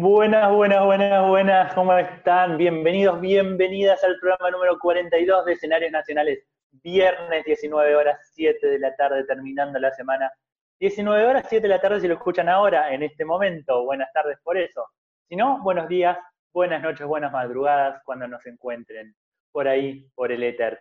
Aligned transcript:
Buenas, 0.00 0.52
buenas, 0.52 0.84
buenas, 0.84 1.28
buenas, 1.28 1.74
¿cómo 1.74 1.92
están? 1.98 2.56
Bienvenidos, 2.56 3.20
bienvenidas 3.20 4.04
al 4.04 4.16
programa 4.20 4.52
número 4.52 4.78
42 4.78 5.44
de 5.44 5.54
Escenarios 5.54 5.90
Nacionales. 5.90 6.46
Viernes 6.70 7.44
19 7.44 7.96
horas 7.96 8.16
7 8.32 8.64
de 8.64 8.78
la 8.78 8.94
tarde, 8.94 9.24
terminando 9.24 9.76
la 9.80 9.90
semana. 9.90 10.30
19 10.78 11.26
horas 11.26 11.46
7 11.48 11.62
de 11.66 11.74
la 11.74 11.80
tarde 11.80 11.98
si 11.98 12.06
lo 12.06 12.14
escuchan 12.14 12.48
ahora, 12.48 12.94
en 12.94 13.02
este 13.02 13.24
momento. 13.24 13.84
Buenas 13.86 14.12
tardes 14.12 14.38
por 14.44 14.56
eso. 14.56 14.86
Si 15.28 15.34
no, 15.34 15.60
buenos 15.64 15.88
días, 15.88 16.16
buenas 16.52 16.80
noches, 16.80 17.04
buenas 17.04 17.32
madrugadas, 17.32 18.00
cuando 18.04 18.28
nos 18.28 18.46
encuentren 18.46 19.16
por 19.50 19.66
ahí, 19.66 20.08
por 20.14 20.30
el 20.30 20.44
éter. 20.44 20.78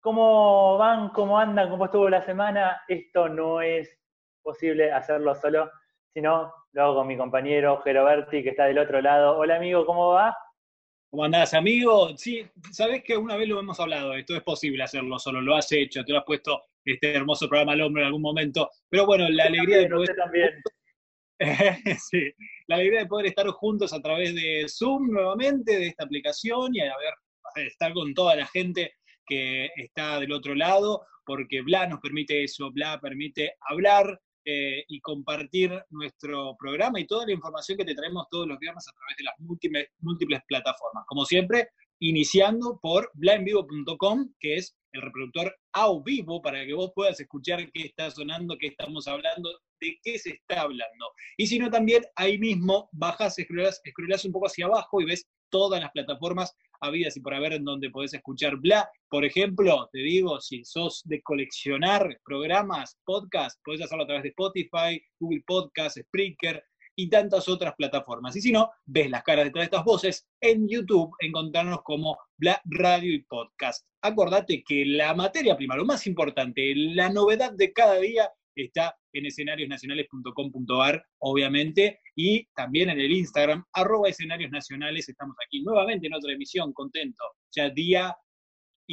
¿Cómo 0.00 0.76
van? 0.78 1.10
¿Cómo 1.10 1.38
andan? 1.38 1.70
¿Cómo 1.70 1.84
estuvo 1.84 2.10
la 2.10 2.22
semana? 2.22 2.82
Esto 2.88 3.28
no 3.28 3.62
es 3.62 3.96
posible 4.42 4.90
hacerlo 4.90 5.32
solo, 5.36 5.70
sino 6.14 6.52
lo 6.72 6.82
hago 6.82 6.94
con 6.96 7.06
mi 7.06 7.16
compañero 7.16 7.80
Geroberti, 7.82 8.42
que 8.42 8.50
está 8.50 8.66
del 8.66 8.78
otro 8.78 9.00
lado. 9.00 9.36
Hola 9.38 9.56
amigo, 9.56 9.86
¿cómo 9.86 10.08
va? 10.08 10.36
¿Cómo 11.10 11.24
andás, 11.24 11.54
amigo? 11.54 12.16
Sí, 12.16 12.46
sabés 12.70 13.02
que 13.02 13.16
una 13.16 13.36
vez 13.36 13.48
lo 13.48 13.58
hemos 13.58 13.80
hablado, 13.80 14.14
esto 14.14 14.36
es 14.36 14.42
posible 14.42 14.84
hacerlo 14.84 15.18
solo, 15.18 15.40
lo 15.40 15.56
has 15.56 15.70
hecho, 15.72 16.04
te 16.04 16.12
lo 16.12 16.18
has 16.18 16.24
puesto 16.24 16.62
este 16.84 17.14
hermoso 17.14 17.48
programa 17.48 17.72
al 17.72 17.80
hombre 17.80 18.02
en 18.02 18.06
algún 18.06 18.22
momento. 18.22 18.70
Pero 18.88 19.06
bueno, 19.06 19.28
la 19.28 19.44
alegría 19.44 19.78
de 19.78 19.88
poder. 19.88 20.16
También. 20.16 20.62
sí, 21.98 22.32
la 22.68 22.76
alegría 22.76 23.00
de 23.00 23.06
poder 23.06 23.26
estar 23.26 23.46
juntos 23.48 23.92
a 23.92 24.00
través 24.00 24.34
de 24.34 24.66
Zoom 24.68 25.10
nuevamente, 25.10 25.78
de 25.78 25.88
esta 25.88 26.04
aplicación, 26.04 26.74
y 26.74 26.80
a 26.80 26.96
ver, 26.96 27.14
estar 27.66 27.92
con 27.92 28.14
toda 28.14 28.36
la 28.36 28.46
gente 28.46 28.94
que 29.26 29.68
está 29.76 30.20
del 30.20 30.32
otro 30.32 30.54
lado, 30.54 31.06
porque 31.24 31.62
Bla 31.62 31.86
nos 31.86 32.00
permite 32.00 32.44
eso, 32.44 32.70
Bla 32.70 33.00
permite 33.00 33.54
hablar, 33.68 34.20
eh, 34.44 34.84
y 34.88 35.00
compartir 35.00 35.70
nuestro 35.90 36.56
programa 36.58 36.98
y 36.98 37.06
toda 37.06 37.26
la 37.26 37.32
información 37.32 37.76
que 37.76 37.84
te 37.84 37.94
traemos 37.94 38.26
todos 38.30 38.46
los 38.46 38.58
viernes 38.58 38.86
a 38.88 38.92
través 38.92 39.16
de 39.16 39.24
las 39.24 39.34
múltiples, 39.38 39.88
múltiples 39.98 40.40
plataformas. 40.48 41.04
Como 41.06 41.24
siempre, 41.24 41.68
iniciando 42.00 42.78
por 42.80 43.10
blindvivo.com, 43.14 44.32
que 44.40 44.56
es 44.56 44.76
el 44.92 45.02
reproductor 45.02 45.54
a 45.72 45.88
vivo 46.04 46.42
para 46.42 46.64
que 46.64 46.74
vos 46.74 46.90
puedas 46.94 47.20
escuchar 47.20 47.70
qué 47.72 47.82
está 47.82 48.10
sonando, 48.10 48.56
qué 48.58 48.68
estamos 48.68 49.06
hablando, 49.06 49.50
de 49.80 49.98
qué 50.02 50.18
se 50.18 50.30
está 50.30 50.62
hablando. 50.62 51.12
Y 51.36 51.46
si 51.46 51.58
no, 51.58 51.70
también 51.70 52.02
ahí 52.16 52.38
mismo 52.38 52.88
bajas, 52.92 53.38
escrolas 53.38 54.24
un 54.24 54.32
poco 54.32 54.46
hacia 54.46 54.66
abajo 54.66 55.00
y 55.00 55.04
ves 55.04 55.26
todas 55.50 55.80
las 55.80 55.90
plataformas 55.90 56.54
habidas 56.80 57.16
y 57.16 57.20
por 57.20 57.34
haber 57.34 57.54
en 57.54 57.64
donde 57.64 57.90
podés 57.90 58.14
escuchar 58.14 58.56
bla. 58.56 58.88
Por 59.08 59.24
ejemplo, 59.24 59.88
te 59.92 59.98
digo, 60.00 60.40
si 60.40 60.64
sos 60.64 61.02
de 61.04 61.22
coleccionar 61.22 62.18
programas, 62.24 62.98
podcasts, 63.04 63.60
podés 63.64 63.82
hacerlo 63.82 64.04
a 64.04 64.06
través 64.06 64.22
de 64.22 64.28
Spotify, 64.30 65.02
Google 65.18 65.42
Podcasts, 65.46 66.00
Spreaker 66.00 66.64
y 66.96 67.08
tantas 67.08 67.48
otras 67.48 67.74
plataformas. 67.76 68.36
Y 68.36 68.42
si 68.42 68.52
no, 68.52 68.70
ves 68.84 69.10
las 69.10 69.22
caras 69.22 69.50
de 69.52 69.62
estas 69.62 69.84
voces 69.84 70.28
en 70.40 70.68
YouTube, 70.68 71.14
encontrarnos 71.20 71.82
como 71.82 72.18
Bla 72.36 72.60
Radio 72.64 73.14
y 73.14 73.22
Podcast. 73.22 73.86
Acordate 74.02 74.62
que 74.66 74.84
la 74.84 75.14
materia 75.14 75.56
prima, 75.56 75.76
lo 75.76 75.84
más 75.84 76.06
importante, 76.06 76.74
la 76.74 77.08
novedad 77.10 77.52
de 77.52 77.72
cada 77.72 77.98
día 77.98 78.30
está 78.64 78.96
en 79.12 79.26
escenariosnacionales.com.ar, 79.26 81.04
obviamente, 81.18 82.00
y 82.14 82.46
también 82.54 82.90
en 82.90 83.00
el 83.00 83.12
Instagram, 83.12 83.64
arroba 83.72 84.08
escenarios 84.08 84.50
nacionales. 84.50 85.08
Estamos 85.08 85.36
aquí 85.44 85.62
nuevamente 85.62 86.06
en 86.06 86.14
otra 86.14 86.32
emisión, 86.32 86.72
contento. 86.72 87.24
Ya 87.50 87.70
día 87.70 88.16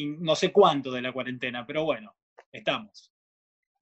no 0.05 0.35
sé 0.35 0.51
cuánto 0.51 0.91
de 0.91 1.01
la 1.01 1.11
cuarentena, 1.11 1.65
pero 1.65 1.83
bueno, 1.83 2.13
estamos. 2.51 3.11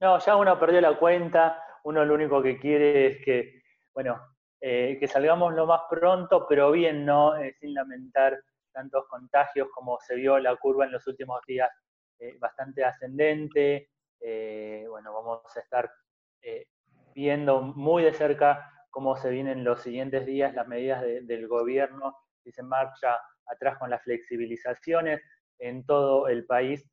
No, 0.00 0.18
ya 0.18 0.36
uno 0.36 0.58
perdió 0.58 0.80
la 0.80 0.98
cuenta, 0.98 1.62
uno 1.84 2.04
lo 2.04 2.14
único 2.14 2.42
que 2.42 2.58
quiere 2.58 3.06
es 3.06 3.24
que, 3.24 3.62
bueno, 3.94 4.20
eh, 4.60 4.96
que 4.98 5.06
salgamos 5.06 5.54
lo 5.54 5.66
más 5.66 5.82
pronto, 5.88 6.46
pero 6.48 6.70
bien, 6.70 7.04
¿no? 7.04 7.36
Eh, 7.36 7.54
sin 7.60 7.74
lamentar 7.74 8.38
tantos 8.72 9.06
contagios 9.08 9.68
como 9.74 9.98
se 10.00 10.16
vio 10.16 10.38
la 10.38 10.56
curva 10.56 10.84
en 10.84 10.92
los 10.92 11.06
últimos 11.06 11.40
días, 11.46 11.70
eh, 12.18 12.36
bastante 12.38 12.84
ascendente. 12.84 13.90
Bueno, 14.20 15.12
vamos 15.12 15.56
a 15.56 15.60
estar 15.60 15.90
viendo 17.14 17.62
muy 17.62 18.02
de 18.02 18.12
cerca 18.12 18.70
cómo 18.90 19.16
se 19.16 19.30
vienen 19.30 19.64
los 19.64 19.82
siguientes 19.82 20.24
días 20.24 20.54
las 20.54 20.66
medidas 20.66 21.02
del 21.02 21.48
gobierno 21.48 22.16
y 22.44 22.52
se 22.52 22.62
marcha 22.62 23.18
atrás 23.46 23.78
con 23.78 23.90
las 23.90 24.02
flexibilizaciones 24.02 25.20
en 25.58 25.84
todo 25.84 26.28
el 26.28 26.46
país. 26.46 26.88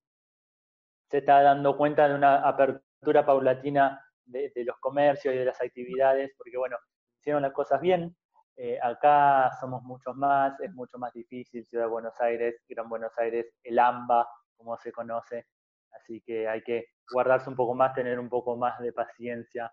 Se 1.09 1.19
está 1.19 1.41
dando 1.41 1.77
cuenta 1.77 2.07
de 2.07 2.15
una 2.15 2.47
apertura 2.47 3.25
paulatina 3.25 4.03
de, 4.25 4.51
los 4.65 4.77
comercios 4.79 5.33
y 5.33 5.37
de 5.37 5.45
las 5.45 5.61
actividades, 5.61 6.31
porque 6.37 6.57
bueno, 6.57 6.77
hicieron 7.19 7.41
las 7.41 7.53
cosas 7.53 7.79
bien. 7.81 8.15
Eh, 8.55 8.77
acá 8.81 9.51
somos 9.59 9.81
muchos 9.83 10.15
más, 10.15 10.59
es 10.59 10.71
mucho 10.73 10.97
más 10.97 11.11
difícil, 11.13 11.65
Ciudad 11.65 11.85
de 11.85 11.91
Buenos 11.91 12.19
Aires, 12.19 12.61
Gran 12.67 12.87
Buenos 12.87 13.17
Aires, 13.17 13.47
el 13.63 13.79
AMBA, 13.79 14.27
como 14.55 14.77
se 14.77 14.91
conoce, 14.91 15.47
así 15.99 16.21
que 16.25 16.47
hay 16.47 16.61
que 16.61 16.85
guardarse 17.11 17.49
un 17.49 17.55
poco 17.55 17.73
más, 17.75 17.93
tener 17.93 18.19
un 18.19 18.29
poco 18.29 18.55
más 18.57 18.79
de 18.79 18.93
paciencia 18.93 19.71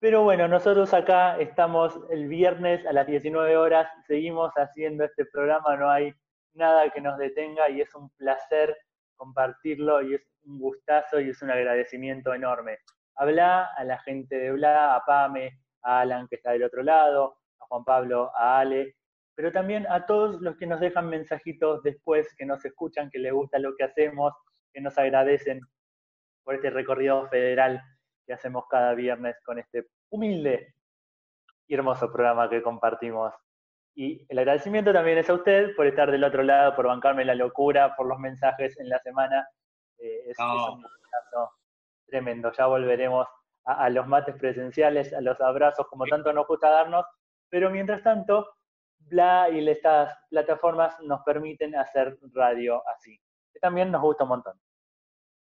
pero 0.00 0.22
bueno, 0.22 0.48
nosotros 0.48 0.94
acá 0.94 1.38
estamos 1.38 2.00
el 2.08 2.26
viernes 2.26 2.86
a 2.86 2.92
las 2.94 3.06
19 3.06 3.54
horas, 3.58 3.86
seguimos 4.06 4.50
haciendo 4.56 5.04
este 5.04 5.26
programa, 5.26 5.76
no 5.76 5.90
hay 5.90 6.14
nada 6.54 6.88
que 6.88 7.02
nos 7.02 7.18
detenga 7.18 7.68
y 7.68 7.82
es 7.82 7.94
un 7.94 8.08
placer 8.16 8.74
compartirlo 9.14 10.00
y 10.00 10.14
es 10.14 10.22
un 10.44 10.58
gustazo 10.58 11.20
y 11.20 11.28
es 11.28 11.42
un 11.42 11.50
agradecimiento 11.50 12.32
enorme. 12.32 12.78
Habla 13.16 13.74
a 13.76 13.84
la 13.84 13.98
gente 13.98 14.36
de 14.36 14.52
Bla, 14.52 14.94
a 14.94 15.04
Pame, 15.04 15.60
a 15.82 16.00
Alan 16.00 16.26
que 16.28 16.36
está 16.36 16.52
del 16.52 16.64
otro 16.64 16.82
lado, 16.82 17.36
a 17.60 17.66
Juan 17.66 17.84
Pablo, 17.84 18.32
a 18.34 18.60
Ale, 18.60 18.96
pero 19.34 19.52
también 19.52 19.86
a 19.90 20.06
todos 20.06 20.40
los 20.40 20.56
que 20.56 20.66
nos 20.66 20.80
dejan 20.80 21.10
mensajitos 21.10 21.82
después, 21.82 22.26
que 22.38 22.46
nos 22.46 22.64
escuchan, 22.64 23.10
que 23.10 23.18
les 23.18 23.34
gusta 23.34 23.58
lo 23.58 23.76
que 23.76 23.84
hacemos, 23.84 24.32
que 24.72 24.80
nos 24.80 24.96
agradecen 24.98 25.60
por 26.44 26.54
este 26.54 26.70
recorrido 26.70 27.28
federal 27.28 27.82
que 28.26 28.32
hacemos 28.32 28.64
cada 28.68 28.94
viernes 28.94 29.36
con 29.44 29.58
este 29.58 29.86
humilde 30.10 30.74
y 31.66 31.74
hermoso 31.74 32.12
programa 32.12 32.48
que 32.48 32.62
compartimos. 32.62 33.34
Y 33.94 34.24
el 34.28 34.38
agradecimiento 34.38 34.92
también 34.92 35.18
es 35.18 35.28
a 35.28 35.34
usted 35.34 35.74
por 35.76 35.86
estar 35.86 36.10
del 36.10 36.24
otro 36.24 36.42
lado, 36.42 36.74
por 36.74 36.86
bancarme 36.86 37.24
la 37.24 37.34
locura, 37.34 37.94
por 37.96 38.06
los 38.06 38.18
mensajes 38.18 38.78
en 38.78 38.88
la 38.88 38.98
semana. 39.00 39.46
Eh, 39.98 40.30
es, 40.30 40.38
un 40.38 40.46
abrazo 40.46 41.52
tremendo. 42.06 42.52
Ya 42.52 42.66
volveremos 42.66 43.26
a, 43.64 43.90
los 43.90 44.06
mates 44.06 44.36
presenciales, 44.36 45.12
a 45.12 45.20
los 45.20 45.40
abrazos, 45.40 45.86
como 45.88 46.06
tanto 46.06 46.32
nos 46.32 46.46
gusta 46.46 46.70
darnos. 46.70 47.04
Pero 47.48 47.70
mientras 47.70 48.02
tanto, 48.02 48.48
Bla 49.08 49.48
y 49.50 49.66
estas 49.68 50.16
plataformas 50.28 50.98
nos 51.00 51.22
permiten 51.22 51.74
hacer 51.74 52.18
radio 52.32 52.82
así. 52.88 53.20
También 53.60 53.90
nos 53.90 54.02
gusta 54.02 54.24
un 54.24 54.30
montón. 54.30 54.60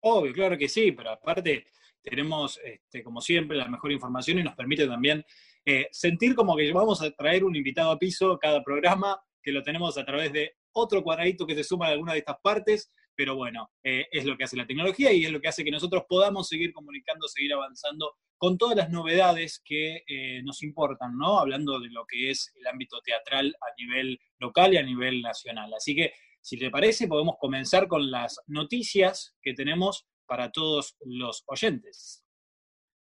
Obvio, 0.02 0.34
claro 0.34 0.58
que 0.58 0.68
sí, 0.68 0.92
pero 0.92 1.12
aparte 1.12 1.66
tenemos, 2.02 2.60
este, 2.64 3.04
como 3.04 3.22
siempre, 3.22 3.58
la 3.58 3.68
mejor 3.68 3.92
información 3.92 4.40
y 4.40 4.44
nos 4.44 4.56
permite 4.56 4.86
también 4.86 5.26
eh, 5.66 5.88
sentir 5.92 6.36
como 6.36 6.56
que 6.56 6.72
vamos 6.74 7.02
a 7.02 7.12
traer 7.12 7.44
un 7.44 7.56
invitado 7.56 7.92
a 7.92 7.98
piso 7.98 8.38
cada 8.38 8.62
programa, 8.62 9.22
que 9.42 9.52
lo 9.52 9.64
tenemos 9.64 9.98
a 9.98 10.06
través 10.06 10.34
de 10.34 10.58
otro 10.74 11.04
cuadradito 11.04 11.48
que 11.48 11.56
se 11.56 11.64
suma 11.64 11.88
a 11.88 11.90
alguna 11.92 12.14
de 12.14 12.20
estas 12.20 12.38
partes, 12.42 12.92
pero 13.16 13.36
bueno, 13.36 13.72
eh, 13.84 14.08
es 14.12 14.26
lo 14.26 14.36
que 14.36 14.44
hace 14.44 14.58
la 14.58 14.66
tecnología 14.66 15.14
y 15.14 15.24
es 15.24 15.32
lo 15.32 15.40
que 15.40 15.48
hace 15.48 15.64
que 15.64 15.72
nosotros 15.72 16.04
podamos 16.10 16.48
seguir 16.48 16.74
comunicando, 16.74 17.28
seguir 17.28 17.54
avanzando 17.54 18.16
con 18.38 18.58
todas 18.58 18.76
las 18.76 18.90
novedades 18.90 19.62
que 19.64 20.04
eh, 20.08 20.42
nos 20.44 20.64
importan, 20.64 21.18
¿no? 21.18 21.40
Hablando 21.40 21.80
de 21.80 21.90
lo 21.90 22.06
que 22.06 22.32
es 22.32 22.52
el 22.56 22.68
ámbito 22.68 23.00
teatral 23.02 23.56
a 23.62 23.82
nivel 23.82 24.20
local 24.40 24.74
y 24.74 24.78
a 24.78 24.84
nivel 24.84 25.22
nacional. 25.22 25.74
Así 25.74 25.96
que, 25.96 26.14
si 26.44 26.58
te 26.58 26.70
parece, 26.70 27.08
podemos 27.08 27.38
comenzar 27.40 27.88
con 27.88 28.12
las 28.12 28.38
noticias 28.48 29.34
que 29.42 29.54
tenemos 29.54 30.06
para 30.28 30.52
todos 30.52 30.98
los 31.06 31.44
oyentes. 31.48 32.22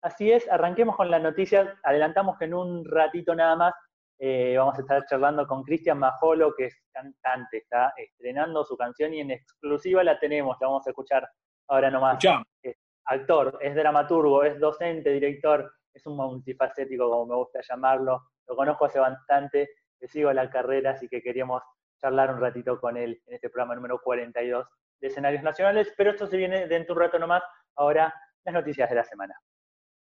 Así 0.03 0.31
es, 0.31 0.49
arranquemos 0.49 0.97
con 0.97 1.09
las 1.09 1.21
noticias. 1.21 1.69
Adelantamos 1.83 2.37
que 2.37 2.45
en 2.45 2.55
un 2.55 2.83
ratito 2.83 3.33
nada 3.33 3.55
más 3.55 3.73
eh, 4.19 4.55
vamos 4.57 4.77
a 4.77 4.81
estar 4.81 5.05
charlando 5.05 5.47
con 5.47 5.63
Cristian 5.63 5.97
Majolo, 5.99 6.53
que 6.57 6.65
es 6.65 6.75
cantante, 6.91 7.59
está 7.59 7.93
estrenando 7.95 8.65
su 8.65 8.75
canción 8.75 9.13
y 9.13 9.21
en 9.21 9.31
exclusiva 9.31 10.03
la 10.03 10.19
tenemos, 10.19 10.57
la 10.59 10.67
vamos 10.67 10.85
a 10.87 10.89
escuchar 10.89 11.25
ahora 11.69 11.89
nomás. 11.89 12.17
Es 12.61 12.75
actor, 13.05 13.57
es 13.61 13.73
dramaturgo, 13.75 14.43
es 14.43 14.59
docente, 14.59 15.09
director, 15.11 15.71
es 15.93 16.05
un 16.05 16.17
multifacético, 16.17 17.09
como 17.09 17.27
me 17.27 17.35
gusta 17.35 17.61
llamarlo. 17.61 18.23
Lo 18.45 18.55
conozco 18.57 18.85
hace 18.85 18.99
bastante, 18.99 19.69
le 20.01 20.07
sigo 20.09 20.33
la 20.33 20.49
carrera, 20.49 20.91
así 20.91 21.07
que 21.07 21.21
queríamos 21.21 21.61
charlar 22.01 22.33
un 22.33 22.41
ratito 22.41 22.79
con 22.79 22.97
él 22.97 23.21
en 23.27 23.35
este 23.35 23.49
programa 23.49 23.75
número 23.75 24.01
42 24.03 24.65
de 24.99 25.07
escenarios 25.07 25.43
nacionales, 25.43 25.93
pero 25.95 26.11
esto 26.11 26.27
se 26.27 26.37
viene 26.37 26.67
dentro 26.67 26.95
de 26.95 26.99
un 26.99 27.05
rato 27.05 27.19
nomás. 27.19 27.43
Ahora, 27.75 28.13
las 28.43 28.53
noticias 28.53 28.89
de 28.89 28.95
la 28.95 29.03
semana. 29.03 29.35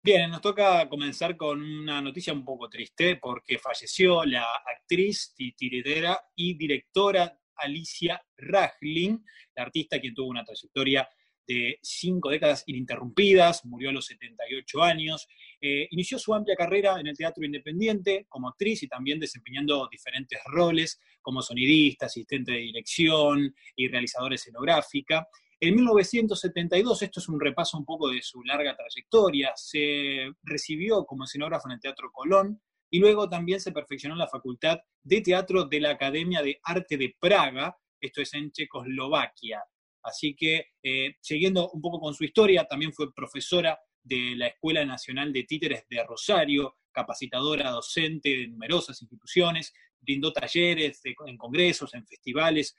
Bien, 0.03 0.31
nos 0.31 0.41
toca 0.41 0.87
comenzar 0.89 1.37
con 1.37 1.61
una 1.61 2.01
noticia 2.01 2.33
un 2.33 2.43
poco 2.43 2.67
triste 2.69 3.17
porque 3.17 3.59
falleció 3.59 4.25
la 4.25 4.47
actriz, 4.65 5.33
titiritera 5.35 6.19
y 6.35 6.57
directora 6.57 7.37
Alicia 7.55 8.19
Rajlin, 8.37 9.23
la 9.55 9.63
artista 9.63 9.99
quien 9.99 10.15
tuvo 10.15 10.29
una 10.29 10.43
trayectoria 10.43 11.07
de 11.47 11.77
cinco 11.81 12.29
décadas 12.29 12.63
ininterrumpidas, 12.65 13.65
murió 13.65 13.89
a 13.89 13.93
los 13.93 14.05
78 14.05 14.83
años. 14.83 15.27
Eh, 15.59 15.87
inició 15.91 16.17
su 16.17 16.33
amplia 16.33 16.55
carrera 16.55 16.99
en 16.99 17.07
el 17.07 17.17
teatro 17.17 17.45
independiente 17.45 18.25
como 18.29 18.49
actriz 18.49 18.81
y 18.83 18.87
también 18.87 19.19
desempeñando 19.19 19.87
diferentes 19.91 20.39
roles 20.45 20.99
como 21.21 21.41
sonidista, 21.41 22.05
asistente 22.05 22.51
de 22.51 22.57
dirección 22.59 23.53
y 23.75 23.87
realizadora 23.87 24.35
escenográfica. 24.35 25.27
En 25.59 25.75
1972, 25.75 27.01
esto 27.03 27.19
es 27.19 27.29
un 27.29 27.39
repaso 27.39 27.77
un 27.77 27.85
poco 27.85 28.09
de 28.09 28.21
su 28.21 28.43
larga 28.43 28.75
trayectoria, 28.75 29.51
se 29.55 30.31
recibió 30.43 31.05
como 31.05 31.25
escenógrafo 31.25 31.67
en 31.67 31.73
el 31.73 31.79
Teatro 31.79 32.11
Colón 32.11 32.59
y 32.89 32.99
luego 32.99 33.29
también 33.29 33.59
se 33.61 33.71
perfeccionó 33.71 34.15
en 34.15 34.19
la 34.19 34.27
Facultad 34.27 34.79
de 35.03 35.21
Teatro 35.21 35.65
de 35.65 35.79
la 35.79 35.91
Academia 35.91 36.41
de 36.41 36.59
Arte 36.63 36.97
de 36.97 37.15
Praga, 37.19 37.77
esto 37.99 38.21
es 38.21 38.33
en 38.33 38.51
Checoslovaquia. 38.51 39.63
Así 40.03 40.35
que, 40.35 40.71
eh, 40.81 41.15
siguiendo 41.21 41.69
un 41.69 41.81
poco 41.81 41.99
con 41.99 42.13
su 42.15 42.23
historia, 42.23 42.65
también 42.65 42.91
fue 42.91 43.13
profesora 43.13 43.79
de 44.03 44.35
la 44.35 44.47
Escuela 44.47 44.85
Nacional 44.85 45.31
de 45.31 45.43
Títeres 45.43 45.85
de 45.89 46.03
Rosario, 46.03 46.77
capacitadora 46.91 47.69
docente 47.69 48.29
de 48.29 48.47
numerosas 48.47 49.01
instituciones, 49.01 49.73
brindó 49.99 50.33
talleres 50.33 51.01
en 51.25 51.37
congresos, 51.37 51.93
en 51.93 52.05
festivales, 52.05 52.75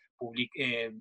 eh, 0.56 0.92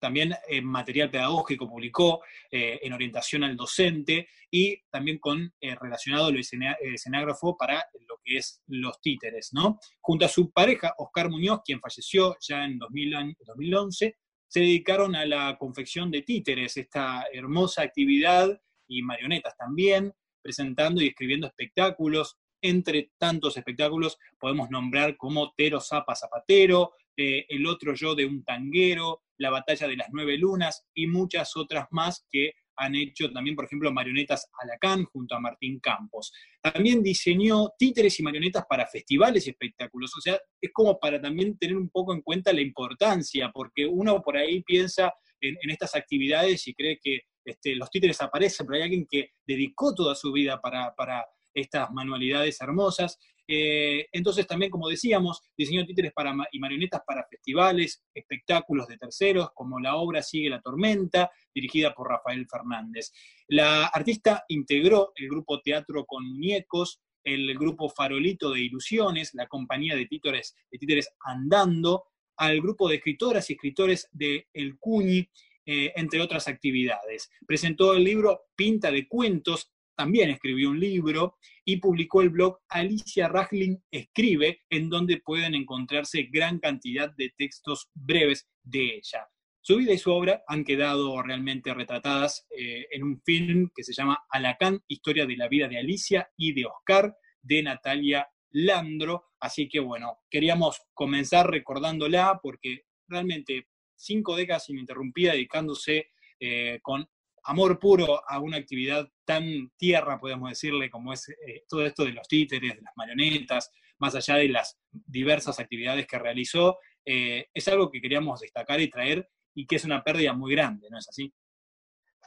también 0.00 0.34
en 0.48 0.64
material 0.64 1.10
pedagógico 1.10 1.68
publicó 1.68 2.22
eh, 2.50 2.80
en 2.82 2.92
orientación 2.92 3.44
al 3.44 3.56
docente 3.56 4.28
y 4.50 4.80
también 4.90 5.18
con 5.18 5.52
eh, 5.60 5.76
relacionado 5.76 6.26
al 6.26 6.38
escenágrafo 6.38 7.56
para 7.56 7.84
lo 8.08 8.18
que 8.24 8.38
es 8.38 8.62
los 8.66 9.00
títeres, 9.00 9.50
¿no? 9.52 9.78
Junto 10.00 10.24
a 10.24 10.28
su 10.28 10.50
pareja, 10.50 10.94
Oscar 10.96 11.30
Muñoz, 11.30 11.60
quien 11.64 11.80
falleció 11.80 12.36
ya 12.40 12.64
en 12.64 12.78
2011, 12.78 14.16
se 14.48 14.60
dedicaron 14.60 15.14
a 15.14 15.26
la 15.26 15.56
confección 15.58 16.10
de 16.10 16.22
títeres, 16.22 16.76
esta 16.76 17.26
hermosa 17.32 17.82
actividad 17.82 18.60
y 18.90 19.02
marionetas 19.02 19.56
también, 19.56 20.12
presentando 20.42 21.00
y 21.00 21.06
escribiendo 21.06 21.46
espectáculos. 21.46 22.36
Entre 22.62 23.12
tantos 23.16 23.56
espectáculos 23.56 24.18
podemos 24.38 24.68
nombrar 24.68 25.16
como 25.16 25.54
Tero 25.56 25.80
Zapa 25.80 26.14
Zapatero, 26.14 26.92
eh, 27.16 27.46
El 27.48 27.66
otro 27.66 27.94
yo 27.94 28.14
de 28.14 28.26
un 28.26 28.44
tanguero, 28.44 29.22
La 29.38 29.50
batalla 29.50 29.88
de 29.88 29.96
las 29.96 30.08
nueve 30.12 30.36
lunas 30.36 30.86
y 30.92 31.06
muchas 31.06 31.56
otras 31.56 31.86
más 31.90 32.26
que 32.30 32.52
han 32.80 32.94
hecho 32.94 33.30
también, 33.30 33.54
por 33.54 33.66
ejemplo, 33.66 33.92
marionetas 33.92 34.48
Alacán 34.58 35.04
junto 35.04 35.34
a 35.34 35.40
Martín 35.40 35.80
Campos. 35.80 36.32
También 36.62 37.02
diseñó 37.02 37.68
títeres 37.78 38.18
y 38.18 38.22
marionetas 38.22 38.64
para 38.68 38.86
festivales 38.86 39.46
y 39.46 39.50
espectáculos. 39.50 40.16
O 40.16 40.20
sea, 40.20 40.38
es 40.60 40.70
como 40.72 40.98
para 40.98 41.20
también 41.20 41.58
tener 41.58 41.76
un 41.76 41.90
poco 41.90 42.14
en 42.14 42.22
cuenta 42.22 42.54
la 42.54 42.62
importancia, 42.62 43.50
porque 43.52 43.86
uno 43.86 44.22
por 44.22 44.38
ahí 44.38 44.62
piensa 44.62 45.12
en, 45.42 45.56
estas 45.70 45.94
actividades 45.94 46.66
y 46.68 46.74
cree 46.74 46.98
que 47.02 47.20
este, 47.44 47.74
los 47.76 47.90
títeres 47.90 48.20
aparecen, 48.20 48.66
pero 48.66 48.76
hay 48.76 48.82
alguien 48.82 49.06
que 49.08 49.32
dedicó 49.46 49.94
toda 49.94 50.14
su 50.14 50.32
vida 50.32 50.60
para, 50.60 50.94
para 50.94 51.26
estas 51.54 51.90
manualidades 51.90 52.60
hermosas. 52.60 53.18
Eh, 53.52 54.06
entonces 54.12 54.46
también, 54.46 54.70
como 54.70 54.88
decíamos, 54.88 55.42
diseñó 55.56 55.84
títeres 55.84 56.12
para, 56.12 56.32
y 56.52 56.60
marionetas 56.60 57.02
para 57.04 57.26
festivales, 57.28 58.04
espectáculos 58.14 58.86
de 58.86 58.96
terceros, 58.96 59.50
como 59.54 59.80
la 59.80 59.96
obra 59.96 60.22
Sigue 60.22 60.50
la 60.50 60.60
Tormenta, 60.60 61.30
dirigida 61.52 61.92
por 61.92 62.08
Rafael 62.08 62.46
Fernández. 62.48 63.12
La 63.48 63.86
artista 63.86 64.44
integró 64.48 65.12
el 65.16 65.28
grupo 65.28 65.60
Teatro 65.60 66.04
con 66.06 66.24
Muñecos, 66.28 67.00
el 67.24 67.52
grupo 67.58 67.88
Farolito 67.88 68.52
de 68.52 68.60
Ilusiones, 68.60 69.34
la 69.34 69.48
compañía 69.48 69.96
de 69.96 70.06
títeres, 70.06 70.54
de 70.70 70.78
títeres 70.78 71.10
Andando, 71.20 72.04
al 72.36 72.60
grupo 72.60 72.88
de 72.88 72.96
escritoras 72.96 73.50
y 73.50 73.54
escritores 73.54 74.08
de 74.12 74.48
El 74.54 74.78
Cuñi, 74.78 75.28
eh, 75.72 75.92
entre 75.94 76.20
otras 76.20 76.48
actividades. 76.48 77.30
Presentó 77.46 77.94
el 77.94 78.02
libro 78.02 78.46
Pinta 78.56 78.90
de 78.90 79.06
Cuentos, 79.06 79.70
también 79.96 80.28
escribió 80.28 80.68
un 80.68 80.80
libro 80.80 81.36
y 81.64 81.76
publicó 81.76 82.22
el 82.22 82.30
blog 82.30 82.58
Alicia 82.68 83.28
Rajlin 83.28 83.80
Escribe, 83.88 84.62
en 84.68 84.90
donde 84.90 85.18
pueden 85.18 85.54
encontrarse 85.54 86.28
gran 86.32 86.58
cantidad 86.58 87.14
de 87.16 87.32
textos 87.38 87.88
breves 87.94 88.48
de 88.64 88.96
ella. 88.96 89.28
Su 89.60 89.76
vida 89.76 89.92
y 89.92 89.98
su 89.98 90.10
obra 90.10 90.42
han 90.48 90.64
quedado 90.64 91.22
realmente 91.22 91.72
retratadas 91.72 92.48
eh, 92.50 92.88
en 92.90 93.04
un 93.04 93.22
film 93.22 93.70
que 93.72 93.84
se 93.84 93.92
llama 93.92 94.24
Alacán, 94.28 94.80
Historia 94.88 95.24
de 95.24 95.36
la 95.36 95.46
vida 95.46 95.68
de 95.68 95.78
Alicia 95.78 96.28
y 96.36 96.52
de 96.52 96.66
Oscar, 96.66 97.14
de 97.42 97.62
Natalia 97.62 98.26
Landro. 98.50 99.26
Así 99.38 99.68
que 99.68 99.78
bueno, 99.78 100.18
queríamos 100.28 100.80
comenzar 100.94 101.48
recordándola 101.48 102.40
porque 102.42 102.86
realmente 103.06 103.68
cinco 104.00 104.36
décadas 104.36 104.68
ininterrumpida 104.68 105.32
dedicándose 105.32 106.10
eh, 106.38 106.80
con 106.82 107.06
amor 107.44 107.78
puro 107.78 108.22
a 108.28 108.38
una 108.38 108.56
actividad 108.56 109.08
tan 109.24 109.70
tierra, 109.76 110.18
podemos 110.18 110.50
decirle, 110.50 110.90
como 110.90 111.12
es 111.12 111.28
eh, 111.28 111.64
todo 111.68 111.84
esto 111.86 112.04
de 112.04 112.12
los 112.12 112.26
títeres, 112.28 112.76
de 112.76 112.82
las 112.82 112.92
marionetas, 112.96 113.70
más 113.98 114.14
allá 114.14 114.36
de 114.36 114.48
las 114.48 114.78
diversas 114.90 115.60
actividades 115.60 116.06
que 116.06 116.18
realizó, 116.18 116.78
eh, 117.04 117.46
es 117.52 117.68
algo 117.68 117.90
que 117.90 118.00
queríamos 118.00 118.40
destacar 118.40 118.80
y 118.80 118.90
traer 118.90 119.28
y 119.54 119.66
que 119.66 119.76
es 119.76 119.84
una 119.84 120.02
pérdida 120.02 120.32
muy 120.32 120.52
grande, 120.52 120.88
¿no 120.90 120.98
es 120.98 121.08
así? 121.08 121.32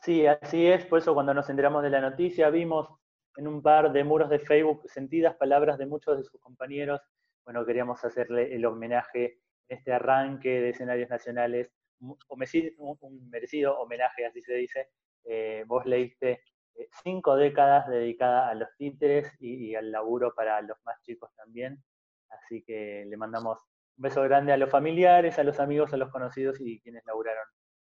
Sí, 0.01 0.25
así 0.25 0.65
es, 0.65 0.85
por 0.85 0.99
eso 0.99 1.13
cuando 1.13 1.33
nos 1.33 1.49
enteramos 1.49 1.81
de 1.83 1.89
la 1.89 2.01
noticia 2.01 2.49
vimos 2.49 2.89
en 3.37 3.47
un 3.47 3.61
par 3.61 3.91
de 3.91 4.03
muros 4.03 4.29
de 4.29 4.39
Facebook 4.39 4.83
sentidas 4.89 5.35
palabras 5.35 5.77
de 5.77 5.85
muchos 5.85 6.17
de 6.17 6.23
sus 6.23 6.39
compañeros, 6.39 7.01
bueno, 7.45 7.65
queríamos 7.65 8.03
hacerle 8.03 8.53
el 8.53 8.65
homenaje 8.65 9.25
en 9.25 9.42
este 9.67 9.93
arranque 9.93 10.49
de 10.49 10.69
escenarios 10.69 11.09
nacionales, 11.09 11.71
un 11.99 13.29
merecido 13.29 13.79
homenaje, 13.79 14.25
así 14.25 14.41
se 14.41 14.53
dice, 14.55 14.89
eh, 15.25 15.63
vos 15.67 15.85
leíste 15.85 16.43
eh, 16.75 16.89
cinco 17.03 17.35
décadas 17.35 17.87
dedicadas 17.87 18.51
a 18.51 18.55
los 18.55 18.69
títeres 18.77 19.31
y, 19.39 19.75
al 19.75 19.91
laburo 19.91 20.33
para 20.35 20.61
los 20.61 20.77
más 20.85 21.01
chicos 21.01 21.31
también. 21.35 21.81
Así 22.29 22.63
que 22.63 23.05
le 23.07 23.17
mandamos 23.17 23.59
un 23.97 24.03
beso 24.03 24.23
grande 24.23 24.53
a 24.53 24.57
los 24.57 24.69
familiares, 24.69 25.39
a 25.39 25.43
los 25.43 25.59
amigos, 25.59 25.93
a 25.93 25.97
los 25.97 26.11
conocidos 26.11 26.59
y 26.59 26.79
quienes 26.81 27.05
laburaron 27.05 27.45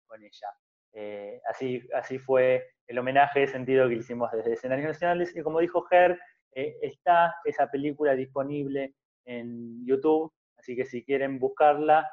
con 0.06 0.22
ella. 0.22 0.48
Eh, 0.92 1.40
así, 1.48 1.82
así 1.94 2.18
fue 2.18 2.64
el 2.86 2.98
homenaje 2.98 3.48
sentido 3.48 3.88
que 3.88 3.96
hicimos 3.96 4.30
desde 4.32 4.54
Escenarios 4.54 4.88
Nacionales. 4.88 5.34
Y 5.34 5.42
como 5.42 5.60
dijo 5.60 5.82
Ger, 5.82 6.18
está 6.52 7.34
esa 7.44 7.70
película 7.70 8.14
disponible 8.14 8.94
en 9.26 9.84
YouTube, 9.84 10.32
así 10.66 10.74
que 10.74 10.84
si 10.84 11.04
quieren 11.04 11.38
buscarla, 11.38 12.10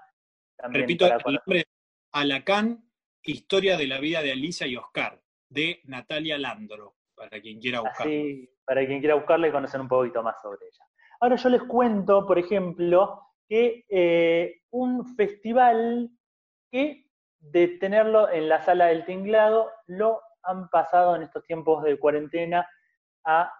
también 0.56 0.84
Repito, 0.84 1.08
el 1.08 1.34
nombre 1.34 1.66
Alacán 2.12 2.88
Historia 3.26 3.78
de 3.78 3.88
la 3.88 4.00
vida 4.00 4.22
de 4.22 4.34
Alicia 4.34 4.68
y 4.68 4.76
Oscar, 4.76 5.20
de 5.50 5.80
Natalia 5.86 6.38
Landro, 6.38 6.98
para 7.16 7.42
quien 7.42 7.60
quiera 7.60 7.80
buscarla. 7.80 8.12
Sí, 8.12 8.50
para 8.66 8.86
quien 8.86 9.00
quiera 9.00 9.16
buscarla 9.16 9.48
y 9.48 9.52
conocer 9.52 9.80
un 9.80 9.88
poquito 9.88 10.22
más 10.22 10.42
sobre 10.42 10.68
ella. 10.68 10.86
Ahora 11.22 11.38
yo 11.38 11.50
les 11.50 11.64
cuento, 11.64 12.28
por 12.28 12.38
ejemplo, 12.38 13.22
que 13.48 13.86
eh, 13.90 14.62
un 14.72 15.16
festival 15.16 16.12
que 16.70 17.08
de 17.40 17.70
tenerlo 17.80 18.30
en 18.30 18.50
la 18.50 18.62
sala 18.62 18.88
del 18.88 19.06
tinglado 19.06 19.72
lo 19.88 20.20
han 20.44 20.70
pasado 20.70 21.16
en 21.16 21.24
estos 21.24 21.46
tiempos 21.46 21.82
de 21.84 21.98
cuarentena 21.98 22.70
a 23.24 23.52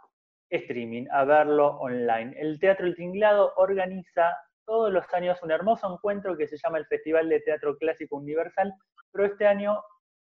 streaming, 0.50 1.08
a 1.10 1.24
verlo 1.24 1.78
online. 1.80 2.36
El 2.38 2.60
Teatro 2.60 2.86
El 2.86 2.96
Tinglado 2.96 3.54
organiza 3.56 4.38
todos 4.66 4.92
los 4.92 5.12
años 5.14 5.42
un 5.44 5.52
hermoso 5.52 5.92
encuentro 5.92 6.38
que 6.38 6.48
se 6.48 6.58
llama 6.58 6.78
el 6.78 6.86
Festival 6.86 7.30
de 7.30 7.42
Teatro 7.42 7.78
Clásico 7.78 8.18
Universal, 8.18 8.74
pero 9.12 9.26
este 9.26 9.48
año 9.48 9.82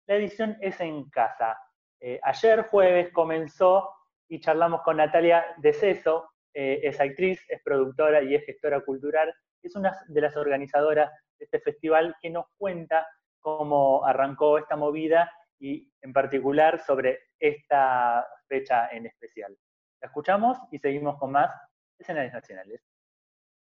la 0.06 0.16
edición 0.16 0.56
es 0.60 0.80
en 0.80 1.08
casa. 1.10 1.58
Eh, 2.00 2.20
ayer 2.22 2.62
jueves 2.62 3.12
comenzó 3.12 3.90
y 4.28 4.40
charlamos 4.40 4.82
con 4.82 4.98
Natalia 4.98 5.44
De 5.58 5.72
Ceso, 5.72 6.30
eh, 6.54 6.80
es 6.82 7.00
actriz, 7.00 7.44
es 7.48 7.62
productora 7.62 8.22
y 8.22 8.34
es 8.34 8.44
gestora 8.44 8.80
cultural, 8.80 9.34
es 9.62 9.74
una 9.76 9.96
de 10.06 10.20
las 10.20 10.36
organizadoras 10.36 11.10
de 11.38 11.44
este 11.44 11.60
festival 11.60 12.16
que 12.20 12.30
nos 12.30 12.46
cuenta 12.56 13.06
cómo 13.40 14.04
arrancó 14.04 14.58
esta 14.58 14.76
movida 14.76 15.30
y 15.58 15.92
en 16.02 16.12
particular 16.12 16.78
sobre 16.78 17.18
esta 17.38 18.26
fecha 18.48 18.88
en 18.88 19.06
especial. 19.06 19.56
La 20.00 20.06
escuchamos 20.06 20.58
y 20.70 20.78
seguimos 20.78 21.18
con 21.18 21.32
más 21.32 21.50
escenarios 21.98 22.32
nacionales. 22.32 22.87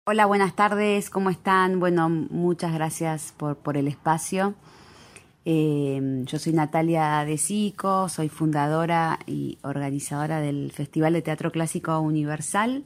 Hola, 0.07 0.27
buenas 0.27 0.55
tardes, 0.55 1.09
¿cómo 1.09 1.31
están? 1.31 1.79
Bueno, 1.79 2.07
muchas 2.09 2.71
gracias 2.75 3.33
por, 3.35 3.55
por 3.55 3.75
el 3.75 3.87
espacio. 3.87 4.53
Eh, 5.45 6.21
yo 6.27 6.37
soy 6.37 6.53
Natalia 6.53 7.25
De 7.25 7.39
Sico, 7.39 8.07
soy 8.07 8.29
fundadora 8.29 9.17
y 9.25 9.57
organizadora 9.63 10.41
del 10.41 10.71
Festival 10.71 11.13
de 11.13 11.23
Teatro 11.23 11.51
Clásico 11.51 11.99
Universal. 12.01 12.83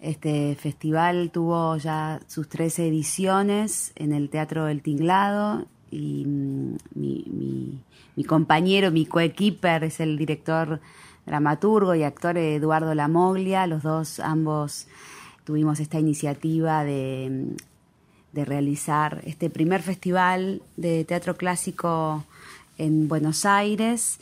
Este 0.00 0.54
festival 0.56 1.30
tuvo 1.30 1.78
ya 1.78 2.20
sus 2.26 2.46
tres 2.46 2.78
ediciones 2.78 3.92
en 3.96 4.12
el 4.12 4.28
Teatro 4.28 4.66
del 4.66 4.82
Tinglado 4.82 5.64
y 5.90 6.26
mm, 6.26 6.76
mi, 6.94 7.80
mi 8.16 8.24
compañero, 8.24 8.90
mi 8.90 9.06
coequiper 9.06 9.82
es 9.82 9.98
el 9.98 10.18
director 10.18 10.78
dramaturgo 11.24 11.94
y 11.94 12.02
actor 12.02 12.36
Eduardo 12.36 12.94
Lamoglia. 12.94 13.66
Los 13.66 13.82
dos, 13.82 14.20
ambos, 14.20 14.88
tuvimos 15.48 15.80
esta 15.80 15.98
iniciativa 15.98 16.84
de 16.84 17.56
de 18.32 18.44
realizar 18.44 19.22
este 19.24 19.50
primer 19.50 19.82
festival 19.82 20.62
de 20.76 21.04
teatro 21.04 21.36
clásico 21.36 22.24
en 22.76 23.08
Buenos 23.08 23.44
Aires. 23.44 24.18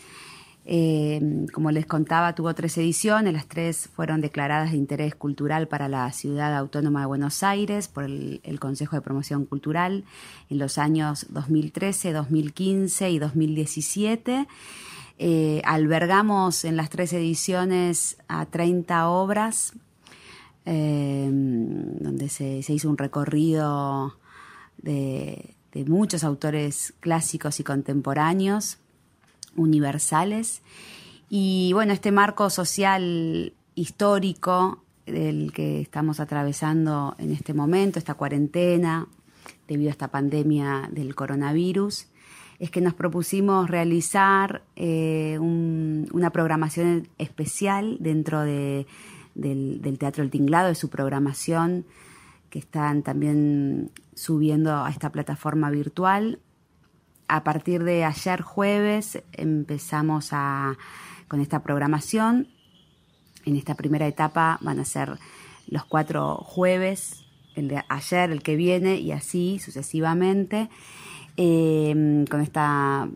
Eh, 0.68 1.46
como 1.52 1.70
les 1.70 1.86
contaba, 1.86 2.34
tuvo 2.34 2.52
tres 2.54 2.76
ediciones, 2.78 3.32
las 3.32 3.46
tres 3.46 3.88
fueron 3.94 4.20
declaradas 4.20 4.72
de 4.72 4.78
interés 4.78 5.14
cultural 5.14 5.68
para 5.68 5.88
la 5.88 6.10
ciudad 6.12 6.56
autónoma 6.56 7.00
de 7.00 7.06
Buenos 7.06 7.42
Aires 7.42 7.86
por 7.86 8.04
el, 8.04 8.58
Consejo 8.58 8.96
de 8.96 9.02
Promoción 9.02 9.44
Cultural 9.44 10.04
en 10.50 10.58
los 10.58 10.78
años 10.78 11.26
2013, 11.30 12.12
2015 12.12 13.10
y 13.10 13.18
2017. 13.18 14.48
Eh, 15.18 15.62
albergamos 15.64 16.64
en 16.64 16.76
las 16.76 16.90
tres 16.90 17.12
ediciones 17.12 18.16
a 18.28 18.46
30 18.46 19.08
obras, 19.08 19.72
eh, 20.66 21.28
donde 21.32 22.28
se, 22.28 22.58
hizo 22.68 22.90
un 22.90 22.98
recorrido 22.98 24.18
de 24.82 25.54
muchos 25.86 26.24
autores 26.24 26.94
clásicos 27.00 27.60
y 27.60 27.64
contemporáneos 27.64 28.78
universales. 29.56 30.62
Y 31.28 31.72
bueno, 31.72 31.92
este 31.92 32.12
marco 32.12 32.50
social 32.50 33.52
histórico 33.74 34.82
del 35.06 35.52
que 35.52 35.80
estamos 35.80 36.20
atravesando 36.20 37.14
en 37.18 37.32
este 37.32 37.54
momento, 37.54 37.98
esta 37.98 38.14
cuarentena, 38.14 39.08
debido 39.68 39.90
a 39.90 39.92
esta 39.92 40.08
pandemia 40.08 40.88
del 40.92 41.14
coronavirus, 41.14 42.06
es 42.58 42.70
que 42.70 42.80
nos 42.80 42.94
propusimos 42.94 43.68
realizar 43.68 44.62
eh, 44.76 45.38
una 45.38 46.30
programación 46.30 47.08
especial 47.18 47.98
dentro 48.00 48.40
del, 49.36 49.80
del, 49.82 49.98
Teatro 49.98 50.22
El 50.22 50.30
Tinglado, 50.30 50.68
de 50.68 50.74
su 50.74 50.90
programación, 50.90 51.86
que 52.50 52.58
están 52.58 53.02
también 53.02 53.90
subiendo 54.14 54.84
a 54.84 54.90
esta 54.90 55.10
plataforma 55.10 55.70
virtual 55.70 56.40
a 57.28 57.42
partir 57.44 57.82
de 57.84 58.04
ayer 58.04 58.40
jueves 58.40 59.22
empezamos 59.32 60.28
a, 60.32 60.76
con 61.28 61.40
esta 61.40 61.62
programación. 61.62 62.48
En 63.44 63.56
esta 63.56 63.74
primera 63.74 64.06
etapa 64.06 64.58
van 64.60 64.78
a 64.78 64.84
ser 64.84 65.18
los 65.66 65.84
cuatro 65.84 66.36
jueves, 66.36 67.24
el 67.54 67.68
de 67.68 67.82
ayer, 67.88 68.30
el 68.30 68.42
que 68.42 68.56
viene 68.56 68.96
y 68.96 69.12
así 69.12 69.58
sucesivamente, 69.58 70.68
em, 71.36 72.26
con 72.26 72.40
esta 72.40 73.08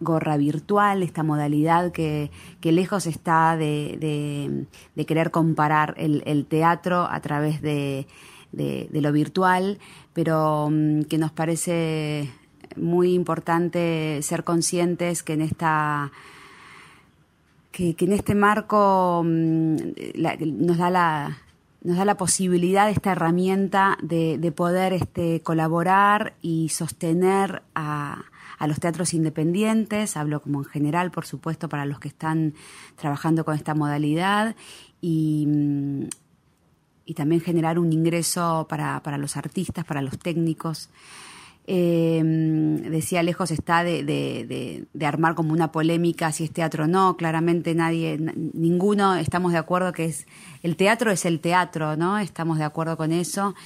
gorra 0.00 0.36
virtual, 0.36 1.02
esta 1.02 1.22
modalidad 1.22 1.92
que, 1.92 2.30
lejos 2.62 3.06
está 3.06 3.56
de, 3.56 4.66
querer 5.06 5.30
comparar 5.30 5.94
el, 5.98 6.46
teatro 6.46 7.02
a 7.02 7.20
través 7.20 7.62
de, 7.62 8.06
lo 8.52 9.12
virtual, 9.12 9.78
pero 10.12 10.68
mm, 10.70 11.02
que 11.02 11.18
nos 11.18 11.32
parece 11.32 12.30
muy 12.76 13.14
importante 13.14 14.20
ser 14.22 14.44
conscientes 14.44 15.22
que 15.22 15.34
en 15.34 15.40
esta 15.40 16.12
que, 17.70 17.94
en 17.98 18.12
este 18.12 18.34
marco 18.34 19.22
mm, 19.24 19.76
nos 20.42 20.78
da 20.78 20.90
la 20.90 21.38
nos 21.86 21.98
da 21.98 22.04
la 22.04 22.16
posibilidad 22.16 22.90
esta 22.90 23.12
herramienta 23.12 23.96
de, 24.02 24.52
poder 24.54 24.92
este, 24.92 25.40
colaborar 25.42 26.34
y 26.42 26.70
sostener 26.70 27.62
a, 27.76 28.24
los 28.60 28.80
teatros 28.80 29.14
independientes, 29.14 30.16
hablo 30.16 30.40
como 30.40 30.60
en 30.60 30.64
general, 30.64 31.10
por 31.10 31.26
supuesto, 31.26 31.68
para 31.68 31.84
los 31.84 32.00
que 32.00 32.08
están 32.08 32.54
trabajando 32.96 33.44
con 33.44 33.54
esta 33.54 33.74
modalidad, 33.74 34.56
y, 35.00 35.46
mm, 35.46 36.08
y 37.06 37.14
también 37.14 37.40
generar 37.40 37.78
un 37.78 37.92
ingreso 37.92 38.66
para, 38.68 39.02
para 39.02 39.18
los 39.18 39.36
artistas, 39.36 39.84
para 39.84 40.02
los 40.02 40.18
técnicos. 40.18 40.90
Eh, 41.68 42.22
decía 42.24 43.24
lejos 43.24 43.50
está 43.50 43.82
de, 43.82 44.86
armar 45.00 45.34
como 45.34 45.52
una 45.52 45.72
polémica 45.72 46.30
si 46.30 46.44
es 46.44 46.52
teatro 46.52 46.84
o 46.84 46.86
no, 46.86 47.16
claramente 47.16 47.74
nadie, 47.74 48.18
ninguno 48.54 49.16
estamos 49.16 49.50
de 49.50 49.58
acuerdo 49.58 49.92
que 49.92 50.04
es, 50.04 50.28
el 50.62 50.76
teatro 50.76 51.10
es 51.10 51.24
el 51.26 51.40
teatro, 51.40 51.96
¿no? 51.96 52.18
Estamos 52.18 52.58
de 52.58 52.64
acuerdo 52.64 52.96
con 52.96 53.10
eso 53.10 53.56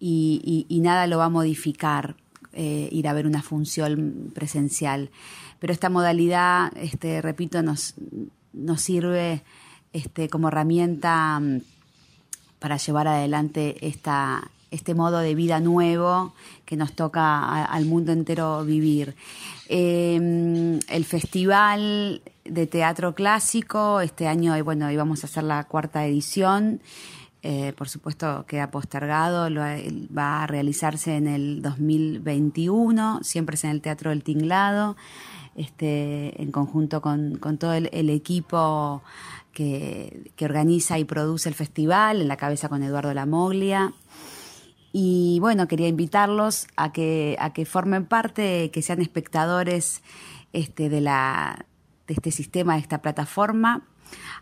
y, 0.00 0.66
nada 0.82 1.06
lo 1.06 1.18
va 1.18 1.26
a 1.26 1.28
modificar 1.30 2.16
eh, 2.54 2.88
ir 2.90 3.08
a 3.08 3.12
ver 3.12 3.26
una 3.26 3.42
función 3.42 4.32
presencial. 4.34 5.10
Pero 5.58 5.72
esta 5.72 5.90
modalidad, 5.90 6.72
este, 6.76 7.20
repito, 7.22 7.62
nos, 7.62 7.94
nos 8.52 8.80
sirve 8.80 9.42
este, 9.92 10.28
como 10.28 10.48
herramienta 10.48 11.40
mm, 11.40 11.60
para 12.58 12.76
llevar 12.76 13.08
adelante 13.08 13.76
este 14.70 14.94
modo 14.94 15.18
de 15.18 15.34
vida 15.34 15.60
nuevo 15.60 16.34
que 16.64 16.76
nos 16.76 16.94
toca 16.94 17.64
al 17.64 17.84
mundo 17.84 18.12
entero 18.12 18.64
vivir. 18.64 19.14
Em, 19.68 20.80
el 20.88 21.04
festival 21.04 22.22
de 22.44 22.66
teatro 22.66 23.14
clásico, 23.14 24.00
este 24.00 24.28
año 24.28 24.62
bueno, 24.64 24.90
íbamos 24.90 25.24
a 25.24 25.26
hacer 25.26 25.44
la 25.44 25.64
cuarta 25.64 26.06
edición. 26.06 26.80
Eh, 27.46 27.74
por 27.76 27.90
supuesto 27.90 28.46
queda 28.48 28.70
postergado, 28.70 29.54
va 29.54 30.42
a 30.42 30.46
realizarse 30.46 31.14
en 31.14 31.26
el 31.26 31.60
2021, 31.60 33.20
siempre 33.22 33.56
es 33.56 33.64
en 33.64 33.70
el 33.70 33.82
Teatro 33.82 34.08
del 34.08 34.24
Tinglado, 34.24 34.96
este, 35.54 36.40
en 36.40 36.50
conjunto 36.50 37.02
con, 37.02 37.38
todo 37.58 37.74
el, 37.74 38.08
equipo 38.08 39.02
que, 39.52 40.32
que, 40.36 40.44
organiza 40.46 40.98
y 40.98 41.04
produce 41.04 41.50
el 41.50 41.54
festival, 41.54 42.22
en 42.22 42.28
la 42.28 42.38
cabeza 42.38 42.70
con 42.70 42.82
Eduardo 42.82 43.12
Lamoglia. 43.12 43.92
Y 44.90 45.38
bueno, 45.40 45.68
quería 45.68 45.88
invitarlos 45.88 46.66
a 46.76 46.92
que, 46.92 47.36
a 47.40 47.52
que 47.52 47.66
formen 47.66 48.06
parte, 48.06 48.70
que 48.70 48.80
sean 48.80 49.02
espectadores 49.02 50.02
este, 50.54 50.88
de, 50.88 51.02
la, 51.02 51.66
de 52.06 52.14
este 52.14 52.30
sistema, 52.30 52.76
de 52.76 52.80
esta 52.80 53.02
plataforma, 53.02 53.82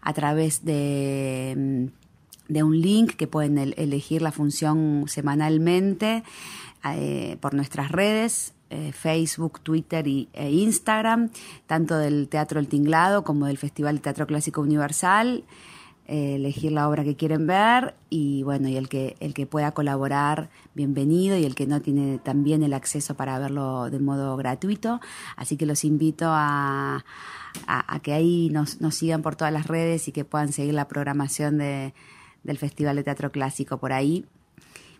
a 0.02 0.12
través 0.12 0.64
de, 0.64 1.90
de 2.52 2.62
un 2.62 2.80
link 2.80 3.14
que 3.16 3.26
pueden 3.26 3.56
elegir 3.59 4.21
la 4.21 4.30
función 4.30 5.04
semanalmente 5.06 6.23
eh, 6.85 7.38
por 7.40 7.54
nuestras 7.54 7.90
redes, 7.90 8.52
eh, 8.68 8.92
Facebook, 8.92 9.61
Twitter 9.61 10.06
y, 10.06 10.28
e 10.32 10.50
Instagram, 10.50 11.30
tanto 11.66 11.97
del 11.97 12.28
Teatro 12.28 12.61
El 12.61 12.68
Tinglado 12.68 13.25
como 13.25 13.47
del 13.47 13.56
Festival 13.59 13.97
de 13.97 14.02
Teatro 14.02 14.26
Clásico 14.26 14.61
Universal. 14.61 15.44
Eh, 16.09 16.35
elegir 16.35 16.73
la 16.73 16.88
obra 16.88 17.04
que 17.04 17.14
quieren 17.14 17.47
ver 17.47 17.94
y 18.11 18.42
bueno, 18.42 18.68
y 18.68 18.76
el 18.76 18.88
que, 18.88 19.16
el 19.21 19.35
que 19.35 19.47
pueda 19.47 19.71
colaborar, 19.71 20.50
bienvenido, 20.75 21.38
y 21.38 21.44
el 21.44 21.54
que 21.54 21.66
no 21.66 21.80
tiene 21.80 22.18
también 22.18 22.64
el 22.64 22.75
acceso 22.75 23.14
para 23.14 23.38
verlo 23.38 23.88
de 23.88 24.00
modo 24.00 24.37
gratuito. 24.37 25.00
Así 25.37 25.56
que 25.56 25.64
los 25.64 25.85
invito 25.85 26.26
a, 26.28 27.04
a, 27.66 28.00
que 28.00 28.12
ahí 28.12 28.50
nos, 28.50 28.80
nos, 28.80 28.97
sigan 28.97 29.23
por 29.23 29.37
todas 29.37 29.52
las 29.52 29.68
redes 29.68 30.09
y 30.09 30.12
que 30.12 30.25
puedan 30.25 30.52
seguir 30.52 30.75
la 30.75 30.88
programación 30.88 31.59
de, 31.59 31.94
del 32.45 32.59
Festival 32.59 32.97
de 32.97 33.05
Teatro 33.05 33.31
Clásico 33.33 33.79
por 33.79 33.93
ahí. 33.93 34.25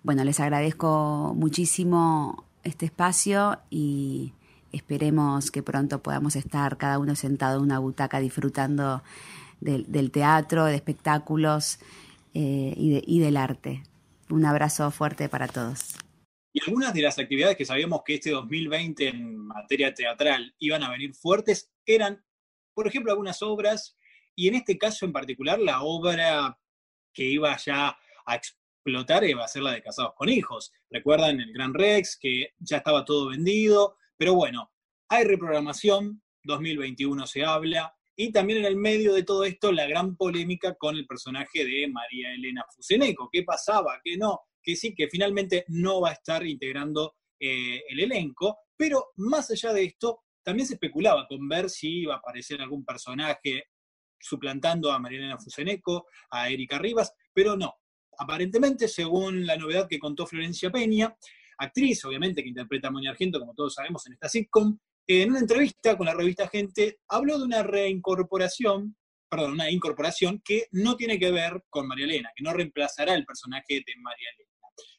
Bueno, 0.03 0.25
les 0.25 0.41
agradezco 0.41 1.33
muchísimo 1.37 2.45
este 2.65 2.87
espacio 2.87 3.61
y 3.71 4.33
esperemos 4.73 5.51
que 5.51 5.63
pronto 5.63 6.03
podamos 6.03 6.37
estar 6.37 6.79
cada 6.79 6.99
uno 6.99 7.15
sentado 7.15 7.59
en 7.59 7.65
una 7.65 7.79
butaca 7.79 8.21
disfrutando 8.21 9.03
del, 9.61 10.11
teatro, 10.11 10.65
de 10.65 10.75
espectáculos 10.75 11.79
eh, 12.35 12.75
y, 12.77 13.21
del 13.21 13.37
arte. 13.37 13.83
Un 14.29 14.45
abrazo 14.45 14.91
fuerte 14.91 15.29
para 15.29 15.47
todos. 15.47 15.95
Y 16.53 16.61
algunas 16.67 16.93
de 16.93 17.03
las 17.03 17.19
actividades 17.19 17.57
que 17.57 17.65
sabíamos 17.65 18.03
que 18.05 18.15
este 18.15 18.31
2020 18.31 19.09
en 19.09 19.37
materia 19.37 19.95
teatral 19.95 20.55
iban 20.59 20.83
a 20.83 20.91
venir 20.91 21.15
fuertes 21.15 21.71
eran, 21.87 22.25
por 22.75 22.87
ejemplo, 22.87 23.13
algunas 23.13 23.43
obras, 23.43 23.97
y 24.35 24.49
en 24.49 24.55
este 24.57 24.79
caso 24.79 25.05
en 25.07 25.13
particular 25.13 25.59
la 25.59 25.83
obra 25.83 26.59
que 27.13 27.25
iba 27.25 27.57
ya 27.57 27.97
a 28.27 28.35
explotar 28.35 29.25
iba 29.25 29.45
a 29.45 29.49
ser 29.49 29.63
la 29.63 29.73
de 29.73 29.83
Casados 29.83 30.15
con 30.17 30.29
Hijos. 30.29 30.73
Recuerdan 30.91 31.41
el 31.41 31.53
Gran 31.53 31.75
Rex, 31.75 32.19
que 32.21 32.51
ya 32.59 32.79
estaba 32.79 33.05
todo 33.05 33.29
vendido, 33.29 33.97
pero 34.17 34.35
bueno, 34.35 34.73
hay 35.09 35.25
reprogramación, 35.25 36.23
2021 36.45 37.27
se 37.27 37.45
habla, 37.45 37.95
y 38.17 38.31
también 38.31 38.61
en 38.61 38.65
el 38.67 38.77
medio 38.77 39.15
de 39.15 39.23
todo 39.23 39.45
esto, 39.45 39.73
la 39.73 39.87
gran 39.87 40.17
polémica 40.17 40.75
con 40.75 40.97
el 40.97 41.07
personaje 41.07 41.65
de 41.65 41.89
María 41.89 42.33
Elena 42.35 42.65
Fuseneco. 42.75 43.29
¿Qué 43.33 43.43
pasaba? 43.43 44.01
¿Qué 44.05 44.17
no? 44.17 44.41
Que 44.63 44.77
sí, 44.77 44.95
que 44.95 45.09
finalmente 45.09 45.65
no 45.69 46.01
va 46.03 46.11
a 46.11 46.15
estar 46.15 46.47
integrando 46.47 47.15
eh, 47.41 47.83
el 47.89 48.01
elenco. 48.01 48.59
Pero 48.77 49.13
más 49.17 49.51
allá 49.51 49.73
de 49.73 49.85
esto, 49.85 50.25
también 50.43 50.67
se 50.67 50.75
especulaba 50.75 51.27
con 51.27 51.49
ver 51.49 51.71
si 51.71 52.01
iba 52.01 52.15
a 52.15 52.19
aparecer 52.19 52.61
algún 52.61 52.85
personaje 52.85 53.65
suplantando 54.23 54.91
a 54.91 54.99
María 54.99 55.19
Elena 55.19 55.39
Fuseneco, 55.39 56.07
a 56.31 56.49
Erika 56.49 56.79
Rivas, 56.79 57.13
pero 57.33 57.57
no. 57.57 57.75
Aparentemente, 58.19 58.89
según 58.89 59.47
la 59.47 59.57
novedad 59.57 59.89
que 59.89 59.99
contó 59.99 60.27
Florencia 60.27 60.71
Peña, 60.71 61.15
actriz, 61.59 62.05
obviamente, 62.05 62.43
que 62.43 62.49
interpreta 62.49 62.89
a 62.89 62.91
Moña 62.91 63.11
Argento, 63.11 63.41
como 63.41 63.55
todos 63.55 63.75
sabemos, 63.75 64.07
en 64.07 64.15
esta 64.15 64.29
sitcom, 64.29 64.79
en 65.07 65.31
una 65.31 65.41
entrevista 65.41 65.97
con 65.97 66.07
la 66.07 66.15
revista 66.15 66.49
Gente, 66.49 67.01
habló 67.09 67.39
de 67.39 67.45
una 67.45 67.63
reincorporación, 67.63 68.97
perdón, 69.29 69.53
una 69.53 69.71
incorporación 69.71 70.41
que 70.45 70.69
no 70.73 70.97
tiene 70.97 71.19
que 71.19 71.31
ver 71.31 71.65
con 71.69 71.89
María 71.89 72.05
Elena, 72.05 72.31
que 72.35 72.45
no 72.45 72.53
reemplazará 72.53 73.15
el 73.15 73.25
personaje 73.25 73.83
de 73.85 73.95
María 74.01 74.29
Elena. 74.35 74.51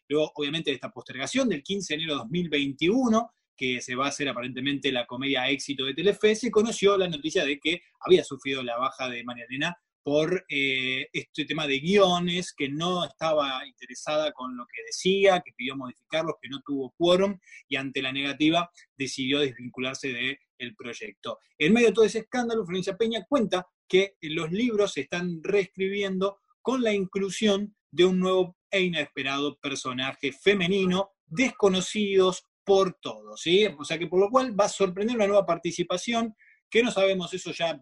Luego, 0.09 0.31
obviamente, 0.35 0.71
de 0.71 0.75
esta 0.75 0.91
postergación 0.91 1.47
del 1.49 1.63
15 1.63 1.93
de 1.93 1.95
enero 1.95 2.13
de 2.13 2.19
2021, 2.19 3.33
que 3.55 3.81
se 3.81 3.95
va 3.95 4.05
a 4.05 4.09
hacer 4.09 4.27
aparentemente 4.29 4.91
la 4.91 5.05
comedia 5.05 5.49
éxito 5.49 5.85
de 5.85 5.93
Telefe, 5.93 6.35
se 6.35 6.51
conoció 6.51 6.97
la 6.97 7.07
noticia 7.07 7.45
de 7.45 7.59
que 7.59 7.81
había 7.99 8.23
sufrido 8.23 8.63
la 8.63 8.77
baja 8.77 9.09
de 9.09 9.23
María 9.23 9.45
Elena 9.49 9.77
por 10.03 10.45
eh, 10.49 11.07
este 11.13 11.45
tema 11.45 11.65
de 11.65 11.79
guiones, 11.79 12.53
que 12.53 12.67
no 12.67 13.05
estaba 13.05 13.65
interesada 13.65 14.33
con 14.33 14.55
lo 14.57 14.65
que 14.65 14.83
decía, 14.85 15.41
que 15.43 15.53
pidió 15.55 15.77
modificarlos, 15.77 16.35
que 16.41 16.49
no 16.49 16.61
tuvo 16.65 16.93
quórum 16.97 17.39
y 17.69 17.77
ante 17.77 18.01
la 18.01 18.11
negativa 18.11 18.69
decidió 18.97 19.39
desvincularse 19.39 20.09
del 20.09 20.75
proyecto. 20.75 21.39
En 21.57 21.73
medio 21.73 21.87
de 21.87 21.93
todo 21.93 22.05
ese 22.05 22.19
escándalo, 22.19 22.65
Florencia 22.65 22.97
Peña 22.97 23.25
cuenta 23.27 23.65
que 23.87 24.15
los 24.21 24.51
libros 24.51 24.93
se 24.93 25.01
están 25.01 25.41
reescribiendo 25.41 26.39
con 26.61 26.81
la 26.81 26.93
inclusión 26.93 27.75
de 27.91 28.05
un 28.05 28.19
nuevo 28.19 28.57
e 28.71 28.81
inesperado 28.81 29.57
personaje 29.59 30.31
femenino, 30.33 31.11
desconocidos 31.27 32.45
por 32.63 32.93
todos, 33.01 33.41
¿sí? 33.41 33.65
O 33.77 33.83
sea 33.83 33.97
que 33.97 34.07
por 34.07 34.19
lo 34.19 34.29
cual 34.29 34.59
va 34.59 34.65
a 34.65 34.69
sorprender 34.69 35.15
una 35.15 35.27
nueva 35.27 35.45
participación, 35.45 36.35
que 36.69 36.83
no 36.83 36.91
sabemos, 36.91 37.33
eso 37.33 37.51
ya 37.51 37.79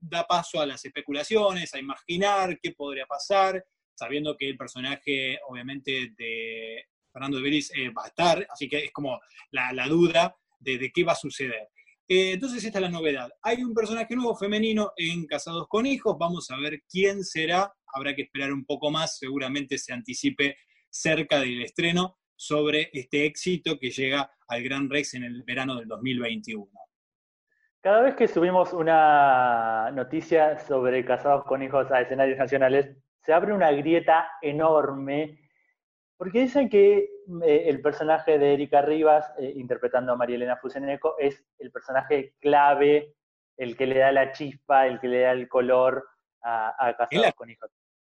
da 0.00 0.26
paso 0.26 0.60
a 0.60 0.66
las 0.66 0.84
especulaciones, 0.84 1.72
a 1.74 1.78
imaginar 1.78 2.58
qué 2.60 2.72
podría 2.72 3.06
pasar, 3.06 3.64
sabiendo 3.94 4.36
que 4.36 4.48
el 4.48 4.56
personaje, 4.56 5.38
obviamente, 5.48 6.12
de 6.16 6.84
Fernando 7.12 7.36
de 7.38 7.42
Vélez 7.44 7.70
eh, 7.74 7.90
va 7.90 8.04
a 8.04 8.08
estar, 8.08 8.46
así 8.50 8.68
que 8.68 8.86
es 8.86 8.92
como 8.92 9.20
la, 9.50 9.86
duda 9.88 10.36
de, 10.58 10.90
qué 10.92 11.04
va 11.04 11.12
a 11.12 11.16
suceder. 11.16 11.68
Eh, 12.08 12.32
entonces 12.32 12.62
esta 12.64 12.78
es 12.78 12.82
la 12.82 12.90
novedad. 12.90 13.30
Hay 13.42 13.62
un 13.62 13.72
personaje 13.72 14.14
nuevo 14.14 14.36
femenino 14.36 14.92
en 14.96 15.26
Casados 15.26 15.66
con 15.68 15.86
Hijos, 15.86 16.16
vamos 16.18 16.50
a 16.50 16.56
ver 16.56 16.82
quién 16.90 17.24
será, 17.24 17.72
habrá 17.86 18.14
que 18.14 18.22
esperar 18.22 18.52
un 18.52 18.64
poco 18.64 18.90
más, 18.90 19.16
seguramente 19.18 19.78
se 19.78 19.92
anticipe 19.92 20.56
cerca 20.90 21.40
del 21.40 21.62
estreno 21.62 22.18
sobre 22.36 22.90
este 22.92 23.26
éxito 23.26 23.78
que 23.78 23.90
llega 23.90 24.30
al 24.48 24.62
Gran 24.62 24.90
Rex 24.90 25.14
en 25.14 25.24
el 25.24 25.42
verano 25.42 25.76
del 25.76 25.88
2021. 25.88 26.68
Cada 27.80 28.00
vez 28.00 28.14
que 28.14 28.28
subimos 28.28 28.72
una 28.72 29.90
noticia 29.92 30.58
sobre 30.58 31.04
casados 31.04 31.44
con 31.44 31.62
hijos 31.62 31.90
a 31.90 32.00
escenarios 32.00 32.38
nacionales, 32.38 32.96
se 33.20 33.32
abre 33.32 33.52
una 33.52 33.70
grieta 33.72 34.26
enorme, 34.40 35.38
porque 36.16 36.40
dicen 36.40 36.68
que 36.68 37.10
eh, 37.44 37.64
el 37.66 37.82
personaje 37.82 38.38
de 38.38 38.54
Erika 38.54 38.82
Rivas, 38.82 39.32
eh, 39.38 39.52
interpretando 39.56 40.12
a 40.12 40.16
María 40.16 40.36
Elena 40.36 40.56
Fuseneco, 40.56 41.16
es 41.18 41.44
el 41.58 41.70
personaje 41.70 42.34
clave, 42.40 43.14
el 43.56 43.76
que 43.76 43.86
le 43.86 43.98
da 43.98 44.12
la 44.12 44.32
chispa, 44.32 44.86
el 44.86 44.98
que 45.00 45.08
le 45.08 45.20
da 45.20 45.32
el 45.32 45.48
color 45.48 46.08
a, 46.42 46.94
Casados 46.96 47.34
con 47.34 47.50
hijos. 47.50 47.70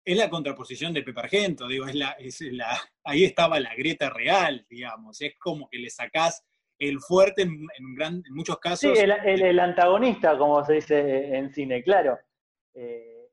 Es 0.06 0.16
la 0.16 0.30
contraposición 0.30 0.94
de 0.94 1.02
Pepe 1.02 1.18
Argento, 1.18 1.66
digo, 1.66 1.84
es 1.84 1.94
la, 1.96 2.12
es 2.12 2.40
la, 2.40 2.78
ahí 3.02 3.24
estaba 3.24 3.58
la 3.58 3.74
grieta 3.74 4.08
real, 4.08 4.64
digamos, 4.70 5.20
es 5.20 5.36
como 5.36 5.68
que 5.68 5.78
le 5.78 5.90
sacás 5.90 6.46
el 6.78 7.00
fuerte 7.00 7.42
en, 7.42 7.66
muchos 8.30 8.58
casos. 8.60 8.96
Sí, 8.96 9.04
el, 9.04 9.58
antagonista, 9.58 10.38
como 10.38 10.64
se 10.64 10.74
dice 10.74 11.36
en 11.36 11.50
cine, 11.50 11.82
claro. 11.82 12.18
Eh, 12.74 13.30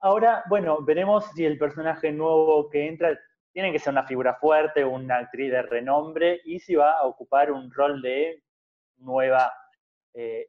ahora, 0.00 0.42
bueno, 0.48 0.82
veremos 0.82 1.24
si 1.36 1.44
el 1.44 1.56
personaje 1.56 2.10
nuevo 2.10 2.68
que 2.68 2.88
entra 2.88 3.16
tiene 3.52 3.70
que 3.70 3.78
ser 3.78 3.92
una 3.92 4.06
figura 4.06 4.34
fuerte, 4.34 4.84
una 4.84 5.18
actriz 5.18 5.52
de 5.52 5.62
renombre, 5.62 6.40
y 6.44 6.58
si 6.58 6.74
va 6.74 6.98
a 6.98 7.06
ocupar 7.06 7.52
un 7.52 7.70
rol 7.70 8.02
de 8.02 8.42
nueva 8.96 9.52
eh, 10.14 10.48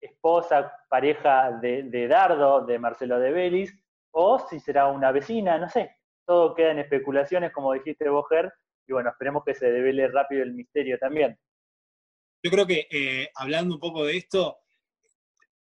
esposa, 0.00 0.72
pareja 0.88 1.58
de, 1.60 2.08
Dardo, 2.08 2.64
de 2.64 2.78
Marcelo 2.78 3.18
de 3.18 3.32
Belis, 3.32 3.74
o 4.18 4.38
si 4.48 4.58
será 4.60 4.86
una 4.86 5.12
vecina, 5.12 5.58
no 5.58 5.68
sé. 5.68 5.90
Todo 6.24 6.54
queda 6.54 6.70
en 6.70 6.78
especulaciones, 6.78 7.52
como 7.52 7.74
dijiste, 7.74 8.08
Boger, 8.08 8.50
y 8.88 8.92
bueno, 8.92 9.10
esperemos 9.10 9.44
que 9.44 9.54
se 9.54 9.70
devele 9.70 10.08
rápido 10.08 10.42
el 10.42 10.54
misterio 10.54 10.98
también. 10.98 11.38
Yo 12.42 12.50
creo 12.50 12.66
que 12.66 12.88
eh, 12.90 13.28
hablando 13.34 13.74
un 13.74 13.80
poco 13.80 14.04
de 14.04 14.16
esto, 14.16 14.56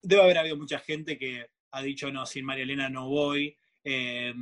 debe 0.02 0.22
haber 0.22 0.38
habido 0.38 0.57
mucha 0.57 0.81
gente 0.81 1.16
que 1.16 1.46
ha 1.70 1.83
dicho, 1.83 2.11
no, 2.11 2.26
sin 2.26 2.44
María 2.44 2.64
Elena 2.64 2.88
no 2.88 3.09
voy, 3.09 3.57
eh, 3.85 4.35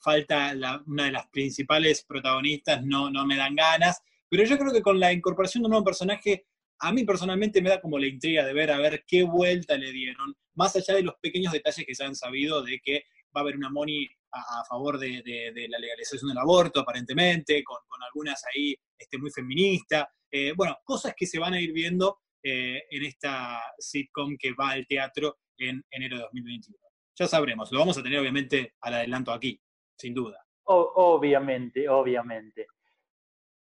falta 0.00 0.54
una 0.86 1.04
de 1.04 1.12
las 1.12 1.28
principales 1.28 2.02
protagonistas, 2.02 2.82
no, 2.82 3.10
no 3.10 3.26
me 3.26 3.36
dan 3.36 3.54
ganas, 3.54 4.02
pero 4.26 4.44
yo 4.44 4.56
creo 4.56 4.72
que 4.72 4.82
con 4.82 4.98
la 4.98 5.12
incorporación 5.12 5.62
de 5.62 5.66
un 5.66 5.72
nuevo 5.72 5.84
personaje, 5.84 6.46
a 6.78 6.92
mí 6.92 7.04
personalmente 7.04 7.60
me 7.60 7.68
da 7.68 7.80
como 7.80 7.98
la 7.98 8.06
intriga 8.06 8.42
de 8.42 8.54
ver 8.54 8.70
a 8.70 8.78
ver 8.78 9.04
qué 9.06 9.22
vuelta 9.22 9.76
le 9.76 9.92
dieron, 9.92 10.34
más 10.54 10.74
allá 10.76 10.94
de 10.94 11.02
los 11.02 11.16
pequeños 11.16 11.52
detalles 11.52 11.84
que 11.84 11.94
se 11.94 12.04
han 12.04 12.16
sabido 12.16 12.62
de 12.62 12.80
que 12.80 13.04
va 13.34 13.40
a 13.40 13.42
haber 13.42 13.56
una 13.56 13.70
Moni 13.70 14.08
a, 14.32 14.64
favor 14.68 14.98
de, 14.98 15.22
la 15.68 15.78
legalización 15.78 16.28
del 16.28 16.38
aborto, 16.38 16.80
aparentemente, 16.80 17.62
con, 17.62 17.78
algunas 18.02 18.42
ahí 18.54 18.74
este, 18.98 19.18
muy 19.18 19.30
feministas. 19.30 20.06
Eh, 20.30 20.52
bueno, 20.56 20.76
cosas 20.84 21.14
que 21.16 21.26
se 21.26 21.38
van 21.38 21.54
a 21.54 21.60
ir 21.60 21.72
viendo 21.72 22.18
eh, 22.42 22.82
en 22.90 23.04
esta 23.04 23.60
sitcom 23.78 24.36
que 24.38 24.52
va 24.52 24.70
al 24.70 24.86
teatro 24.86 25.38
en 25.56 25.84
enero 25.90 26.16
de 26.16 26.22
2021. 26.24 26.78
Ya 27.16 27.28
sabremos, 27.28 27.70
lo 27.70 27.78
vamos 27.78 27.96
a 27.96 28.02
tener 28.02 28.18
obviamente 28.18 28.74
al 28.80 28.94
adelanto 28.94 29.32
aquí, 29.32 29.60
sin 29.96 30.14
duda. 30.14 30.44
obviamente, 30.64 31.88
obviamente. 31.88 32.66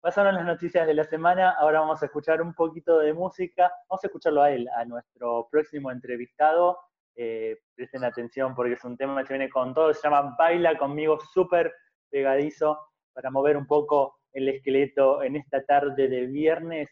Pasaron 0.00 0.36
las 0.36 0.44
noticias 0.44 0.86
de 0.86 0.94
la 0.94 1.04
semana, 1.04 1.50
ahora 1.58 1.80
vamos 1.80 2.00
a 2.02 2.06
escuchar 2.06 2.40
un 2.40 2.54
poquito 2.54 2.98
de 2.98 3.12
música. 3.12 3.72
Vamos 3.88 4.04
a 4.04 4.06
escucharlo 4.06 4.42
a 4.42 4.50
él, 4.52 4.68
a 4.76 4.84
nuestro 4.84 5.48
próximo 5.50 5.90
entrevistado. 5.90 6.78
Eh, 7.20 7.58
presten 7.74 8.04
atención 8.04 8.54
porque 8.54 8.74
es 8.74 8.84
un 8.84 8.96
tema 8.96 9.24
que 9.24 9.32
viene 9.32 9.50
con 9.50 9.74
todo, 9.74 9.92
se 9.92 10.02
llama 10.02 10.36
Baila 10.38 10.78
conmigo, 10.78 11.18
súper 11.18 11.74
pegadizo, 12.08 12.78
para 13.12 13.28
mover 13.28 13.56
un 13.56 13.66
poco 13.66 14.20
el 14.32 14.48
esqueleto 14.48 15.20
en 15.24 15.34
esta 15.34 15.64
tarde 15.64 16.06
de 16.06 16.26
viernes. 16.26 16.88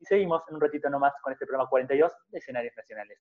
Y 0.00 0.04
seguimos 0.04 0.42
en 0.48 0.56
un 0.56 0.60
ratito 0.60 0.90
nomás 0.90 1.12
con 1.22 1.32
este 1.32 1.46
programa 1.46 1.70
42 1.70 2.12
de 2.30 2.38
escenarios 2.38 2.74
nacionales. 2.76 3.20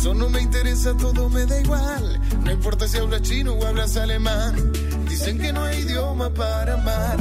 Eso 0.00 0.14
no 0.14 0.30
me 0.30 0.40
interesa, 0.40 0.96
todo 0.96 1.28
me 1.28 1.44
da 1.44 1.60
igual. 1.60 2.18
No 2.42 2.50
importa 2.50 2.88
si 2.88 2.96
hablas 2.96 3.20
chino 3.20 3.52
o 3.52 3.66
hablas 3.66 3.98
alemán. 3.98 4.72
Dicen 5.06 5.38
que 5.38 5.52
no 5.52 5.62
hay 5.62 5.80
idioma 5.80 6.32
para 6.32 6.72
amar. 6.72 7.18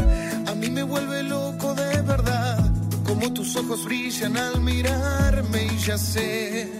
A 0.47 0.55
mí 0.55 0.69
me 0.69 0.83
vuelve 0.83 1.23
loco 1.23 1.73
de 1.73 2.01
verdad. 2.03 2.57
Como 3.05 3.33
tus 3.33 3.53
ojos 3.57 3.83
brillan 3.83 4.37
al 4.37 4.61
mirarme 4.61 5.65
y 5.65 5.77
ya 5.79 5.97
sé. 5.97 6.71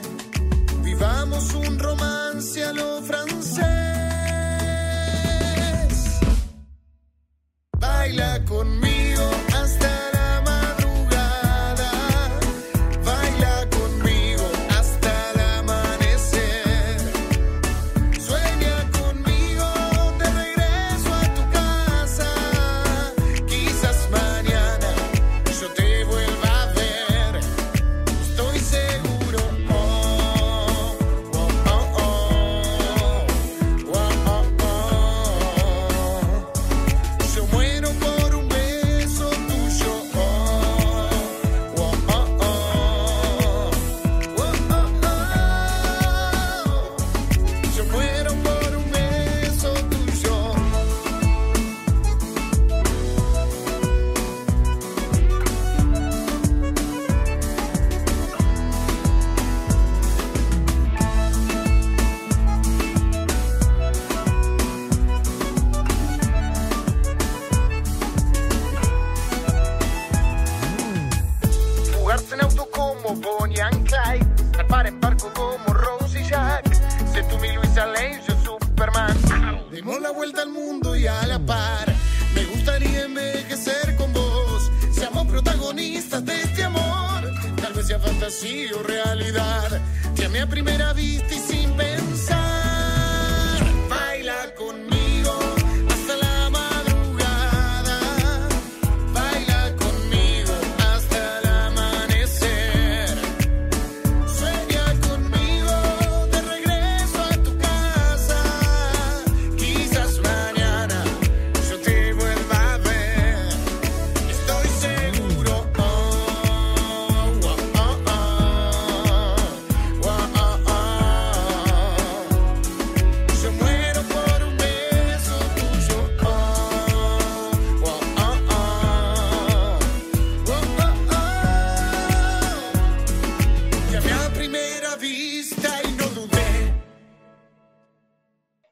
Vivamos 0.85 1.53
un 1.53 1.77
romance 1.77 2.63
a 2.63 2.71
lo 2.71 3.01
francés. 3.01 3.67
Baila 7.77 8.45
conmigo 8.45 8.88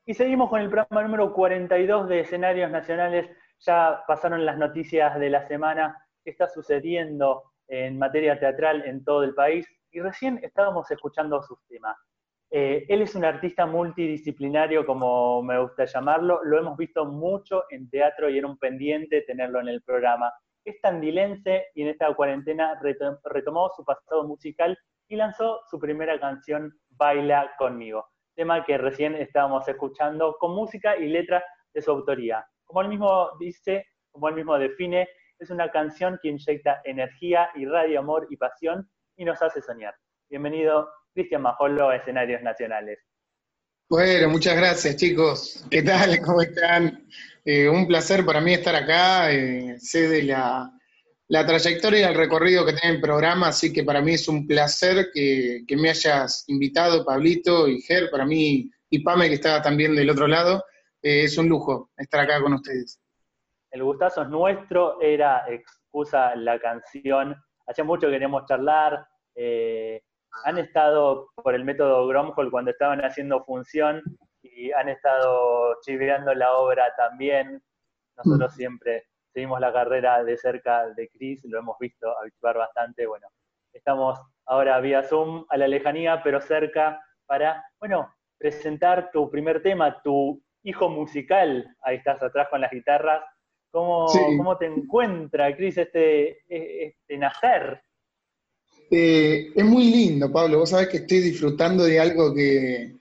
Y 0.08 0.14
seguimos 0.14 0.50
con 0.50 0.62
el 0.62 0.70
programa 0.70 1.04
número 1.04 1.34
42 1.34 2.08
de 2.08 2.22
escenarios 2.22 2.72
nacionales. 2.72 3.30
Ya 3.60 4.04
pasaron 4.08 4.46
las 4.46 4.58
noticias 4.58 5.20
de 5.20 5.30
la 5.30 5.46
semana, 5.48 5.98
qué 6.24 6.30
está 6.32 6.48
sucediendo 6.48 7.44
en 7.68 8.00
materia 8.00 8.40
teatral 8.40 8.86
en 8.86 9.04
todo 9.04 9.24
el 9.24 9.36
país. 9.36 9.68
Y 9.92 10.00
recién 10.00 10.40
estábamos 10.44 10.90
escuchando 10.92 11.44
sus 11.44 11.60
temas. 11.68 11.98
Eh, 12.50 12.86
él 12.88 13.02
es 13.02 13.16
un 13.16 13.26
artista 13.26 13.66
multidisciplinario, 13.66 14.86
como 14.86 15.44
me 15.44 15.60
gusta 15.60 15.84
llamarlo. 15.84 16.42
Lo 16.46 16.58
hemos 16.58 16.78
visto 16.78 17.04
mucho 17.06 17.66
en 17.70 17.90
teatro 17.90 18.30
y 18.30 18.38
era 18.38 18.48
un 18.48 18.58
pendiente 18.58 19.24
tenerlo 19.24 19.60
en 19.60 19.68
el 19.68 19.82
programa. 19.82 20.32
Es 20.64 20.80
tandilense 20.80 21.66
y 21.76 21.82
en 21.82 21.90
esta 21.90 22.14
cuarentena 22.14 22.80
reto- 22.82 23.20
retomó 23.26 23.70
su 23.76 23.84
pasado 23.84 24.26
musical 24.26 24.78
y 25.10 25.18
lanzó 25.18 25.60
su 25.70 25.78
primera 25.80 26.18
canción, 26.18 26.74
Baila 26.92 27.52
conmigo 27.58 28.08
tema 28.38 28.64
que 28.64 28.78
recién 28.78 29.16
estábamos 29.16 29.68
escuchando, 29.68 30.38
con 30.40 30.54
música 30.54 30.96
y 30.96 31.08
letra 31.08 31.44
de 31.74 31.82
su 31.82 31.90
autoría. 31.92 32.46
Como 32.64 32.82
él 32.82 32.88
mismo 32.88 33.32
dice, 33.40 33.88
como 34.12 34.30
él 34.30 34.36
mismo 34.36 34.58
define, 34.60 35.10
es 35.40 35.50
una 35.50 35.70
canción 35.72 36.20
que 36.22 36.30
inyecta 36.30 36.82
energía, 36.86 37.50
irradia 37.56 38.00
amor 38.00 38.28
y 38.30 38.38
pasión 38.38 38.88
y 39.18 39.26
nos 39.26 39.42
hace 39.42 39.62
soñar. 39.62 39.96
Bienvenido, 40.30 40.88
Cristian 41.14 41.42
Majolo, 41.42 41.90
a 41.90 41.96
Escenarios 41.96 42.44
Nacionales. 42.44 43.00
Bueno, 43.90 44.30
muchas 44.30 44.56
gracias 44.56 44.98
chicos. 44.98 45.66
¿Qué 45.72 45.82
tal? 45.82 46.20
¿Cómo 46.22 46.42
están? 46.42 47.08
Eh, 47.44 47.68
un 47.68 47.88
placer 47.88 48.24
para 48.24 48.40
mí 48.40 48.54
estar 48.54 48.76
acá. 48.76 49.32
eh, 49.32 49.80
sé 49.80 50.10
de 50.10 50.24
la, 50.24 50.77
la 51.30 51.46
trayectoria 51.46 52.00
y 52.00 52.04
el 52.04 52.16
recorrido 52.16 52.66
que 52.66 52.74
tiene 52.74 52.96
el 52.96 53.02
programa, 53.02 53.50
así 53.50 53.74
que 53.74 53.84
para 53.84 54.02
mí 54.02 54.14
es 54.14 54.28
un 54.28 54.48
placer 54.48 55.08
que, 55.14 55.64
que 55.68 55.76
me 55.76 55.90
hayas 55.90 56.46
invitado, 56.48 57.06
Pablito 57.06 57.68
y 57.68 57.82
Ger, 57.82 58.10
para 58.10 58.26
mí, 58.26 58.72
y 58.90 59.00
Pame, 59.00 59.28
que 59.28 59.36
está 59.36 59.62
también 59.62 59.96
del 59.96 60.10
otro 60.10 60.28
lado. 60.28 60.64
eh, 61.02 61.24
es 61.24 61.38
un 61.38 61.50
lujo 61.50 61.90
estar 61.98 62.22
acá 62.22 62.42
con 62.42 62.54
ustedes. 62.54 63.00
El 63.72 63.84
gustazo 63.84 64.22
es 64.24 64.30
nuestro, 64.30 65.02
era 65.02 65.46
excusa 65.50 66.36
la 66.36 66.58
canción. 66.60 67.36
Hace 67.66 67.84
mucho 67.84 68.10
queríamos 68.10 68.46
charlar. 68.46 69.06
eh, 69.36 70.02
han 70.44 70.58
estado 70.58 71.30
por 71.36 71.56
el 71.56 71.64
método 71.66 72.08
Gromhol 72.08 72.52
cuando 72.52 72.72
estaban 72.72 73.02
haciendo 73.02 73.44
función 73.44 74.02
y 74.42 74.72
han 74.72 74.88
estado 74.90 75.78
chiveando 75.82 76.34
la 76.34 76.54
obra 76.58 76.94
también. 76.96 77.62
Nosotros 78.16 78.54
siempre 78.54 79.08
seguimos 79.38 79.60
la 79.60 79.72
carrera 79.72 80.24
de 80.24 80.36
cerca 80.36 80.88
de 80.96 81.10
Chris, 81.10 81.46
lo 81.46 81.60
hemos 81.60 81.78
visto 81.80 82.10
actuar 82.26 82.58
bastante. 82.58 83.06
Bueno, 83.06 83.28
estamos 83.72 84.18
ahora 84.48 84.80
vía 84.80 85.04
Zoom 85.04 85.46
a 85.50 85.58
la 85.58 85.68
lejanía, 85.68 86.24
pero 86.24 86.42
cerca 86.42 87.00
para, 87.28 87.64
bueno, 87.80 88.12
presentar 88.40 89.12
tu 89.12 89.30
primer 89.30 89.62
tema, 89.62 90.02
tu 90.02 90.42
hijo 90.64 90.90
musical. 90.90 91.68
Ahí 91.84 91.98
estás 91.98 92.24
atrás 92.24 92.48
con 92.50 92.62
las 92.62 92.72
guitarras. 92.72 93.22
¿Cómo, 93.70 94.08
Sí. 94.08 94.18
cómo 94.38 94.58
te 94.58 94.66
encuentra, 94.66 95.56
Cris, 95.56 95.78
este, 95.78 96.40
este 96.50 97.18
nacer? 97.20 97.80
Eh, 98.90 99.52
es 99.56 99.66
muy 99.66 99.84
lindo, 99.84 100.32
Pablo. 100.32 100.58
Vos 100.58 100.72
sabés 100.72 100.88
que 100.88 100.98
estoy 100.98 101.20
disfrutando 101.20 101.84
de 101.84 102.00
algo 102.00 102.34
que 102.34 102.92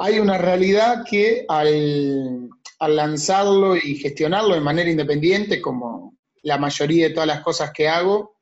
hay 0.00 0.18
una 0.18 0.36
realidad 0.36 1.02
que 1.08 1.46
al, 1.48 2.45
al 2.78 2.96
lanzarlo 2.96 3.76
y 3.76 3.96
gestionarlo 3.96 4.54
de 4.54 4.60
manera 4.60 4.90
independiente, 4.90 5.60
como 5.60 6.16
la 6.42 6.58
mayoría 6.58 7.08
de 7.08 7.14
todas 7.14 7.26
las 7.26 7.40
cosas 7.40 7.72
que 7.72 7.88
hago, 7.88 8.36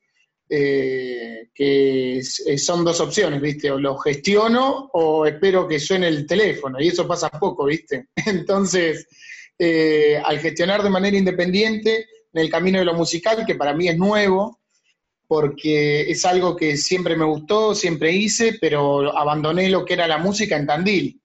eh, 0.48 1.48
que 1.54 2.18
eh, 2.18 2.58
son 2.58 2.84
dos 2.84 3.00
opciones, 3.00 3.40
¿viste? 3.40 3.70
O 3.70 3.78
lo 3.78 3.96
gestiono 3.96 4.90
o 4.92 5.24
espero 5.24 5.66
que 5.66 5.80
suene 5.80 6.08
el 6.08 6.26
teléfono, 6.26 6.80
y 6.80 6.88
eso 6.88 7.08
pasa 7.08 7.30
poco, 7.30 7.64
¿viste? 7.64 8.08
Entonces, 8.26 9.06
eh, 9.58 10.20
al 10.22 10.38
gestionar 10.38 10.82
de 10.82 10.90
manera 10.90 11.16
independiente, 11.16 12.06
en 12.32 12.40
el 12.40 12.50
camino 12.50 12.78
de 12.78 12.84
lo 12.84 12.94
musical, 12.94 13.46
que 13.46 13.54
para 13.54 13.72
mí 13.72 13.88
es 13.88 13.96
nuevo, 13.96 14.60
porque 15.26 16.02
es 16.10 16.24
algo 16.24 16.56
que 16.56 16.76
siempre 16.76 17.16
me 17.16 17.24
gustó, 17.24 17.74
siempre 17.74 18.12
hice, 18.12 18.58
pero 18.60 19.16
abandoné 19.16 19.70
lo 19.70 19.84
que 19.84 19.94
era 19.94 20.06
la 20.06 20.18
música 20.18 20.56
en 20.56 20.66
Tandil. 20.66 21.20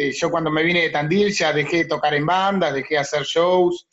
Eh, 0.00 0.12
yo 0.12 0.30
cuando 0.30 0.48
me 0.48 0.62
vine 0.62 0.82
de 0.82 0.90
Tandil 0.90 1.34
ya 1.34 1.52
dejé 1.52 1.78
de 1.78 1.84
tocar 1.86 2.14
en 2.14 2.24
bandas, 2.24 2.72
dejé 2.72 2.94
de 2.94 3.00
hacer 3.00 3.24
shows, 3.24 3.88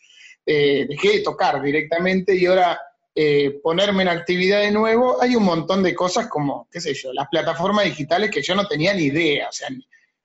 eh, 0.45 0.85
dejé 0.87 1.13
de 1.13 1.19
tocar 1.21 1.59
directamente 1.63 2.35
y 2.35 2.45
ahora 2.45 2.79
eh, 3.15 3.59
ponerme 3.63 4.03
en 4.03 4.09
actividad 4.09 4.61
de 4.61 4.69
nuevo, 4.69 5.19
hay 5.19 5.35
un 5.35 5.43
montón 5.43 5.81
de 5.81 5.95
cosas 5.95 6.27
como, 6.27 6.67
qué 6.71 6.79
sé 6.79 6.93
yo, 6.93 7.11
las 7.11 7.27
plataformas 7.27 7.85
digitales 7.85 8.29
que 8.29 8.43
yo 8.43 8.53
no 8.53 8.67
tenía 8.67 8.93
ni 8.93 9.05
idea, 9.05 9.49
o 9.49 9.51
sea, 9.51 9.67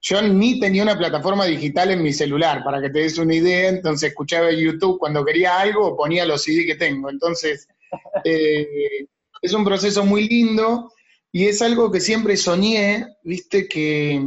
yo 0.02 0.20
ni 0.20 0.60
tenía 0.60 0.82
una 0.82 0.98
plataforma 0.98 1.46
digital 1.46 1.92
en 1.92 2.02
mi 2.02 2.12
celular, 2.12 2.62
para 2.62 2.82
que 2.82 2.90
te 2.90 2.98
des 2.98 3.16
una 3.16 3.34
idea, 3.34 3.70
entonces 3.70 4.10
escuchaba 4.10 4.50
YouTube 4.50 4.98
cuando 4.98 5.24
quería 5.24 5.60
algo 5.60 5.86
o 5.86 5.96
ponía 5.96 6.26
los 6.26 6.42
CD 6.42 6.66
que 6.66 6.74
tengo, 6.74 7.08
entonces 7.08 7.68
es 8.24 9.52
un 9.54 9.64
proceso 9.64 10.04
muy 10.04 10.28
lindo 10.28 10.92
y 11.32 11.46
es 11.46 11.62
algo 11.62 11.90
que 11.90 12.00
siempre 12.00 12.36
soñé, 12.36 13.06
viste, 13.22 13.66
que 13.66 14.20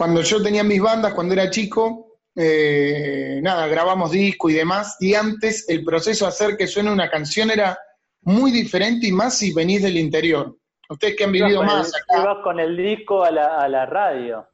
cuando 0.00 0.22
yo 0.22 0.42
tenía 0.42 0.64
mis 0.64 0.80
bandas, 0.80 1.12
cuando 1.12 1.34
era 1.34 1.50
chico, 1.50 2.16
eh, 2.34 3.38
nada, 3.42 3.66
grabamos 3.66 4.10
disco 4.10 4.48
y 4.48 4.54
demás, 4.54 4.96
y 4.98 5.12
antes 5.12 5.68
el 5.68 5.84
proceso 5.84 6.24
de 6.24 6.30
hacer 6.30 6.56
que 6.56 6.66
suene 6.66 6.90
una 6.90 7.10
canción 7.10 7.50
era 7.50 7.78
muy 8.22 8.50
diferente 8.50 9.08
y 9.08 9.12
más 9.12 9.36
si 9.36 9.52
venís 9.52 9.82
del 9.82 9.98
interior. 9.98 10.56
Ustedes 10.88 11.16
que 11.16 11.24
han 11.24 11.32
vivido 11.32 11.62
más 11.62 11.88
el- 11.88 11.94
acá, 12.16 12.22
ibas 12.22 12.42
con 12.42 12.58
el 12.58 12.74
disco 12.78 13.22
a 13.22 13.30
la, 13.30 13.58
a 13.58 13.68
la 13.68 13.84
radio. 13.84 14.48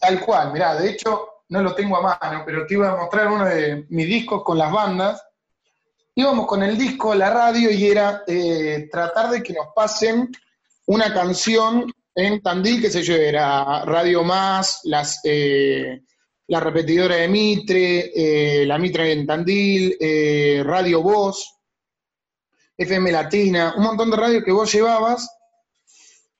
tal 0.00 0.18
cual, 0.18 0.54
mirá, 0.54 0.74
de 0.76 0.88
hecho 0.92 1.28
no 1.50 1.60
lo 1.60 1.74
tengo 1.74 1.98
a 1.98 2.18
mano, 2.18 2.42
pero 2.46 2.66
te 2.66 2.72
iba 2.72 2.90
a 2.90 2.96
mostrar 2.96 3.28
uno 3.28 3.44
de 3.44 3.84
mis 3.90 4.06
discos 4.06 4.42
con 4.44 4.56
las 4.56 4.72
bandas. 4.72 5.22
Íbamos 6.14 6.46
con 6.46 6.62
el 6.62 6.78
disco 6.78 7.12
a 7.12 7.16
la 7.16 7.28
radio 7.28 7.70
y 7.70 7.86
era 7.86 8.22
eh, 8.26 8.88
tratar 8.90 9.28
de 9.28 9.42
que 9.42 9.52
nos 9.52 9.66
pasen 9.74 10.32
una 10.86 11.12
canción 11.12 11.92
en 12.16 12.40
Tandil, 12.40 12.80
que 12.80 12.90
sé 12.90 13.02
yo, 13.02 13.14
era 13.14 13.84
Radio 13.84 14.24
Más, 14.24 14.80
las, 14.84 15.20
eh, 15.22 16.00
la 16.48 16.60
repetidora 16.60 17.16
de 17.16 17.28
Mitre, 17.28 18.10
eh, 18.14 18.64
la 18.64 18.78
Mitre 18.78 19.12
en 19.12 19.26
Tandil, 19.26 19.96
eh, 20.00 20.62
Radio 20.64 21.02
Voz, 21.02 21.58
FM 22.78 23.12
Latina, 23.12 23.74
un 23.76 23.84
montón 23.84 24.10
de 24.10 24.16
radios 24.16 24.44
que 24.44 24.52
vos 24.52 24.72
llevabas 24.72 25.28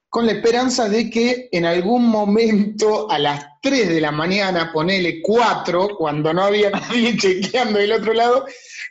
con 0.08 0.24
la 0.24 0.32
esperanza 0.32 0.88
de 0.88 1.10
que 1.10 1.50
en 1.52 1.66
algún 1.66 2.08
momento 2.08 3.10
a 3.10 3.18
las 3.18 3.44
3 3.60 3.90
de 3.90 4.00
la 4.00 4.12
mañana, 4.12 4.70
ponele 4.72 5.20
4, 5.20 5.90
cuando 5.98 6.32
no 6.32 6.44
había 6.44 6.70
nadie 6.90 7.18
chequeando 7.18 7.78
del 7.78 7.92
otro 7.92 8.14
lado, 8.14 8.46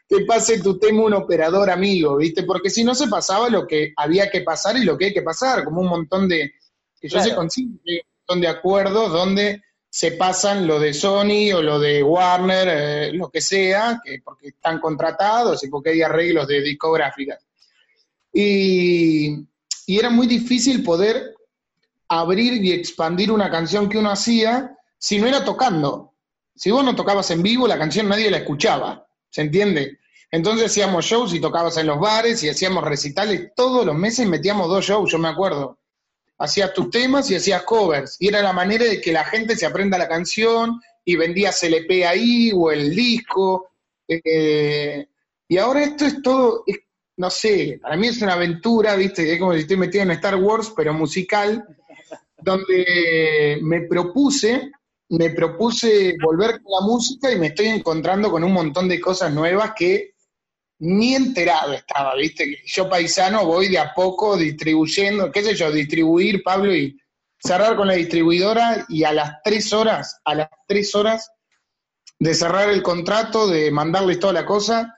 te 0.07 0.23
pase 0.25 0.61
tu 0.61 0.77
tema 0.77 1.01
un 1.01 1.13
operador 1.13 1.71
amigo, 1.71 2.17
¿viste? 2.17 2.43
Porque 2.43 2.69
si 2.69 2.83
no 2.83 2.93
se 2.93 3.07
pasaba 3.07 3.49
lo 3.49 3.65
que 3.65 3.91
había 3.97 4.29
que 4.29 4.41
pasar 4.41 4.77
y 4.77 4.83
lo 4.83 4.99
que 4.99 5.05
hay 5.05 5.13
que 5.15 5.23
pasar, 5.23 5.63
como 5.63 5.81
un 5.81 5.87
montón 5.87 6.29
de, 6.29 6.53
que 7.09 7.15
Claro. 7.15 7.41
hay 7.41 7.57
un 7.57 7.79
montón 8.19 8.41
de 8.41 8.47
acuerdos 8.47 9.11
donde 9.11 9.61
se 9.89 10.11
pasan 10.13 10.67
lo 10.67 10.79
de 10.79 10.93
Sony 10.93 11.53
o 11.55 11.61
lo 11.61 11.79
de 11.79 12.03
Warner, 12.03 12.67
eh, 12.69 13.13
lo 13.13 13.29
que 13.29 13.41
sea, 13.41 14.01
que 14.03 14.19
porque 14.23 14.49
están 14.49 14.79
contratados 14.79 15.63
y 15.63 15.69
porque 15.69 15.91
hay 15.91 16.01
arreglos 16.01 16.47
de 16.47 16.61
discográficas. 16.61 17.45
Y 18.33 19.45
y 19.85 19.99
era 19.99 20.09
muy 20.09 20.27
difícil 20.27 20.83
poder 20.83 21.35
abrir 22.07 22.63
y 22.63 22.71
expandir 22.71 23.31
una 23.31 23.49
canción 23.49 23.87
que 23.89 23.97
uno 23.97 24.11
hacía 24.11 24.75
si 24.97 25.19
no 25.19 25.27
era 25.27 25.43
tocando. 25.45 26.13
Si 26.55 26.71
vos 26.71 26.83
no 26.83 26.95
tocabas 26.95 27.29
en 27.31 27.43
vivo, 27.43 27.67
la 27.67 27.77
canción 27.77 28.07
nadie 28.07 28.31
la 28.31 28.37
escuchaba, 28.37 29.05
¿se 29.29 29.41
entiende? 29.41 29.99
Entonces 30.31 30.67
hacíamos 30.71 31.05
shows 31.05 31.33
y 31.33 31.39
tocabas 31.39 31.77
en 31.77 31.87
los 31.87 31.99
bares 31.99 32.41
y 32.43 32.49
hacíamos 32.49 32.83
recitales 32.83 33.51
todos 33.55 33.85
los 33.85 33.95
meses, 33.95 34.27
metíamos 34.27 34.67
dos 34.69 34.85
shows, 34.85 35.11
yo 35.11 35.17
me 35.19 35.27
acuerdo. 35.27 35.77
Hacías 36.37 36.73
tus 36.73 36.89
temas 36.89 37.29
y 37.31 37.35
hacías 37.35 37.63
covers. 37.63 38.17
Y 38.19 38.27
era 38.27 38.41
la 38.41 38.53
manera 38.53 38.85
de 38.85 38.99
que 38.99 39.13
la 39.13 39.23
gente 39.23 39.55
se 39.55 39.65
aprenda 39.65 39.97
la 39.97 40.07
canción 40.07 40.81
y 41.03 41.15
vendías 41.15 41.61
el 41.63 41.75
EP 41.75 42.05
ahí 42.05 42.51
o 42.53 42.71
el 42.71 42.95
disco. 42.95 43.69
Eh, 44.07 45.07
y 45.47 45.57
ahora 45.57 45.83
esto 45.83 46.05
es 46.05 46.21
todo, 46.21 46.63
no 47.17 47.29
sé, 47.29 47.79
para 47.81 47.95
mí 47.95 48.07
es 48.07 48.21
una 48.21 48.33
aventura, 48.33 48.95
¿viste? 48.95 49.31
Es 49.31 49.39
como 49.39 49.53
si 49.53 49.59
estoy 49.59 49.77
metido 49.77 50.03
en 50.03 50.11
Star 50.11 50.35
Wars, 50.35 50.73
pero 50.75 50.93
musical, 50.93 51.65
donde 52.41 53.59
me 53.61 53.81
propuse, 53.81 54.71
me 55.09 55.29
propuse 55.29 56.15
volver 56.21 56.61
con 56.61 56.71
la 56.79 56.85
música 56.85 57.31
y 57.31 57.39
me 57.39 57.47
estoy 57.47 57.67
encontrando 57.67 58.29
con 58.29 58.43
un 58.43 58.51
montón 58.51 58.89
de 58.89 58.99
cosas 58.99 59.31
nuevas 59.33 59.71
que 59.77 60.14
ni 60.85 61.15
enterado 61.15 61.73
estaba, 61.73 62.15
¿viste? 62.15 62.59
Yo 62.65 62.87
paisano 62.87 63.45
voy 63.45 63.69
de 63.69 63.79
a 63.79 63.93
poco 63.93 64.37
distribuyendo, 64.37 65.31
qué 65.31 65.43
sé 65.43 65.55
yo, 65.55 65.71
distribuir, 65.71 66.43
Pablo, 66.43 66.75
y 66.75 66.97
cerrar 67.39 67.75
con 67.75 67.87
la 67.87 67.95
distribuidora 67.95 68.85
y 68.87 69.03
a 69.03 69.11
las 69.11 69.41
tres 69.43 69.73
horas, 69.73 70.19
a 70.23 70.35
las 70.35 70.49
tres 70.67 70.93
horas 70.95 71.31
de 72.19 72.33
cerrar 72.33 72.69
el 72.69 72.81
contrato, 72.83 73.47
de 73.47 73.71
mandarles 73.71 74.19
toda 74.19 74.33
la 74.33 74.45
cosa, 74.45 74.95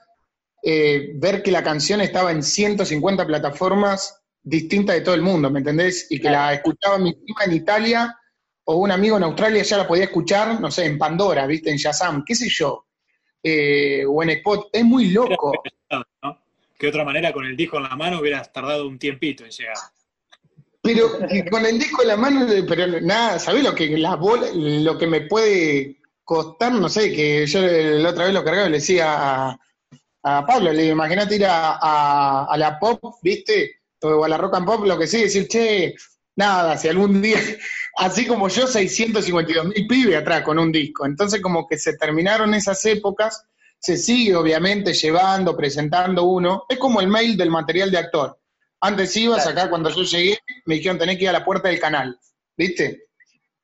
eh, 0.62 1.12
ver 1.14 1.42
que 1.42 1.50
la 1.50 1.62
canción 1.62 2.00
estaba 2.00 2.32
en 2.32 2.42
150 2.42 3.26
plataformas 3.26 4.20
distintas 4.42 4.96
de 4.96 5.02
todo 5.02 5.14
el 5.14 5.22
mundo, 5.22 5.50
¿me 5.50 5.60
entendés? 5.60 6.06
Y 6.10 6.20
que 6.20 6.30
la 6.30 6.52
escuchaba 6.52 6.98
mi 6.98 7.14
prima 7.14 7.44
en 7.44 7.52
Italia 7.54 8.18
o 8.64 8.76
un 8.76 8.90
amigo 8.90 9.16
en 9.16 9.24
Australia 9.24 9.62
ya 9.62 9.78
la 9.78 9.88
podía 9.88 10.04
escuchar, 10.04 10.60
no 10.60 10.70
sé, 10.70 10.84
en 10.84 10.98
Pandora, 10.98 11.46
¿viste? 11.46 11.70
En 11.70 11.76
Shazam, 11.76 12.24
qué 12.24 12.34
sé 12.34 12.48
yo. 12.50 12.87
Eh, 13.42 14.04
o 14.06 14.22
en 14.22 14.30
Spot, 14.30 14.68
es 14.72 14.84
muy 14.84 15.10
loco. 15.10 15.52
¿no? 16.22 16.38
Que 16.78 16.86
de 16.86 16.90
otra 16.90 17.04
manera 17.04 17.32
con 17.32 17.44
el 17.44 17.56
disco 17.56 17.76
en 17.76 17.84
la 17.84 17.96
mano 17.96 18.20
hubieras 18.20 18.52
tardado 18.52 18.86
un 18.86 18.98
tiempito 18.98 19.44
en 19.44 19.50
llegar. 19.50 19.76
Pero 20.82 21.10
con 21.50 21.66
el 21.66 21.78
disco 21.78 22.02
en 22.02 22.08
la 22.08 22.16
mano, 22.16 22.46
pero 22.68 23.00
nada, 23.00 23.38
¿sabés 23.38 23.64
lo 23.64 23.74
que 23.74 23.88
la 23.98 24.16
lo 24.54 24.96
que 24.96 25.06
me 25.06 25.22
puede 25.22 25.96
costar? 26.24 26.72
No 26.72 26.88
sé, 26.88 27.12
que 27.12 27.46
yo 27.46 27.60
la 27.60 28.10
otra 28.10 28.24
vez 28.24 28.32
lo 28.32 28.44
cargaba 28.44 28.68
y 28.68 28.70
le 28.70 28.78
decía 28.78 29.06
a, 29.48 29.60
a 30.22 30.46
Pablo, 30.46 30.72
le 30.72 30.86
imagínate 30.86 31.36
ir 31.36 31.46
a, 31.46 32.54
la 32.56 32.78
pop, 32.78 33.16
¿viste? 33.22 33.80
O 34.02 34.24
a 34.24 34.28
la 34.28 34.38
rock 34.38 34.54
and 34.56 34.66
pop, 34.66 34.84
lo 34.86 34.98
que 34.98 35.06
sí, 35.06 35.22
decir, 35.22 35.48
che, 35.48 35.94
nada, 36.36 36.76
si 36.76 36.88
algún 36.88 37.20
día, 37.20 37.38
así 37.98 38.26
como 38.26 38.48
yo, 38.48 38.66
652 38.66 39.66
mil 39.66 39.86
pibes 39.86 40.16
atrás 40.16 40.42
con 40.42 40.58
un 40.58 40.72
disco. 40.72 41.04
Entonces, 41.04 41.40
como 41.40 41.66
que 41.66 41.78
se 41.78 41.96
terminaron 41.96 42.54
esas 42.54 42.84
épocas, 42.86 43.44
se 43.78 43.96
sigue 43.96 44.34
obviamente 44.34 44.94
llevando, 44.94 45.56
presentando 45.56 46.24
uno. 46.24 46.64
Es 46.68 46.78
como 46.78 47.00
el 47.00 47.08
mail 47.08 47.36
del 47.36 47.50
material 47.50 47.90
de 47.90 47.98
actor. 47.98 48.38
Antes 48.80 49.16
ibas 49.16 49.46
acá, 49.46 49.68
cuando 49.68 49.90
yo 49.90 50.02
llegué, 50.02 50.38
me 50.66 50.76
dijeron, 50.76 50.98
tenés 50.98 51.16
que 51.16 51.24
ir 51.24 51.30
a 51.30 51.32
la 51.32 51.44
puerta 51.44 51.68
del 51.68 51.80
canal, 51.80 52.16
¿viste? 52.56 53.08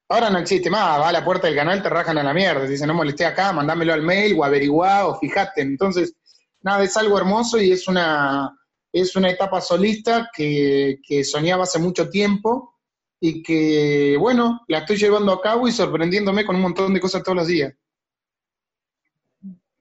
Ahora 0.09 0.29
no 0.29 0.39
existe 0.39 0.69
más, 0.69 1.01
va 1.01 1.09
a 1.09 1.13
la 1.13 1.25
puerta 1.25 1.47
del 1.47 1.57
canal, 1.57 1.83
te 1.83 1.89
rajan 1.89 2.19
a 2.19 2.23
la 2.23 2.35
mierda. 2.35 2.67
Dicen, 2.67 2.89
no 2.89 2.95
molesté 2.95 3.25
acá, 3.25 3.53
mandámelo 3.53 3.93
al 3.95 4.03
mail 4.03 4.37
o 4.37 4.45
averiguá 4.45 5.07
o 5.07 5.19
fijate. 5.19 5.63
Entonces, 5.63 6.15
nada, 6.61 6.83
es 6.85 6.97
algo 6.97 7.17
hermoso 7.17 7.61
y 7.61 7.73
es 7.73 7.89
una, 7.89 8.53
es 8.93 9.17
una 9.17 9.31
etapa 9.31 9.61
solista 9.61 10.31
que, 10.35 10.99
soñaba 11.25 11.65
hace 11.65 11.79
mucho 11.79 12.11
tiempo 12.11 12.74
y 13.21 13.43
que, 13.43 14.17
bueno, 14.19 14.61
la 14.69 14.79
estoy 14.79 14.97
llevando 14.97 15.33
a 15.33 15.41
cabo 15.41 15.67
y 15.67 15.73
sorprendiéndome 15.73 16.45
con 16.45 16.57
un 16.57 16.63
montón 16.63 16.93
de 16.93 17.01
cosas 17.01 17.23
todos 17.23 17.37
los 17.37 17.47
días. 17.47 17.75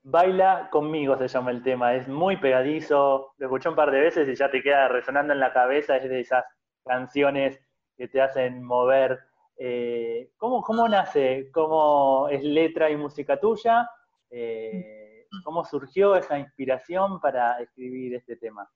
Baila 0.04 0.70
conmigo 0.70 1.18
se 1.18 1.28
llama 1.28 1.52
el 1.52 1.64
tema, 1.64 1.96
es 1.96 2.08
muy 2.08 2.38
pegadizo, 2.38 3.34
lo 3.38 3.46
escuché 3.46 3.70
un 3.70 3.76
par 3.76 3.90
de 3.90 4.02
veces 4.02 4.28
y 4.28 4.36
ya 4.36 4.52
te 4.52 4.62
queda 4.62 4.90
resonando 4.90 5.34
en 5.34 5.40
la 5.40 5.54
cabeza, 5.54 5.96
es 5.96 6.10
de 6.10 6.20
esas 6.20 6.44
canciones 6.86 7.60
que 7.98 8.08
te 8.10 8.22
hacen 8.22 8.64
mover. 8.64 9.20
Eh, 9.58 10.32
¿cómo, 10.38 10.62
¿Cómo 10.62 10.88
nace? 10.90 11.50
¿Cómo 11.54 12.28
es 12.30 12.44
letra 12.44 12.90
y 12.90 12.98
música 12.98 13.40
tuya? 13.40 13.90
Eh, 14.30 15.26
¿Cómo 15.44 15.64
surgió 15.64 16.16
esa 16.16 16.38
inspiración 16.38 17.22
para 17.22 17.60
escribir 17.62 18.16
este 18.16 18.36
tema? 18.36 18.70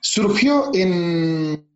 Surgió 0.00 0.70
en 0.72 1.73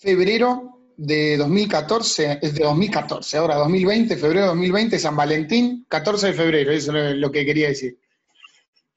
febrero 0.00 0.80
de 0.96 1.36
2014, 1.36 2.38
es 2.42 2.54
de 2.54 2.64
2014, 2.64 3.36
ahora 3.36 3.56
2020, 3.56 4.16
febrero 4.16 4.40
de 4.40 4.46
2020, 4.48 4.98
San 4.98 5.14
Valentín, 5.14 5.86
14 5.88 6.28
de 6.28 6.32
febrero, 6.32 6.72
eso 6.72 6.96
es 6.96 7.16
lo 7.16 7.30
que 7.30 7.44
quería 7.44 7.68
decir. 7.68 7.98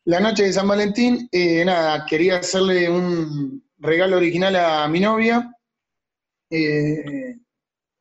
La 0.06 0.20
noche 0.20 0.44
de 0.44 0.54
San 0.54 0.68
Valentín, 0.68 1.28
eh, 1.32 1.64
nada, 1.66 2.06
quería 2.06 2.38
hacerle 2.38 2.90
un 2.90 3.64
regalo 3.78 4.18
original 4.18 4.56
a 4.56 4.88
mi 4.88 5.02
novia, 5.02 5.54
eh, 6.50 7.36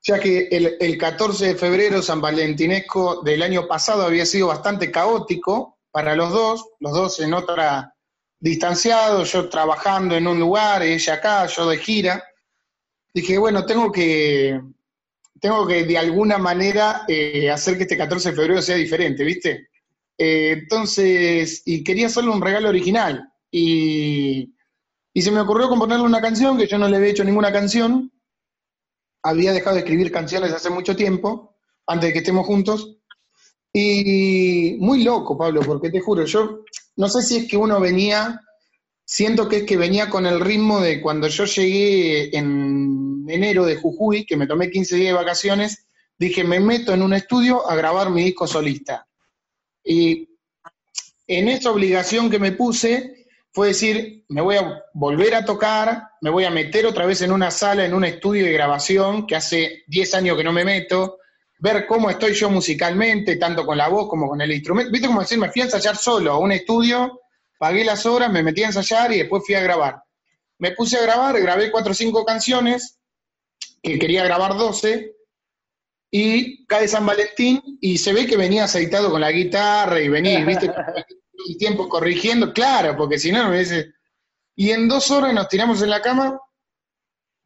ya 0.02 0.18
que 0.18 0.48
el, 0.50 0.76
el, 0.80 0.98
14 0.98 1.46
de 1.46 1.54
febrero, 1.54 2.02
San 2.02 2.20
Valentinesco 2.20 3.22
del 3.22 3.42
año 3.42 3.66
pasado, 3.66 4.02
había 4.02 4.26
sido 4.26 4.48
bastante 4.48 4.90
caótico 4.90 5.78
para 5.90 6.16
los 6.16 6.30
dos, 6.30 6.70
los 6.80 6.92
dos 6.92 7.20
en 7.20 7.34
otra 7.34 7.94
distanciados, 8.40 9.32
yo 9.32 9.48
trabajando 9.48 10.16
en 10.16 10.26
un 10.26 10.40
lugar, 10.40 10.82
ella 10.82 11.14
acá, 11.14 11.46
yo 11.46 11.68
de 11.68 11.78
gira. 11.78 12.24
Dije, 13.14 13.38
bueno, 13.38 13.66
tengo 13.66 13.92
que, 13.92 14.60
tengo 15.40 15.66
que 15.66 15.84
de 15.84 15.98
alguna 15.98 16.38
manera 16.38 17.04
eh, 17.08 17.50
hacer 17.50 17.76
que 17.76 17.82
este 17.82 17.96
14 17.96 18.30
de 18.30 18.36
febrero 18.36 18.62
sea 18.62 18.76
diferente, 18.76 19.24
¿viste? 19.24 19.68
Eh, 20.16 20.52
entonces, 20.52 21.62
y 21.66 21.82
quería 21.82 22.06
hacerle 22.06 22.30
un 22.30 22.40
regalo 22.40 22.68
original. 22.68 23.28
Y, 23.50 24.54
y 25.12 25.22
se 25.22 25.30
me 25.30 25.40
ocurrió 25.40 25.68
componerle 25.68 26.04
una 26.04 26.20
canción, 26.20 26.56
que 26.56 26.66
yo 26.66 26.78
no 26.78 26.88
le 26.88 26.96
había 26.96 27.10
hecho 27.10 27.24
ninguna 27.24 27.52
canción. 27.52 28.10
Había 29.22 29.52
dejado 29.52 29.76
de 29.76 29.82
escribir 29.82 30.10
canciones 30.10 30.52
hace 30.52 30.70
mucho 30.70 30.96
tiempo, 30.96 31.54
antes 31.86 32.08
de 32.08 32.12
que 32.12 32.18
estemos 32.20 32.46
juntos. 32.46 32.98
Y 33.72 34.76
muy 34.80 35.02
loco, 35.02 35.36
Pablo, 35.36 35.60
porque 35.62 35.90
te 35.90 36.00
juro, 36.00 36.24
yo 36.24 36.64
no 36.96 37.08
sé 37.08 37.22
si 37.22 37.36
es 37.38 37.48
que 37.48 37.56
uno 37.56 37.80
venía, 37.80 38.40
siento 39.12 39.46
que 39.46 39.56
es 39.58 39.62
que 39.64 39.76
venía 39.76 40.08
con 40.08 40.24
el 40.24 40.40
ritmo 40.40 40.80
de 40.80 40.98
cuando 41.02 41.28
yo 41.28 41.44
llegué 41.44 42.34
en 42.34 43.26
enero 43.28 43.66
de 43.66 43.76
Jujuy, 43.76 44.24
que 44.24 44.38
me 44.38 44.46
tomé 44.46 44.70
15 44.70 44.96
días 44.96 45.08
de 45.08 45.22
vacaciones, 45.22 45.86
dije, 46.18 46.44
me 46.44 46.60
meto 46.60 46.94
en 46.94 47.02
un 47.02 47.12
estudio 47.12 47.68
a 47.68 47.76
grabar 47.76 48.08
mi 48.08 48.24
disco 48.24 48.46
solista. 48.46 49.06
Y 49.84 50.30
en 51.26 51.48
esa 51.48 51.70
obligación 51.70 52.30
que 52.30 52.38
me 52.38 52.52
puse 52.52 53.26
fue 53.52 53.68
decir, 53.68 54.24
me 54.30 54.40
voy 54.40 54.56
a 54.56 54.82
volver 54.94 55.34
a 55.34 55.44
tocar, 55.44 56.04
me 56.22 56.30
voy 56.30 56.44
a 56.44 56.50
meter 56.50 56.86
otra 56.86 57.04
vez 57.04 57.20
en 57.20 57.32
una 57.32 57.50
sala, 57.50 57.84
en 57.84 57.92
un 57.92 58.06
estudio 58.06 58.46
de 58.46 58.52
grabación, 58.52 59.26
que 59.26 59.36
hace 59.36 59.82
10 59.88 60.14
años 60.14 60.38
que 60.38 60.44
no 60.44 60.54
me 60.54 60.64
meto, 60.64 61.18
ver 61.58 61.86
cómo 61.86 62.08
estoy 62.08 62.32
yo 62.32 62.48
musicalmente, 62.48 63.36
tanto 63.36 63.66
con 63.66 63.76
la 63.76 63.88
voz 63.88 64.08
como 64.08 64.26
con 64.26 64.40
el 64.40 64.52
instrumento. 64.52 64.90
¿Viste 64.90 65.06
cómo 65.06 65.20
decir? 65.20 65.38
Me 65.38 65.50
fui 65.50 65.60
a 65.60 65.66
ensayar 65.66 65.98
solo 65.98 66.32
a 66.32 66.38
un 66.38 66.52
estudio, 66.52 67.21
pagué 67.62 67.84
las 67.84 68.06
horas, 68.06 68.28
me 68.28 68.42
metí 68.42 68.64
a 68.64 68.66
ensayar 68.66 69.12
y 69.12 69.18
después 69.18 69.44
fui 69.46 69.54
a 69.54 69.60
grabar. 69.60 70.02
Me 70.58 70.72
puse 70.72 70.96
a 70.96 71.02
grabar, 71.02 71.40
grabé 71.40 71.70
cuatro 71.70 71.92
o 71.92 71.94
cinco 71.94 72.24
canciones, 72.24 72.98
que 73.80 74.00
quería 74.00 74.24
grabar 74.24 74.56
doce, 74.56 75.14
y 76.10 76.66
cae 76.66 76.88
San 76.88 77.06
Valentín 77.06 77.62
y 77.80 77.98
se 77.98 78.12
ve 78.12 78.26
que 78.26 78.36
venía 78.36 78.64
aceitado 78.64 79.12
con 79.12 79.20
la 79.20 79.30
guitarra 79.30 80.00
y 80.00 80.08
venía, 80.08 80.44
viste, 80.44 80.66
el 81.48 81.56
tiempo 81.56 81.88
corrigiendo, 81.88 82.52
claro, 82.52 82.96
porque 82.96 83.20
si 83.20 83.30
no 83.30 83.48
me 83.48 83.60
dice... 83.60 83.92
Y 84.56 84.72
en 84.72 84.88
dos 84.88 85.12
horas 85.12 85.32
nos 85.32 85.48
tiramos 85.48 85.82
en 85.82 85.90
la 85.90 86.02
cama 86.02 86.40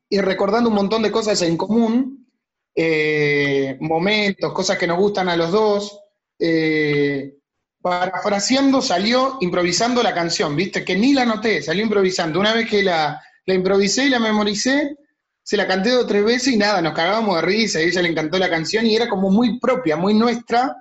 y 0.08 0.18
recordando 0.22 0.70
un 0.70 0.76
montón 0.76 1.02
de 1.02 1.12
cosas 1.12 1.42
en 1.42 1.58
común, 1.58 2.26
eh, 2.74 3.76
momentos, 3.80 4.50
cosas 4.54 4.78
que 4.78 4.86
nos 4.86 4.96
gustan 4.96 5.28
a 5.28 5.36
los 5.36 5.52
dos. 5.52 6.00
Eh, 6.38 7.36
parafraseando 7.86 8.82
salió 8.82 9.38
improvisando 9.40 10.02
la 10.02 10.12
canción, 10.12 10.56
¿viste? 10.56 10.84
Que 10.84 10.96
ni 10.96 11.12
la 11.12 11.24
noté, 11.24 11.62
salió 11.62 11.84
improvisando. 11.84 12.40
Una 12.40 12.52
vez 12.52 12.68
que 12.68 12.82
la, 12.82 13.22
la 13.44 13.54
improvisé 13.54 14.06
y 14.06 14.08
la 14.08 14.18
memoricé, 14.18 14.96
se 15.40 15.56
la 15.56 15.68
canté 15.68 15.90
dos 15.90 16.04
tres 16.04 16.24
veces 16.24 16.52
y 16.52 16.56
nada, 16.56 16.82
nos 16.82 16.94
cagábamos 16.94 17.36
de 17.36 17.42
risa, 17.42 17.80
y 17.80 17.84
a 17.84 17.86
ella 17.86 18.02
le 18.02 18.08
encantó 18.08 18.38
la 18.40 18.50
canción 18.50 18.84
y 18.84 18.96
era 18.96 19.08
como 19.08 19.30
muy 19.30 19.60
propia, 19.60 19.96
muy 19.96 20.14
nuestra, 20.14 20.74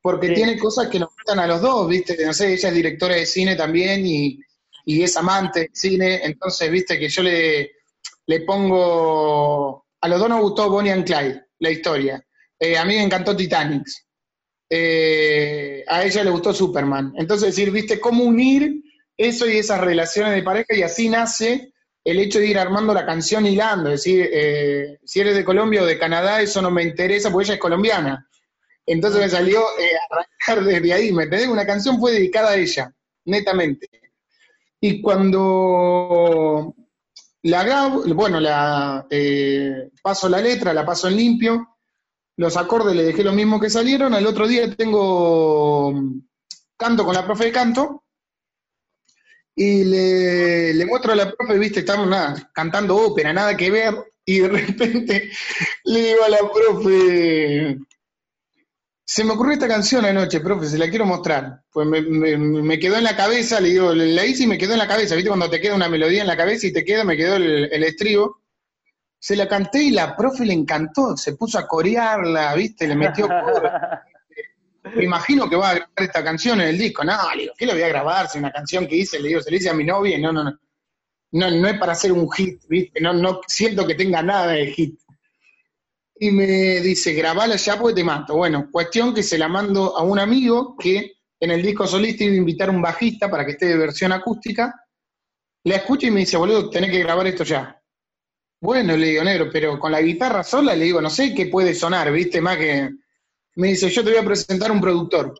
porque 0.00 0.28
tiene 0.28 0.56
cosas 0.56 0.86
que 0.86 1.00
nos 1.00 1.08
gustan 1.16 1.40
a 1.40 1.48
los 1.48 1.60
dos, 1.60 1.88
¿viste? 1.88 2.16
No 2.24 2.32
sé, 2.32 2.52
ella 2.52 2.68
es 2.68 2.74
directora 2.76 3.16
de 3.16 3.26
cine 3.26 3.56
también 3.56 4.06
y, 4.06 4.38
y 4.84 5.02
es 5.02 5.16
amante 5.16 5.60
de 5.62 5.70
cine, 5.72 6.20
entonces, 6.22 6.70
¿viste? 6.70 6.96
Que 6.96 7.08
yo 7.08 7.24
le, 7.24 7.72
le 8.24 8.40
pongo 8.42 9.84
a 10.00 10.08
los 10.08 10.20
dos 10.20 10.28
nos 10.28 10.42
gustó 10.42 10.70
Bonnie 10.70 10.92
and 10.92 11.04
Clyde, 11.04 11.42
la 11.58 11.70
historia. 11.72 12.24
Eh, 12.56 12.78
a 12.78 12.84
mí 12.84 12.94
me 12.94 13.02
encantó 13.02 13.34
Titanic. 13.34 13.82
Eh, 14.68 15.84
a 15.86 16.04
ella 16.04 16.24
le 16.24 16.30
gustó 16.30 16.52
Superman. 16.52 17.12
Entonces, 17.16 17.54
decir, 17.54 17.70
viste, 17.70 18.00
cómo 18.00 18.24
unir 18.24 18.82
eso 19.16 19.46
y 19.46 19.56
esas 19.58 19.80
relaciones 19.80 20.34
de 20.34 20.42
pareja 20.42 20.74
y 20.74 20.82
así 20.82 21.08
nace 21.08 21.72
el 22.04 22.20
hecho 22.20 22.38
de 22.38 22.46
ir 22.46 22.58
armando 22.58 22.94
la 22.94 23.04
canción 23.04 23.46
hilando, 23.46 23.90
es 23.90 24.04
decir, 24.04 24.30
eh, 24.32 24.98
si 25.04 25.20
eres 25.20 25.34
de 25.34 25.44
Colombia 25.44 25.82
o 25.82 25.86
de 25.86 25.98
Canadá, 25.98 26.40
eso 26.40 26.62
no 26.62 26.70
me 26.70 26.84
interesa 26.84 27.32
porque 27.32 27.46
ella 27.46 27.54
es 27.54 27.60
colombiana. 27.60 28.28
Entonces 28.86 29.20
me 29.20 29.28
salió 29.28 29.60
eh, 29.76 29.90
arrancar 30.08 30.64
desde 30.64 30.92
ahí, 30.92 31.12
¿me 31.12 31.24
entendés? 31.24 31.48
Una 31.48 31.66
canción 31.66 31.98
fue 31.98 32.12
dedicada 32.12 32.50
a 32.50 32.56
ella, 32.56 32.94
netamente. 33.24 33.88
Y 34.80 35.02
cuando 35.02 36.76
la 37.42 37.64
grabo, 37.64 38.04
bueno, 38.14 38.38
la 38.38 39.04
eh, 39.10 39.90
paso 40.00 40.28
la 40.28 40.40
letra, 40.40 40.72
la 40.72 40.86
paso 40.86 41.08
en 41.08 41.16
limpio, 41.16 41.75
los 42.36 42.56
acordes 42.56 42.94
le 42.94 43.04
dejé 43.04 43.24
lo 43.24 43.32
mismo 43.32 43.58
que 43.58 43.70
salieron, 43.70 44.14
al 44.14 44.26
otro 44.26 44.46
día 44.46 44.74
tengo 44.74 45.92
canto 46.76 47.04
con 47.04 47.14
la 47.14 47.24
profe 47.24 47.46
de 47.46 47.52
canto, 47.52 48.04
y 49.54 49.84
le, 49.84 50.84
muestro 50.84 51.12
a 51.12 51.16
la 51.16 51.32
profe, 51.32 51.58
viste, 51.58 51.80
estamos 51.80 52.06
nada, 52.06 52.50
cantando 52.52 52.96
ópera, 52.96 53.32
nada 53.32 53.56
que 53.56 53.70
ver, 53.70 53.94
y 54.24 54.40
de 54.40 54.48
repente 54.48 55.30
le 55.84 56.00
digo 56.00 56.24
a 56.24 56.28
la 56.28 56.38
profe, 56.52 57.78
se 59.02 59.24
me 59.24 59.32
ocurrió 59.32 59.54
esta 59.54 59.68
canción 59.68 60.04
anoche, 60.04 60.40
profe, 60.40 60.66
se 60.66 60.76
la 60.76 60.90
quiero 60.90 61.06
mostrar. 61.06 61.62
Pues 61.70 61.86
me, 61.86 62.78
quedó 62.78 62.96
en 62.96 63.04
la 63.04 63.16
cabeza, 63.16 63.60
le 63.60 63.70
digo, 63.70 63.94
la 63.94 64.26
hice 64.26 64.42
y 64.42 64.46
me 64.46 64.58
quedó 64.58 64.72
en 64.72 64.80
la 64.80 64.88
cabeza, 64.88 65.14
viste, 65.14 65.30
cuando 65.30 65.48
te 65.48 65.60
queda 65.60 65.74
una 65.74 65.88
melodía 65.88 66.20
en 66.20 66.26
la 66.26 66.36
cabeza 66.36 66.66
y 66.66 66.72
te 66.72 66.84
queda, 66.84 67.04
me 67.04 67.16
quedó 67.16 67.36
el 67.36 67.84
estribo. 67.84 68.42
Se 69.26 69.34
la 69.34 69.48
canté 69.48 69.82
y 69.82 69.90
la 69.90 70.14
profe 70.14 70.46
le 70.46 70.52
encantó, 70.52 71.16
se 71.16 71.32
puso 71.34 71.58
a 71.58 71.66
corearla, 71.66 72.54
viste, 72.54 72.86
le 72.86 72.94
metió... 72.94 73.26
me 74.94 75.02
imagino 75.02 75.50
que 75.50 75.56
va 75.56 75.70
a 75.70 75.74
grabar 75.74 75.90
esta 75.96 76.22
canción 76.22 76.60
en 76.60 76.68
el 76.68 76.78
disco. 76.78 77.02
No, 77.02 77.16
le 77.34 77.42
digo, 77.42 77.54
¿qué 77.58 77.66
le 77.66 77.72
voy 77.72 77.82
a 77.82 77.88
grabar? 77.88 78.28
Si 78.30 78.38
una 78.38 78.52
canción 78.52 78.86
que 78.86 78.94
hice, 78.94 79.18
le 79.18 79.26
digo, 79.26 79.40
se 79.42 79.50
le 79.50 79.56
hice 79.56 79.68
a 79.68 79.74
mi 79.74 79.82
novia, 79.82 80.16
no, 80.20 80.32
no, 80.32 80.44
no. 80.44 80.56
No, 81.32 81.50
no 81.50 81.66
es 81.66 81.76
para 81.76 81.90
hacer 81.90 82.12
un 82.12 82.30
hit, 82.30 82.62
¿viste? 82.68 83.00
No, 83.00 83.12
no 83.14 83.40
siento 83.48 83.84
que 83.84 83.96
tenga 83.96 84.22
nada 84.22 84.52
de 84.52 84.68
hit. 84.68 85.00
Y 86.20 86.30
me 86.30 86.46
dice, 86.46 87.12
grabala 87.12 87.56
ya 87.56 87.76
porque 87.80 87.96
te 87.96 88.04
mato. 88.04 88.36
Bueno, 88.36 88.68
cuestión 88.70 89.12
que 89.12 89.24
se 89.24 89.38
la 89.38 89.48
mando 89.48 89.96
a 89.96 90.04
un 90.04 90.20
amigo 90.20 90.76
que 90.78 91.14
en 91.40 91.50
el 91.50 91.62
disco 91.62 91.84
solista 91.84 92.22
iba 92.22 92.34
a 92.34 92.36
invitar 92.36 92.68
a 92.68 92.70
un 92.70 92.80
bajista 92.80 93.28
para 93.28 93.44
que 93.44 93.50
esté 93.50 93.66
de 93.66 93.76
versión 93.76 94.12
acústica. 94.12 94.72
La 95.64 95.74
escucho 95.74 96.06
y 96.06 96.12
me 96.12 96.20
dice, 96.20 96.36
boludo, 96.36 96.70
tenés 96.70 96.92
que 96.92 97.00
grabar 97.00 97.26
esto 97.26 97.42
ya. 97.42 97.75
Bueno, 98.60 98.96
le 98.96 99.06
digo, 99.08 99.24
negro, 99.24 99.48
pero 99.52 99.78
con 99.78 99.92
la 99.92 100.00
guitarra 100.00 100.42
sola, 100.42 100.74
le 100.74 100.86
digo, 100.86 101.00
no 101.00 101.10
sé 101.10 101.34
qué 101.34 101.46
puede 101.46 101.74
sonar, 101.74 102.10
¿viste? 102.10 102.40
Más 102.40 102.56
que 102.56 102.90
me 103.56 103.68
dice, 103.68 103.90
yo 103.90 104.02
te 104.02 104.10
voy 104.10 104.18
a 104.18 104.24
presentar 104.24 104.70
un 104.70 104.80
productor 104.80 105.34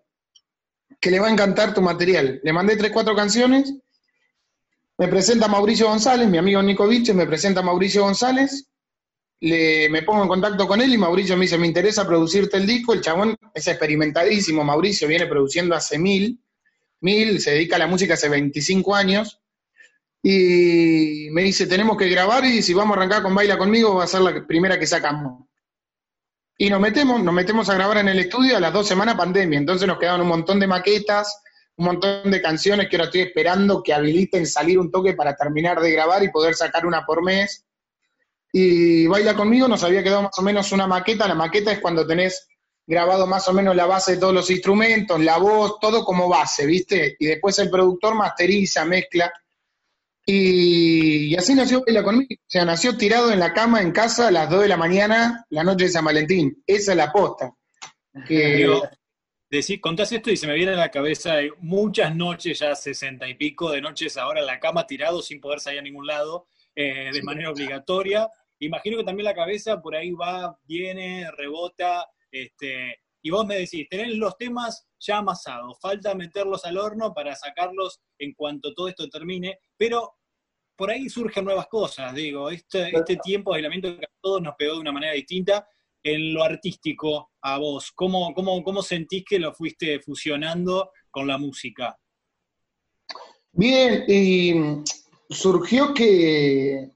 que 1.00 1.11
le 1.11 1.20
va 1.20 1.29
a 1.29 1.31
encantar 1.31 1.74
tu 1.74 1.81
material. 1.83 2.40
Le 2.42 2.52
mandé 2.52 2.76
tres, 2.76 2.92
cuatro 2.92 3.14
canciones, 3.14 3.74
me 4.98 5.09
presenta 5.09 5.48
Mauricio 5.48 5.88
González, 5.88 6.29
mi 6.29 6.38
amigo 6.38 6.62
Nico 6.62 6.87
Viche, 6.87 7.12
me 7.14 7.26
presenta 7.26 7.62
Mauricio 7.62 8.02
González, 8.02 8.68
le, 9.40 9.90
me 9.90 10.02
pongo 10.02 10.22
en 10.22 10.29
contacto 10.29 10.66
con 10.66 10.81
él 10.81 10.92
y 10.92 10.98
Mauricio 10.98 11.37
me 11.37 11.42
dice, 11.42 11.59
me 11.59 11.66
interesa 11.66 12.07
producirte 12.07 12.57
el 12.57 12.66
disco, 12.66 12.94
el 12.94 13.02
chabón 13.02 13.37
es 13.52 13.66
experimentadísimo, 13.66 14.64
Mauricio 14.64 15.07
viene 15.07 15.26
produciendo 15.26 15.74
hace 15.74 15.98
mil, 15.98 16.40
mil, 17.00 17.40
se 17.40 17.52
dedica 17.52 17.76
a 17.76 17.81
la 17.81 17.87
música 17.87 18.14
hace 18.14 18.29
25 18.29 18.94
años, 18.94 19.40
y 20.22 21.29
me 21.31 21.42
dice, 21.42 21.66
tenemos 21.66 21.96
que 21.96 22.09
grabar 22.09 22.44
y 22.44 22.62
si 22.62 22.74
vamos 22.74 22.96
a 22.96 23.00
arrancar 23.00 23.22
con 23.22 23.35
Baila 23.35 23.57
conmigo 23.57 23.94
va 23.94 24.05
a 24.05 24.09
ser 24.09 24.22
la 24.22 24.46
primera 24.46 24.79
que 24.79 24.87
sacamos. 24.87 25.46
Y 26.59 26.70
nos 26.70 26.81
metemos, 26.81 27.22
nos 27.22 27.35
metemos 27.35 27.68
a 27.68 27.74
grabar 27.74 27.98
en 27.98 28.09
el 28.09 28.18
estudio 28.18 28.57
a 28.57 28.61
las 28.61 28.72
dos 28.72 28.88
semanas 28.88 29.14
pandemia, 29.14 29.59
entonces 29.59 29.87
nos 29.87 29.98
quedaban 29.98 30.22
un 30.22 30.29
montón 30.29 30.59
de 30.59 30.66
maquetas, 30.66 31.42
un 31.76 31.87
montón 31.87 32.31
de 32.31 32.40
canciones 32.40 32.88
que 32.88 32.96
ahora 32.96 33.05
estoy 33.07 33.20
esperando 33.20 33.83
que 33.83 33.92
habiliten 33.92 34.46
salir 34.46 34.79
un 34.79 34.90
toque 34.90 35.12
para 35.12 35.37
terminar 35.37 35.81
de 35.81 35.92
grabar 35.92 36.22
y 36.22 36.31
poder 36.31 36.55
sacar 36.55 36.87
una 36.87 37.05
por 37.05 37.22
mes. 37.22 37.64
Y 38.52 39.07
Baila 39.07 39.35
conmigo 39.35 39.68
nos 39.68 39.85
había 39.85 40.02
quedado 40.02 40.22
más 40.22 40.38
o 40.38 40.42
menos 40.42 40.72
una 40.72 40.87
maqueta, 40.87 41.29
la 41.29 41.35
maqueta 41.35 41.72
es 41.72 41.81
cuando 41.81 42.07
tenés 42.07 42.48
grabado 42.87 43.26
más 43.26 43.46
o 43.48 43.52
menos 43.52 43.76
la 43.76 43.87
base 43.87 44.12
de 44.12 44.18
todos 44.18 44.33
los 44.33 44.50
instrumentos, 44.50 45.20
la 45.20 45.38
voz, 45.38 45.79
todo 45.81 46.05
como 46.05 46.29
base, 46.29 46.64
¿viste? 46.64 47.16
Y 47.18 47.26
después 47.26 47.59
el 47.59 47.68
productor 47.68 48.14
masteriza, 48.14 48.85
mezcla 48.85 49.31
y, 50.26 51.36
así 51.36 51.54
nació 51.54 51.84
Baila 51.84 52.02
conmigo. 52.02 52.34
O 52.34 52.48
sea, 52.48 52.64
nació 52.64 52.96
tirado 52.96 53.32
en 53.32 53.38
la 53.38 53.52
cama 53.52 53.80
en 53.80 53.92
casa 53.92 54.28
a 54.28 54.30
las 54.32 54.50
2 54.50 54.62
de 54.62 54.68
la 54.68 54.76
mañana, 54.76 55.46
la 55.50 55.62
noche 55.62 55.84
de 55.84 55.90
San 55.90 56.04
Valentín. 56.04 56.62
Esa 56.66 56.92
es 56.92 56.96
la 56.96 57.12
posta. 57.12 57.52
Que... 58.26 58.68
contás 59.80 60.10
esto 60.10 60.30
y 60.30 60.36
se 60.36 60.48
me 60.48 60.54
viene 60.54 60.72
a 60.72 60.76
la 60.76 60.90
cabeza 60.90 61.36
muchas 61.60 62.14
noches, 62.14 62.58
ya 62.58 62.74
sesenta 62.74 63.28
y 63.28 63.34
pico 63.34 63.70
de 63.70 63.80
noches 63.80 64.16
ahora 64.16 64.40
en 64.40 64.46
la 64.46 64.58
cama 64.58 64.86
tirado 64.86 65.22
sin 65.22 65.40
poder 65.40 65.60
salir 65.60 65.78
a 65.78 65.82
ningún 65.82 66.06
lado, 66.06 66.48
eh, 66.74 67.10
de 67.12 67.22
manera 67.22 67.50
obligatoria. 67.50 68.28
Imagino 68.58 68.98
que 68.98 69.04
también 69.04 69.24
la 69.24 69.34
cabeza 69.34 69.80
por 69.80 69.94
ahí 69.94 70.10
va, 70.10 70.58
viene, 70.64 71.30
rebota, 71.36 72.06
este, 72.30 73.00
y 73.22 73.30
vos 73.30 73.46
me 73.46 73.56
decís, 73.56 73.88
tenés 73.88 74.16
los 74.16 74.36
temas 74.36 74.86
ya 74.98 75.18
amasados, 75.18 75.78
falta 75.80 76.14
meterlos 76.14 76.64
al 76.64 76.78
horno 76.78 77.12
para 77.12 77.34
sacarlos 77.34 78.00
en 78.18 78.34
cuanto 78.34 78.74
todo 78.74 78.88
esto 78.88 79.08
termine, 79.08 79.58
pero 79.76 80.15
por 80.76 80.90
ahí 80.90 81.08
surgen 81.08 81.44
nuevas 81.44 81.66
cosas, 81.68 82.14
digo, 82.14 82.50
este, 82.50 82.94
este 82.94 83.16
tiempo 83.16 83.50
de 83.50 83.56
aislamiento 83.56 83.98
que 83.98 84.04
a 84.04 84.10
todos 84.20 84.42
nos 84.42 84.54
pegó 84.56 84.74
de 84.74 84.80
una 84.80 84.92
manera 84.92 85.14
distinta, 85.14 85.66
en 86.02 86.34
lo 86.34 86.44
artístico 86.44 87.32
a 87.40 87.58
vos, 87.58 87.90
¿cómo, 87.92 88.32
cómo, 88.32 88.62
cómo 88.62 88.82
sentís 88.82 89.24
que 89.24 89.40
lo 89.40 89.52
fuiste 89.52 89.98
fusionando 90.00 90.92
con 91.10 91.26
la 91.26 91.36
música? 91.36 91.98
Bien, 93.50 94.04
y 94.06 94.54
surgió 95.28 95.92
que, 95.92 96.90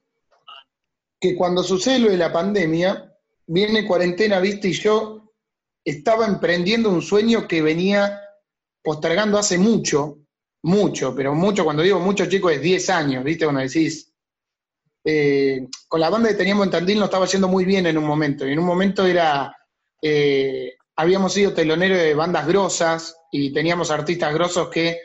que 1.18 1.34
cuando 1.34 1.62
sucede 1.64 1.98
lo 1.98 2.10
de 2.10 2.18
la 2.18 2.32
pandemia, 2.32 3.16
viene 3.46 3.86
cuarentena, 3.86 4.38
viste, 4.38 4.68
y 4.68 4.72
yo 4.74 5.32
estaba 5.84 6.26
emprendiendo 6.26 6.90
un 6.90 7.02
sueño 7.02 7.48
que 7.48 7.62
venía 7.62 8.20
postergando 8.82 9.38
hace 9.38 9.58
mucho, 9.58 10.18
mucho, 10.62 11.14
pero 11.14 11.34
mucho, 11.34 11.64
cuando 11.64 11.82
digo 11.82 11.98
mucho, 12.00 12.26
chicos, 12.26 12.52
es 12.52 12.60
10 12.60 12.90
años, 12.90 13.24
¿viste? 13.24 13.44
Cuando 13.44 13.62
decís, 13.62 14.12
eh, 15.04 15.66
con 15.88 16.00
la 16.00 16.10
banda 16.10 16.28
que 16.28 16.34
teníamos 16.34 16.66
en 16.66 16.72
Tandil 16.72 16.98
no 16.98 17.06
estaba 17.06 17.26
yendo 17.26 17.48
muy 17.48 17.64
bien 17.64 17.86
en 17.86 17.96
un 17.96 18.04
momento, 18.04 18.46
y 18.46 18.52
en 18.52 18.58
un 18.58 18.66
momento 18.66 19.06
era, 19.06 19.56
eh, 20.02 20.74
habíamos 20.96 21.32
sido 21.32 21.52
teloneros 21.54 21.98
de 21.98 22.14
bandas 22.14 22.46
grosas 22.46 23.16
y 23.32 23.52
teníamos 23.52 23.90
artistas 23.90 24.34
grosos 24.34 24.68
que 24.68 24.98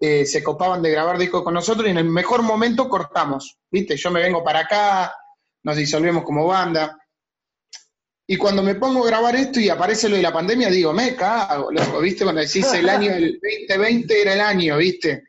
eh, 0.00 0.24
se 0.24 0.42
copaban 0.42 0.82
de 0.82 0.90
grabar 0.90 1.18
discos 1.18 1.42
con 1.42 1.54
nosotros 1.54 1.86
y 1.86 1.90
en 1.90 1.98
el 1.98 2.04
mejor 2.04 2.42
momento 2.42 2.88
cortamos, 2.88 3.58
¿viste? 3.70 3.96
Yo 3.96 4.10
me 4.10 4.20
vengo 4.20 4.42
para 4.42 4.60
acá, 4.60 5.14
nos 5.62 5.76
disolvemos 5.76 6.24
como 6.24 6.46
banda. 6.46 6.98
Y 8.26 8.36
cuando 8.36 8.62
me 8.62 8.76
pongo 8.76 9.04
a 9.04 9.08
grabar 9.08 9.36
esto 9.36 9.60
y 9.60 9.68
aparece 9.68 10.08
lo 10.08 10.16
de 10.16 10.22
la 10.22 10.32
pandemia, 10.32 10.70
digo, 10.70 10.92
me 10.92 11.14
cago, 11.16 11.70
loco, 11.72 12.00
¿viste? 12.00 12.24
Cuando 12.24 12.40
decís 12.40 12.72
el 12.72 12.88
año 12.88 13.12
del 13.12 13.40
2020 13.68 14.22
era 14.22 14.34
el 14.34 14.40
año, 14.40 14.76
¿viste? 14.76 15.24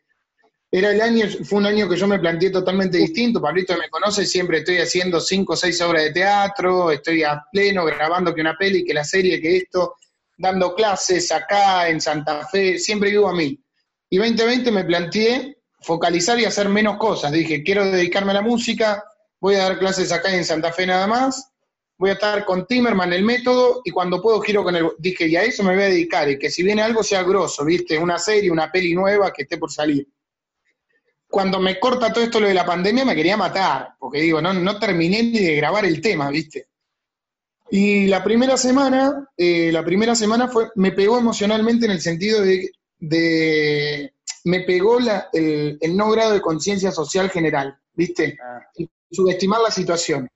Era 0.71 0.91
el 0.91 1.01
año, 1.01 1.27
fue 1.43 1.59
un 1.59 1.67
año 1.67 1.87
que 1.87 1.95
yo 1.95 2.07
me 2.07 2.19
planteé 2.19 2.49
totalmente 2.49 2.97
distinto. 2.97 3.41
Pablito 3.41 3.77
me 3.77 3.89
conoce, 3.89 4.25
siempre 4.25 4.59
estoy 4.59 4.77
haciendo 4.77 5.19
cinco 5.19 5.53
o 5.53 5.55
seis 5.55 5.79
obras 5.81 6.03
de 6.03 6.11
teatro, 6.11 6.91
estoy 6.91 7.23
a 7.23 7.43
pleno 7.51 7.85
grabando 7.85 8.33
que 8.33 8.41
una 8.41 8.57
peli, 8.57 8.83
que 8.83 8.93
la 8.93 9.03
serie, 9.03 9.39
que 9.39 9.57
esto, 9.57 9.97
dando 10.37 10.73
clases 10.73 11.31
acá 11.31 11.89
en 11.89 12.01
Santa 12.01 12.47
Fe, 12.47 12.79
siempre 12.79 13.11
vivo 13.11 13.29
a 13.29 13.35
mí. 13.35 13.59
Y 14.09 14.17
2020 14.17 14.71
me 14.71 14.83
planteé 14.83 15.57
focalizar 15.79 16.39
y 16.39 16.45
hacer 16.45 16.69
menos 16.69 16.97
cosas. 16.97 17.31
Dije, 17.31 17.63
quiero 17.63 17.85
dedicarme 17.85 18.31
a 18.31 18.35
la 18.35 18.41
música, 18.41 19.03
voy 19.39 19.55
a 19.55 19.63
dar 19.63 19.79
clases 19.79 20.11
acá 20.11 20.33
en 20.33 20.45
Santa 20.45 20.71
Fe 20.71 20.87
nada 20.87 21.05
más, 21.05 21.52
voy 21.97 22.09
a 22.09 22.13
estar 22.13 22.45
con 22.45 22.65
Timerman, 22.65 23.13
el 23.13 23.23
método, 23.23 23.81
y 23.83 23.91
cuando 23.91 24.21
puedo 24.21 24.41
giro 24.41 24.63
con 24.63 24.75
el... 24.75 24.89
Dije, 24.97 25.27
y 25.27 25.35
a 25.35 25.43
eso 25.43 25.63
me 25.63 25.75
voy 25.75 25.83
a 25.83 25.89
dedicar, 25.89 26.29
y 26.29 26.39
que 26.39 26.49
si 26.49 26.63
viene 26.63 26.81
algo 26.81 27.03
sea 27.03 27.23
grosso, 27.23 27.63
¿viste? 27.63 27.97
Una 27.97 28.17
serie, 28.17 28.51
una 28.51 28.71
peli 28.71 28.93
nueva 28.93 29.31
que 29.31 29.43
esté 29.43 29.57
por 29.57 29.71
salir. 29.71 30.07
Cuando 31.27 31.59
me 31.59 31.79
corta 31.79 32.11
todo 32.11 32.23
esto 32.23 32.39
lo 32.39 32.47
de 32.47 32.53
la 32.53 32.65
pandemia, 32.65 33.05
me 33.05 33.15
quería 33.15 33.37
matar, 33.37 33.95
porque 33.99 34.21
digo, 34.21 34.41
no, 34.41 34.53
no 34.53 34.79
terminé 34.79 35.23
ni 35.23 35.39
de 35.39 35.55
grabar 35.55 35.85
el 35.85 36.01
tema, 36.01 36.29
¿viste? 36.29 36.67
Y 37.71 38.07
la 38.07 38.23
primera 38.23 38.57
semana, 38.57 39.29
eh, 39.35 39.71
la 39.71 39.83
primera 39.83 40.13
semana 40.13 40.47
fue, 40.47 40.69
me 40.75 40.91
pegó 40.91 41.17
emocionalmente 41.17 41.85
en 41.85 41.91
el 41.91 42.01
sentido 42.01 42.41
de, 42.41 42.69
de 42.99 44.13
me 44.43 44.59
pegó 44.61 44.99
la, 44.99 45.29
el, 45.31 45.79
no 45.95 46.11
grado 46.11 46.33
de 46.33 46.41
conciencia 46.41 46.91
social 46.91 47.29
general, 47.29 47.77
¿viste? 47.93 48.37
Ah. 48.43 48.59
subestimar 49.09 49.61
la 49.61 49.71
situación 49.71 50.29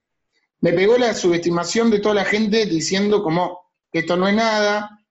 me 0.61 0.73
pegó 0.73 0.97
la 0.97 1.13
subestimación 1.13 1.89
de 1.91 1.99
toda 1.99 2.15
la 2.15 2.25
gente 2.25 2.65
diciendo 2.65 3.23
como 3.23 3.71
que 3.91 3.99
esto 3.99 4.17
no 4.17 4.27
es 4.27 4.35
nada, 4.35 5.05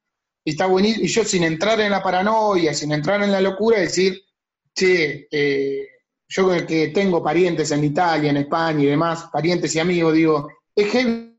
está 0.44 0.66
buenísimo, 0.66 1.04
y 1.04 1.08
yo 1.08 1.24
sin 1.24 1.44
entrar 1.44 1.80
en 1.80 1.90
la 1.90 2.02
paranoia, 2.02 2.74
sin 2.74 2.92
entrar 2.92 3.22
en 3.22 3.32
la 3.32 3.40
locura, 3.40 3.78
decir, 3.78 4.20
che, 4.74 5.28
eh, 5.30 5.88
yo 6.28 6.66
que 6.66 6.88
tengo 6.88 7.22
parientes 7.22 7.70
en 7.70 7.84
Italia, 7.84 8.30
en 8.30 8.38
España 8.38 8.82
y 8.82 8.86
demás, 8.86 9.28
parientes 9.32 9.74
y 9.74 9.78
amigos, 9.78 10.14
digo, 10.14 10.48
es 10.74 10.90
heavy 10.90 11.36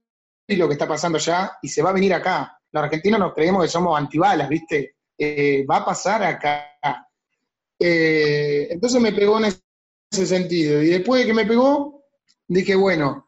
lo 0.49 0.67
que 0.67 0.73
está 0.73 0.87
pasando 0.87 1.17
allá 1.17 1.57
y 1.61 1.67
se 1.67 1.81
va 1.81 1.89
a 1.89 1.93
venir 1.93 2.13
acá. 2.13 2.57
Los 2.71 2.83
argentinos 2.83 3.19
nos 3.19 3.33
creemos 3.33 3.63
que 3.63 3.69
somos 3.69 3.97
antibalas, 3.97 4.47
¿viste? 4.47 4.95
Eh, 5.17 5.65
va 5.69 5.77
a 5.77 5.85
pasar 5.85 6.23
acá. 6.23 6.77
Eh, 7.79 8.67
entonces 8.71 9.01
me 9.01 9.11
pegó 9.11 9.39
en 9.39 9.53
ese 10.11 10.25
sentido. 10.25 10.81
Y 10.81 10.87
después 10.87 11.21
de 11.21 11.27
que 11.27 11.33
me 11.33 11.45
pegó, 11.45 12.03
dije, 12.47 12.75
bueno, 12.75 13.26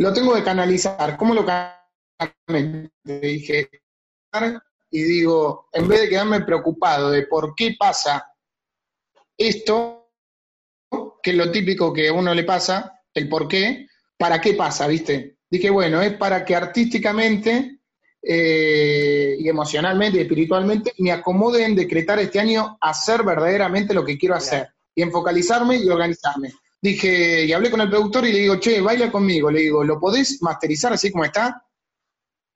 lo 0.00 0.14
tengo 0.14 0.34
que 0.34 0.42
canalizar. 0.42 1.16
¿Cómo 1.18 1.34
lo 1.34 1.44
canalizo? 1.44 2.90
Dije, 3.04 3.68
y 4.90 5.02
digo, 5.02 5.68
en 5.72 5.88
vez 5.88 6.00
de 6.00 6.08
quedarme 6.08 6.40
preocupado 6.40 7.10
de 7.10 7.26
por 7.26 7.54
qué 7.54 7.76
pasa 7.78 8.26
esto, 9.36 10.10
que 11.22 11.30
es 11.30 11.36
lo 11.36 11.50
típico 11.50 11.92
que 11.92 12.08
a 12.08 12.14
uno 12.14 12.34
le 12.34 12.44
pasa, 12.44 12.98
el 13.12 13.28
por 13.28 13.46
qué, 13.46 13.88
¿para 14.16 14.40
qué 14.40 14.54
pasa, 14.54 14.86
viste? 14.86 15.36
Dije, 15.50 15.68
bueno, 15.68 16.00
es 16.00 16.14
para 16.14 16.46
que 16.46 16.56
artísticamente 16.56 17.80
eh, 18.22 19.36
y 19.38 19.48
emocionalmente 19.50 20.16
y 20.16 20.22
espiritualmente 20.22 20.94
me 20.98 21.12
acomode 21.12 21.62
en 21.62 21.76
decretar 21.76 22.18
este 22.20 22.40
año 22.40 22.78
hacer 22.80 23.22
verdaderamente 23.22 23.92
lo 23.92 24.04
que 24.04 24.16
quiero 24.16 24.34
hacer 24.34 24.68
y 24.94 25.02
en 25.02 25.12
focalizarme 25.12 25.76
y 25.76 25.90
organizarme. 25.90 26.52
Dije, 26.82 27.44
y 27.44 27.52
hablé 27.52 27.70
con 27.70 27.80
el 27.82 27.90
productor 27.90 28.26
y 28.26 28.32
le 28.32 28.38
digo, 28.38 28.58
che, 28.58 28.80
baila 28.80 29.10
conmigo. 29.12 29.50
Le 29.50 29.60
digo, 29.60 29.84
¿lo 29.84 30.00
podés 30.00 30.40
masterizar 30.42 30.92
así 30.92 31.10
como 31.10 31.24
está? 31.24 31.62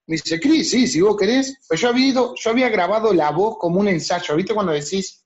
Me 0.07 0.17
dice, 0.17 0.41
Cris, 0.41 0.71
sí, 0.71 0.87
si 0.87 1.01
vos 1.01 1.17
querés. 1.17 1.59
Pues 1.69 1.81
yo 1.81 1.89
había, 1.89 2.07
ido, 2.07 2.35
yo 2.35 2.51
había 2.51 2.69
grabado 2.71 3.13
la 3.13 3.31
voz 3.31 3.59
como 3.59 3.81
un 3.81 3.89
ensayo. 3.89 4.35
¿Viste 4.37 4.55
cuando 4.55 4.73
decís, 4.73 5.25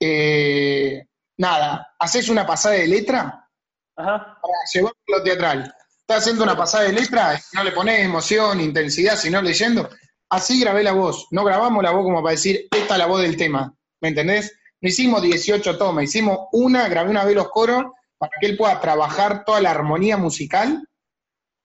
eh, 0.00 1.06
nada, 1.36 1.94
haces 1.98 2.28
una 2.28 2.46
pasada 2.46 2.74
de 2.74 2.88
letra 2.88 3.48
Ajá. 3.96 4.38
para 4.40 4.54
llevarlo 4.72 4.98
a 5.08 5.18
lo 5.18 5.22
teatral? 5.22 5.74
Estás 6.00 6.18
haciendo 6.18 6.42
una 6.42 6.56
pasada 6.56 6.84
de 6.84 6.92
letra, 6.92 7.40
no 7.52 7.62
le 7.62 7.70
pones 7.70 8.04
emoción, 8.04 8.60
intensidad, 8.60 9.16
sino 9.16 9.40
leyendo. 9.40 9.88
Así 10.28 10.60
grabé 10.60 10.82
la 10.82 10.92
voz. 10.92 11.28
No 11.30 11.44
grabamos 11.44 11.82
la 11.84 11.92
voz 11.92 12.02
como 12.02 12.20
para 12.20 12.32
decir, 12.32 12.66
esta 12.70 12.94
es 12.94 12.98
la 12.98 13.06
voz 13.06 13.22
del 13.22 13.36
tema. 13.36 13.72
¿Me 14.00 14.08
entendés? 14.08 14.56
No 14.80 14.88
hicimos 14.88 15.22
18 15.22 15.78
tomas, 15.78 16.04
hicimos 16.04 16.48
una, 16.52 16.88
grabé 16.88 17.10
una 17.10 17.24
vez 17.24 17.36
los 17.36 17.50
coros 17.50 17.84
para 18.20 18.32
que 18.38 18.48
él 18.48 18.56
pueda 18.58 18.78
trabajar 18.78 19.46
toda 19.46 19.62
la 19.62 19.70
armonía 19.70 20.18
musical 20.18 20.86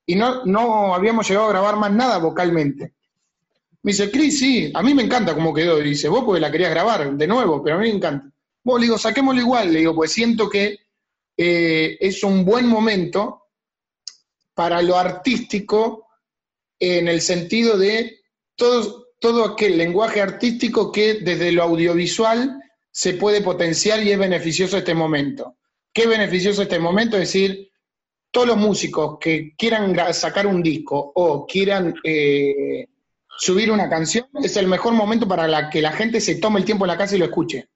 y 0.06 0.16
no, 0.16 0.46
no 0.46 0.96
habíamos 0.96 1.28
llegado 1.28 1.48
a 1.48 1.50
grabar 1.50 1.76
más 1.76 1.92
nada 1.92 2.18
vocalmente. 2.18 2.94
Me 3.84 3.92
dice, 3.92 4.10
Cris, 4.10 4.40
sí, 4.40 4.72
a 4.74 4.82
mí 4.82 4.94
me 4.94 5.04
encanta 5.04 5.36
cómo 5.36 5.54
quedó. 5.54 5.82
Y 5.82 5.90
dice, 5.90 6.08
vos 6.08 6.24
porque 6.24 6.40
la 6.40 6.50
querías 6.50 6.72
grabar 6.72 7.14
de 7.14 7.28
nuevo, 7.28 7.62
pero 7.62 7.76
a 7.76 7.80
mí 7.80 7.90
me 7.90 7.96
encanta. 7.98 8.32
Vos 8.64 8.80
le 8.80 8.86
digo, 8.86 8.98
saquémoslo 8.98 9.42
igual, 9.42 9.74
le 9.74 9.80
digo, 9.80 9.94
pues 9.94 10.14
siento 10.14 10.50
que 10.50 10.78
eh, 11.36 11.98
es 12.00 12.24
un 12.24 12.46
buen 12.46 12.68
momento 12.68 13.48
para 14.54 14.82
lo 14.82 14.96
artístico 14.96 16.08
en 16.80 17.10
el 17.10 17.20
sentido 17.20 17.78
de 17.78 18.22
todo, 18.56 19.08
todo 19.20 19.44
aquel 19.44 19.78
lenguaje 19.78 20.22
artístico 20.22 20.90
que 20.90 21.16
desde 21.16 21.52
lo 21.52 21.64
audiovisual 21.64 22.62
se 22.92 23.16
puede 23.16 23.42
potenciar 23.42 24.02
y 24.02 24.14
es 24.14 24.18
beneficioso 24.18 24.78
este 24.78 24.96
momento. 24.96 25.58
¿Qué 25.96 26.08
beneficioso 26.08 26.62
este 26.62 26.78
momento? 26.78 27.16
Decir, 27.16 27.72
todos 28.30 28.48
los 28.48 28.58
músicos 28.58 29.18
que 29.18 29.56
quieran 29.58 29.96
sacar 30.14 30.46
un 30.46 30.62
disco 30.62 31.14
o 31.16 31.48
quieran 31.48 31.96
eh, 32.04 32.90
subir 33.38 33.72
una 33.72 33.90
canción, 33.90 34.28
es 34.44 34.58
el 34.58 34.68
mejor 34.68 34.92
momento 34.92 35.26
para 35.26 35.70
que 35.70 35.82
la 35.82 35.94
gente 35.94 36.20
se 36.20 36.36
tome 36.36 36.60
el 36.60 36.66
tiempo 36.66 36.84
en 36.84 36.90
la 36.90 36.98
casa 36.98 37.16
y 37.16 37.20
lo 37.20 37.24
escuche. 37.24 37.70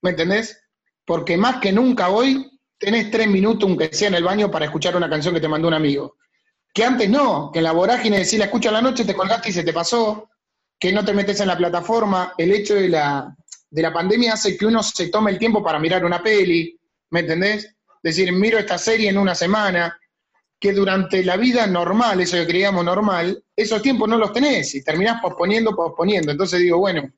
¿Me 0.00 0.10
entendés? 0.10 0.62
Porque 1.04 1.36
más 1.36 1.60
que 1.60 1.72
nunca 1.72 2.08
hoy 2.08 2.58
tenés 2.78 3.10
tres 3.10 3.28
minutos, 3.28 3.68
aunque 3.68 3.90
sea 3.92 4.08
en 4.08 4.14
el 4.14 4.24
baño, 4.24 4.50
para 4.50 4.64
escuchar 4.64 4.96
una 4.96 5.10
canción 5.10 5.34
que 5.34 5.40
te 5.40 5.48
mandó 5.48 5.68
un 5.68 5.74
amigo. 5.74 6.16
Que 6.72 6.84
antes 6.84 7.10
no, 7.10 7.50
que 7.52 7.58
en 7.58 7.64
la 7.64 7.72
vorágine 7.72 8.16
decir 8.16 8.38
la 8.38 8.46
escucha 8.46 8.70
a 8.70 8.72
la 8.72 8.80
noche, 8.80 9.04
te 9.04 9.14
colgaste 9.14 9.50
y 9.50 9.52
se 9.52 9.62
te 9.62 9.74
pasó, 9.74 10.30
que 10.78 10.90
no 10.90 11.04
te 11.04 11.12
metes 11.12 11.38
en 11.40 11.48
la 11.48 11.58
plataforma. 11.58 12.32
El 12.38 12.52
hecho 12.52 12.76
de 12.76 12.88
la, 12.88 13.36
de 13.68 13.82
la 13.82 13.92
pandemia 13.92 14.32
hace 14.32 14.56
que 14.56 14.64
uno 14.64 14.82
se 14.82 15.08
tome 15.08 15.32
el 15.32 15.38
tiempo 15.38 15.62
para 15.62 15.78
mirar 15.78 16.02
una 16.02 16.22
peli, 16.22 16.75
¿me 17.10 17.20
entendés? 17.20 17.76
Decir, 18.02 18.32
miro 18.32 18.58
esta 18.58 18.78
serie 18.78 19.10
en 19.10 19.18
una 19.18 19.34
semana, 19.34 19.98
que 20.58 20.72
durante 20.72 21.24
la 21.24 21.36
vida 21.36 21.66
normal, 21.66 22.20
eso 22.20 22.36
que 22.36 22.46
creíamos 22.46 22.84
normal, 22.84 23.42
esos 23.54 23.82
tiempos 23.82 24.08
no 24.08 24.16
los 24.16 24.32
tenés 24.32 24.74
y 24.74 24.82
terminás 24.82 25.20
posponiendo, 25.20 25.74
posponiendo. 25.74 26.32
Entonces 26.32 26.60
digo, 26.60 26.78
bueno, 26.78 27.10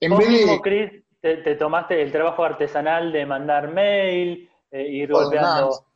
en 0.00 0.16
vez 0.16 0.28
de... 0.28 0.60
Chris, 0.62 0.92
te 1.20 1.54
tomaste 1.56 2.00
el 2.00 2.12
trabajo 2.12 2.44
artesanal 2.44 3.12
de 3.12 3.26
mandar 3.26 3.72
mail, 3.72 4.48
eh, 4.70 4.88
ir 4.88 5.10
golpeando. 5.10 5.86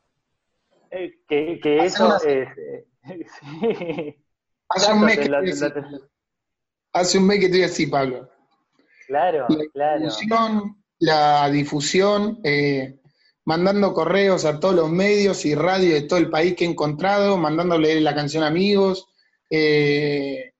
Eh, 0.89 1.19
que, 1.27 1.59
que 1.61 1.85
eso 1.85 2.17
es. 2.17 2.49
Eh, 2.57 2.85
hace, 4.69 4.93
un 4.93 5.01
mes 5.01 5.19
que 5.19 5.31
hace 6.93 7.17
un 7.17 7.27
mes 7.27 7.39
que 7.39 7.45
estoy 7.45 7.63
así, 7.63 7.87
Pablo. 7.87 8.29
Claro, 9.07 9.47
la 9.49 9.65
claro. 9.73 9.99
Difusión, 10.01 10.83
la 10.99 11.49
difusión, 11.49 12.39
mandando 13.51 13.93
correos 13.93 14.45
a 14.45 14.61
todos 14.61 14.73
los 14.73 14.89
medios 14.89 15.43
y 15.45 15.55
radio 15.55 15.93
de 15.93 16.03
todo 16.03 16.17
el 16.19 16.29
país 16.29 16.55
que 16.55 16.63
he 16.63 16.69
encontrado, 16.69 17.37
mandándole 17.37 17.99
la 17.99 18.15
canción 18.15 18.45
a 18.45 18.47
amigos. 18.47 19.09
Eh, 19.49 20.53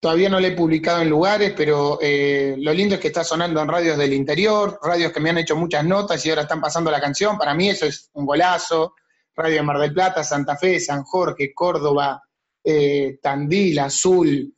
Todavía 0.00 0.30
no 0.30 0.40
la 0.40 0.48
he 0.48 0.52
publicado 0.52 1.02
en 1.02 1.10
lugares, 1.10 1.52
pero 1.54 1.98
eh, 2.00 2.56
lo 2.58 2.72
lindo 2.72 2.94
es 2.94 3.00
que 3.00 3.08
está 3.08 3.24
sonando 3.24 3.60
en 3.60 3.68
radios 3.68 3.98
del 3.98 4.12
interior, 4.12 4.78
radios 4.82 5.12
que 5.12 5.20
me 5.20 5.30
han 5.30 5.38
hecho 5.38 5.56
muchas 5.56 5.82
notas 5.84 6.24
y 6.24 6.30
ahora 6.30 6.42
están 6.42 6.60
pasando 6.62 6.90
la 6.90 7.00
canción. 7.00 7.36
Para 7.38 7.54
mí 7.54 7.68
eso 7.68 7.86
es 7.86 8.10
un 8.14 8.24
golazo. 8.26 8.94
Radio 9.34 9.56
de 9.56 9.62
Mar 9.62 9.78
del 9.78 9.92
Plata, 9.92 10.22
Santa 10.22 10.56
Fe, 10.56 10.78
San 10.80 11.04
Jorge, 11.04 11.52
Córdoba, 11.54 12.22
eh, 12.62 13.18
Tandil, 13.20 13.78
Azul, 13.78 14.54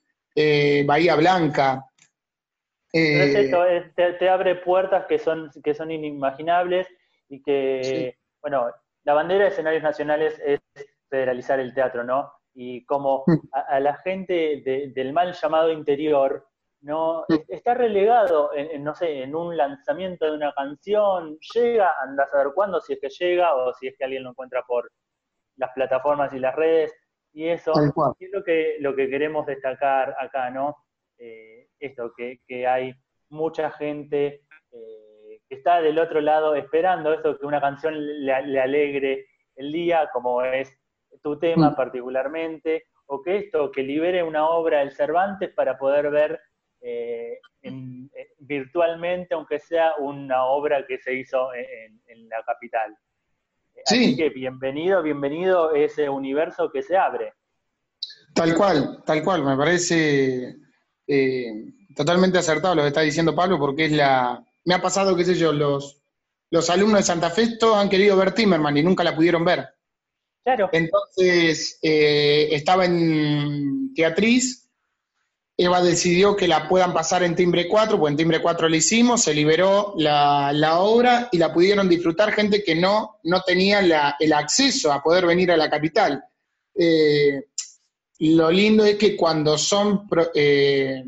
Bahía 0.85 1.17
Blanca. 1.17 1.85
es 2.93 3.95
te, 3.95 4.29
abre 4.29 4.57
puertas 4.57 5.07
que 5.09 5.19
son, 5.19 5.51
que 5.63 5.75
son 5.75 5.91
inimaginables 5.91 6.87
y 7.29 7.43
que, 7.43 8.17
bueno, 8.41 8.71
la 9.05 9.15
bandera 9.15 9.45
de 9.45 9.51
escenarios 9.51 9.83
nacionales 9.83 10.41
es 10.45 10.61
federalizar 11.09 11.61
el 11.61 11.75
teatro, 11.75 12.05
¿no? 12.05 12.33
y 12.57 12.85
como 12.87 13.23
mm. 13.27 13.35
a, 13.53 13.79
la 13.81 13.97
gente 13.99 14.91
del 14.95 15.13
mal 15.13 15.35
llamado 15.35 15.71
interior 15.71 16.49
no 16.81 17.25
mm. 17.29 17.35
está 17.49 17.75
relegado 17.75 18.51
en, 18.55 18.83
no 18.83 18.95
sé 18.95 19.23
en 19.23 19.35
un 19.35 19.57
lanzamiento 19.57 20.25
de 20.25 20.33
una 20.33 20.53
canción 20.53 21.39
llega 21.55 21.93
anda 22.01 22.25
a 22.25 22.29
saber 22.29 22.49
cuándo 22.55 22.81
si 22.81 22.95
es 22.95 23.01
que 23.01 23.11
llega 23.11 23.55
o 23.55 23.75
si 23.75 23.89
es 23.89 23.95
que 23.97 24.05
alguien 24.05 24.25
lo 24.25 24.31
encuentra 24.31 24.63
por 24.67 24.91
las 25.57 25.71
plataformas 25.75 26.33
y 26.33 26.39
las 26.39 26.55
redes 26.57 26.95
y 27.33 27.47
eso 27.47 27.73
es 27.73 27.93
lo 28.33 28.43
que 28.43 28.77
lo 28.81 28.97
que 28.97 29.11
queremos 29.11 29.45
destacar 29.45 30.17
acá 30.19 30.49
no 30.51 30.77
eh, 31.19 31.69
esto 31.79 32.13
que, 32.17 32.41
que, 32.47 32.67
hay 32.67 32.95
mucha 33.31 33.71
gente 33.71 34.45
eh, 34.73 35.06
está 35.49 35.81
del 35.81 35.99
otro 35.99 36.21
lado 36.21 36.55
esperando 36.55 37.13
eso 37.13 37.39
que 37.39 37.47
una 37.47 37.61
canción 37.61 37.95
le 38.25 38.61
alegre 38.61 39.27
el 39.57 39.73
día 39.73 40.11
como 40.13 40.43
es 40.43 40.77
tu 41.23 41.39
tema 41.39 41.71
mm. 41.71 41.77
particularmente, 41.77 42.87
o 43.07 43.23
que 43.23 43.39
esto, 43.39 43.71
que 43.71 43.83
libere 43.83 44.23
una 44.23 44.49
obra 44.49 44.81
del 44.81 44.93
Cervantes 44.93 45.51
para 45.55 45.79
poder 45.79 46.11
ver 46.11 46.41
eh, 46.81 47.39
eh, 47.63 48.29
virtualmente, 48.39 49.35
aunque 49.35 49.59
sea 49.59 49.95
una 49.99 50.45
obra 50.47 50.87
que 50.87 50.99
se 50.99 51.15
hizo 51.15 51.49
en, 51.55 52.29
la 52.29 52.43
capital. 52.45 52.97
Así 53.85 54.17
que 54.17 54.31
bienvenido, 54.31 55.03
bienvenido 55.03 55.75
ese 55.75 56.09
universo 56.09 56.71
que 56.71 56.83
se 56.83 56.97
abre. 56.97 57.35
Tal 58.35 58.55
cual, 58.55 59.03
tal 59.05 59.23
cual, 59.23 59.45
me 59.45 59.57
parece 59.57 60.57
eh, 61.07 61.65
totalmente 61.95 62.39
acertado 62.39 62.75
lo 62.75 62.83
que 62.83 62.89
está 62.89 63.03
diciendo 63.03 63.35
Pablo, 63.35 63.59
porque 63.59 63.87
es 63.87 63.93
la. 63.93 64.45
Me 64.67 64.75
ha 64.75 64.83
pasado, 64.83 65.17
qué 65.17 65.25
sé 65.25 65.35
yo, 65.35 65.53
los, 65.53 66.03
los 66.51 66.69
alumnos 66.71 67.01
de 67.01 67.07
Santa 67.07 67.31
Fe 67.31 67.57
todos 67.57 67.79
han 67.79 67.89
querido 67.89 68.17
ver 68.17 68.33
Timmerman 68.33 68.77
y 68.77 68.83
nunca 68.83 69.03
la 69.03 69.17
pudieron 69.17 69.45
ver. 69.45 69.67
Entonces, 70.71 71.79
eh, 71.83 72.49
estaba 72.53 72.85
en 72.85 73.93
Teatriz, 73.95 74.69
Eva 75.57 75.81
decidió 75.81 76.37
que 76.37 76.47
la 76.47 76.69
puedan 76.69 76.93
pasar 76.93 77.23
en 77.23 77.35
Timbre 77.35 77.67
4, 77.67 77.99
pues 77.99 78.11
en 78.11 78.17
Timbre 78.17 78.43
4 78.43 78.69
la 78.69 78.77
hicimos, 78.77 79.23
se 79.23 79.35
liberó 79.35 79.95
la, 79.97 80.79
obra 80.81 81.29
y 81.33 81.39
la 81.39 81.53
pudieron 81.53 81.89
disfrutar 81.89 82.33
gente 82.33 82.63
que 82.63 82.75
no, 82.75 83.19
no 83.25 83.41
tenía 83.43 83.81
el 84.21 84.33
acceso 84.33 84.93
a 84.93 85.03
poder 85.03 85.27
venir 85.27 85.51
a 85.51 85.57
la 85.57 85.71
capital. 85.71 86.23
Eh, 86.75 87.47
lo 88.19 88.51
lindo 88.51 88.85
es 88.85 88.97
que 88.97 89.17
cuando 89.17 89.57
son, 89.57 90.07
eh, 90.35 91.03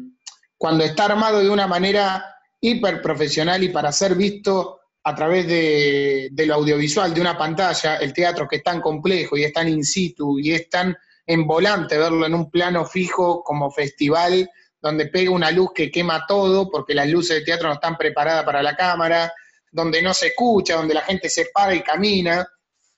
cuando 0.57 0.85
está 0.85 1.05
armado 1.05 1.41
de 1.41 1.51
una 1.51 1.67
manera 1.67 2.38
hiper 2.61 3.01
profesional 3.01 3.63
y 3.63 3.69
para 3.69 3.93
ser 3.93 4.15
visto 4.15 4.81
a 5.05 5.15
través 5.15 5.47
de, 5.47 6.31
lo 6.47 6.55
audiovisual, 6.55 7.15
de 7.15 7.21
una 7.21 7.39
pantalla, 7.39 7.97
el 7.97 8.13
teatro 8.13 8.47
que 8.47 8.57
es 8.57 8.63
tan 8.63 8.81
complejo 8.81 9.37
y 9.37 9.45
es 9.45 9.53
tan 9.53 9.69
in 9.69 9.85
situ 9.85 10.39
y 10.39 10.53
es 10.53 10.69
tan 10.69 10.97
en 11.27 11.47
volante 11.47 11.97
verlo 11.97 12.27
en 12.27 12.35
un 12.35 12.51
plano 12.51 12.85
fijo 12.85 13.43
como 13.43 13.71
festival, 13.71 14.51
donde 14.81 15.07
pega 15.07 15.31
una 15.31 15.51
luz 15.51 15.71
que 15.75 15.91
quema 15.91 16.25
todo, 16.27 16.71
porque 16.71 16.95
las 16.95 17.09
luces 17.09 17.39
de 17.39 17.45
teatro 17.45 17.69
no 17.69 17.75
están 17.75 17.97
preparadas 17.97 18.45
para 18.45 18.63
la 18.63 18.77
cámara, 18.77 19.33
donde 19.71 20.03
no 20.03 20.15
se 20.15 20.29
escucha, 20.29 20.77
donde 20.77 20.95
la 20.95 21.03
gente 21.03 21.29
se 21.29 21.47
para 21.53 21.75
y 21.75 21.83
camina, 21.83 22.47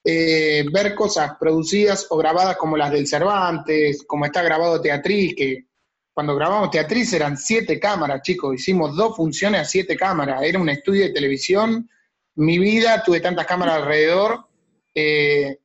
eh, 0.02 0.64
ver 0.72 0.94
cosas 0.94 1.32
producidas 1.38 2.06
o 2.11 2.16
grabadas 2.16 2.56
como 2.56 2.76
las 2.76 2.90
del 2.90 3.06
Cervantes, 3.06 4.04
como 4.06 4.24
está 4.24 4.42
grabado 4.42 4.80
Teatriz, 4.80 5.34
que 5.36 5.70
cuando 6.12 6.34
grabamos 6.34 6.70
Teatriz 6.70 7.12
eran 7.12 7.36
siete 7.36 7.78
cámaras, 7.78 8.22
chicos, 8.22 8.54
hicimos 8.54 8.96
dos 8.96 9.16
funciones 9.16 9.61
a 9.61 9.64
siete 9.64 9.96
cámaras, 9.96 10.42
era 10.42 10.58
un 10.58 10.68
estudio 10.68 11.04
de 11.04 11.12
televisión 11.12 11.88
mi 12.36 12.58
vida, 12.58 13.02
tuve 13.02 13.20
tantas 13.20 13.46
cámaras 13.46 13.76
alrededor, 13.76 14.46
eh, 14.94 15.58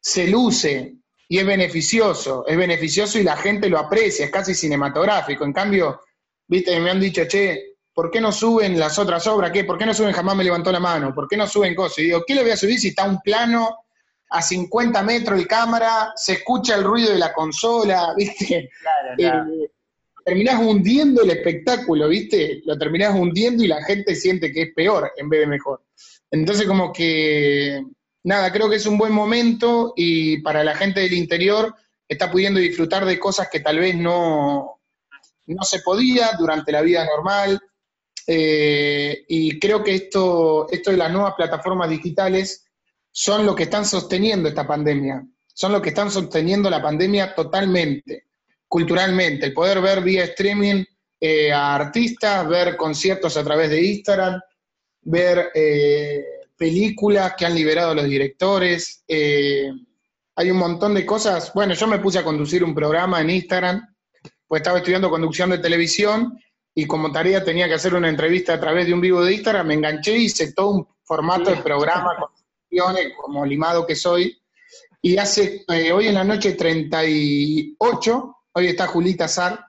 se 0.00 0.28
luce 0.28 0.94
y 1.28 1.38
es 1.38 1.46
beneficioso, 1.46 2.44
es 2.46 2.56
beneficioso 2.56 3.18
y 3.18 3.24
la 3.24 3.36
gente 3.36 3.68
lo 3.68 3.78
aprecia, 3.78 4.26
es 4.26 4.30
casi 4.30 4.54
cinematográfico. 4.54 5.44
En 5.44 5.52
cambio, 5.52 6.02
viste, 6.46 6.78
me 6.78 6.90
han 6.90 7.00
dicho, 7.00 7.26
che, 7.26 7.78
¿por 7.92 8.10
qué 8.10 8.20
no 8.20 8.30
suben 8.30 8.78
las 8.78 8.98
otras 8.98 9.26
obras? 9.26 9.50
¿Qué? 9.50 9.64
¿Por 9.64 9.78
qué 9.78 9.86
no 9.86 9.94
suben 9.94 10.12
Jamás 10.12 10.36
me 10.36 10.44
levantó 10.44 10.70
la 10.70 10.80
mano? 10.80 11.14
¿Por 11.14 11.26
qué 11.26 11.36
no 11.36 11.46
suben 11.46 11.74
cosas? 11.74 11.98
Y 11.98 12.04
digo, 12.04 12.22
¿qué 12.26 12.34
le 12.34 12.42
voy 12.42 12.52
a 12.52 12.56
subir 12.56 12.78
si 12.78 12.88
está 12.88 13.04
un 13.04 13.20
plano 13.20 13.78
a 14.30 14.42
50 14.42 15.02
metros 15.02 15.38
de 15.38 15.46
cámara, 15.46 16.12
se 16.16 16.34
escucha 16.34 16.74
el 16.74 16.84
ruido 16.84 17.10
de 17.10 17.18
la 17.18 17.32
consola, 17.32 18.14
viste? 18.16 18.70
Claro, 19.16 19.50
eh, 19.52 19.70
terminás 20.24 20.60
hundiendo 20.60 21.22
el 21.22 21.30
espectáculo, 21.30 22.08
¿viste? 22.08 22.62
Lo 22.64 22.78
terminás 22.78 23.14
hundiendo 23.14 23.62
y 23.62 23.68
la 23.68 23.82
gente 23.84 24.14
siente 24.14 24.52
que 24.52 24.62
es 24.62 24.74
peor 24.74 25.12
en 25.16 25.28
vez 25.28 25.40
de 25.40 25.46
mejor. 25.46 25.84
Entonces, 26.30 26.66
como 26.66 26.92
que, 26.92 27.84
nada, 28.24 28.50
creo 28.50 28.68
que 28.68 28.76
es 28.76 28.86
un 28.86 28.96
buen 28.96 29.12
momento 29.12 29.92
y 29.96 30.38
para 30.40 30.64
la 30.64 30.74
gente 30.74 31.00
del 31.00 31.12
interior 31.12 31.74
está 32.08 32.30
pudiendo 32.30 32.58
disfrutar 32.58 33.04
de 33.04 33.18
cosas 33.18 33.48
que 33.50 33.60
tal 33.60 33.78
vez 33.78 33.94
no, 33.94 34.80
no 35.46 35.62
se 35.62 35.80
podía 35.80 36.30
durante 36.38 36.72
la 36.72 36.80
vida 36.80 37.04
normal. 37.04 37.60
Eh, 38.26 39.24
y 39.28 39.58
creo 39.58 39.84
que 39.84 39.94
esto, 39.94 40.66
esto 40.70 40.90
de 40.90 40.96
las 40.96 41.12
nuevas 41.12 41.34
plataformas 41.34 41.90
digitales 41.90 42.66
son 43.10 43.44
lo 43.44 43.54
que 43.54 43.64
están 43.64 43.84
sosteniendo 43.84 44.48
esta 44.48 44.66
pandemia, 44.66 45.24
son 45.52 45.72
lo 45.72 45.82
que 45.82 45.90
están 45.90 46.10
sosteniendo 46.10 46.70
la 46.70 46.82
pandemia 46.82 47.34
totalmente 47.34 48.23
culturalmente, 48.74 49.46
el 49.46 49.52
poder 49.52 49.80
ver 49.80 50.02
vía 50.02 50.24
streaming 50.24 50.82
eh, 51.20 51.52
a 51.52 51.76
artistas, 51.76 52.48
ver 52.48 52.76
conciertos 52.76 53.36
a 53.36 53.44
través 53.44 53.70
de 53.70 53.80
Instagram, 53.80 54.40
ver 55.02 55.52
eh, 55.54 56.24
películas 56.56 57.34
que 57.38 57.46
han 57.46 57.54
liberado 57.54 57.94
los 57.94 58.04
directores. 58.04 59.04
Eh, 59.06 59.70
hay 60.34 60.50
un 60.50 60.56
montón 60.56 60.92
de 60.92 61.06
cosas. 61.06 61.52
Bueno, 61.54 61.74
yo 61.74 61.86
me 61.86 62.00
puse 62.00 62.18
a 62.18 62.24
conducir 62.24 62.64
un 62.64 62.74
programa 62.74 63.20
en 63.20 63.30
Instagram, 63.30 63.94
pues 64.48 64.62
estaba 64.62 64.78
estudiando 64.78 65.08
conducción 65.08 65.50
de 65.50 65.58
televisión 65.58 66.36
y 66.74 66.84
como 66.84 67.12
tarea 67.12 67.44
tenía 67.44 67.68
que 67.68 67.74
hacer 67.74 67.94
una 67.94 68.08
entrevista 68.08 68.54
a 68.54 68.60
través 68.60 68.88
de 68.88 68.94
un 68.94 69.00
vivo 69.00 69.22
de 69.22 69.34
Instagram, 69.34 69.68
me 69.68 69.74
enganché 69.74 70.18
y 70.18 70.24
hice 70.24 70.52
todo 70.52 70.70
un 70.70 70.88
formato 71.04 71.50
de 71.50 71.62
programa 71.62 72.16
con 72.18 72.30
como 73.22 73.46
limado 73.46 73.86
que 73.86 73.94
soy. 73.94 74.36
Y 75.00 75.16
hace, 75.16 75.64
hoy 75.68 76.08
en 76.08 76.14
la 76.14 76.24
noche 76.24 76.54
38, 76.54 78.34
Hoy 78.56 78.68
está 78.68 78.86
Julita 78.86 79.26
Sar. 79.26 79.66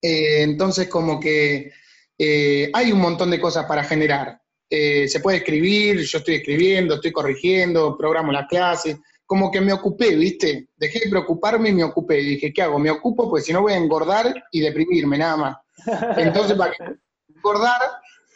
Eh, 0.00 0.42
entonces, 0.42 0.88
como 0.88 1.20
que 1.20 1.70
eh, 2.16 2.70
hay 2.72 2.90
un 2.90 2.98
montón 2.98 3.30
de 3.30 3.38
cosas 3.38 3.66
para 3.66 3.84
generar. 3.84 4.40
Eh, 4.70 5.06
se 5.06 5.20
puede 5.20 5.38
escribir, 5.38 6.00
yo 6.00 6.18
estoy 6.18 6.36
escribiendo, 6.36 6.94
estoy 6.94 7.12
corrigiendo, 7.12 7.96
programo 7.98 8.32
las 8.32 8.48
clases. 8.48 8.96
Como 9.26 9.50
que 9.50 9.60
me 9.60 9.74
ocupé, 9.74 10.16
¿viste? 10.16 10.68
Dejé 10.74 11.00
de 11.00 11.10
preocuparme 11.10 11.68
y 11.68 11.74
me 11.74 11.84
ocupé. 11.84 12.16
dije, 12.16 12.54
¿qué 12.54 12.62
hago? 12.62 12.78
Me 12.78 12.90
ocupo, 12.90 13.28
pues 13.28 13.44
si 13.44 13.52
no 13.52 13.60
voy 13.60 13.74
a 13.74 13.76
engordar 13.76 14.34
y 14.50 14.60
deprimirme, 14.60 15.18
nada 15.18 15.36
más. 15.36 15.56
Entonces, 16.16 16.56
para 16.56 16.72
engordar, 17.34 17.80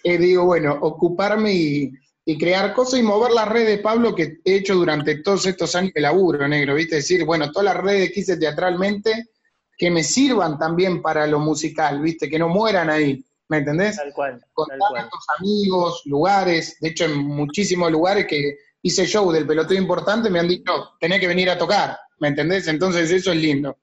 digo, 0.05 0.45
bueno, 0.45 0.77
ocuparme 0.83 1.55
y, 1.55 1.93
y 2.27 2.37
crear 2.37 2.75
cosas 2.75 3.01
y 3.01 3.03
mover 3.03 3.33
las 3.33 3.49
redes, 3.49 3.81
Pablo, 3.81 4.15
que 4.15 4.41
he 4.45 4.57
hecho 4.57 4.75
durante 4.75 5.23
todos 5.23 5.47
estos 5.47 5.75
años 5.75 5.93
de 5.95 6.03
laburo, 6.03 6.47
negro, 6.47 6.75
¿viste? 6.75 6.97
decir, 6.97 7.25
bueno, 7.25 7.51
todas 7.51 7.75
las 7.75 7.83
redes 7.83 8.13
que 8.13 8.21
hice 8.21 8.37
teatralmente, 8.37 9.25
que 9.79 9.91
me 9.93 10.03
sirvan 10.03 10.59
también 10.59 11.01
para 11.01 11.27
lo 11.29 11.39
musical, 11.39 12.03
¿viste? 12.03 12.29
Que 12.29 12.39
no 12.39 12.49
mueran 12.49 12.91
ahí, 12.91 13.25
¿me 13.49 13.59
entendés? 13.59 13.97
Tal 13.97 14.13
cual. 14.13 14.45
Con 14.53 14.69
tantos 14.69 15.25
amigos, 15.39 16.03
lugares, 16.05 16.77
de 16.81 16.89
hecho 16.89 17.05
en 17.05 17.17
muchísimos 17.17 17.91
lugares 17.91 18.27
que 18.27 18.59
hice 18.83 19.07
show 19.07 19.31
del 19.31 19.47
peloteo 19.47 19.79
importante 19.79 20.31
me 20.31 20.41
han 20.41 20.49
dicho, 20.49 20.97
tenés 20.99 21.21
que 21.21 21.29
venir 21.29 21.49
a 21.49 21.57
tocar, 21.57 21.97
¿me 22.19 22.29
entendés? 22.29 22.67
Entonces 22.67 23.11
eso 23.13 23.31
es 23.31 23.39
lindo. 23.39 23.79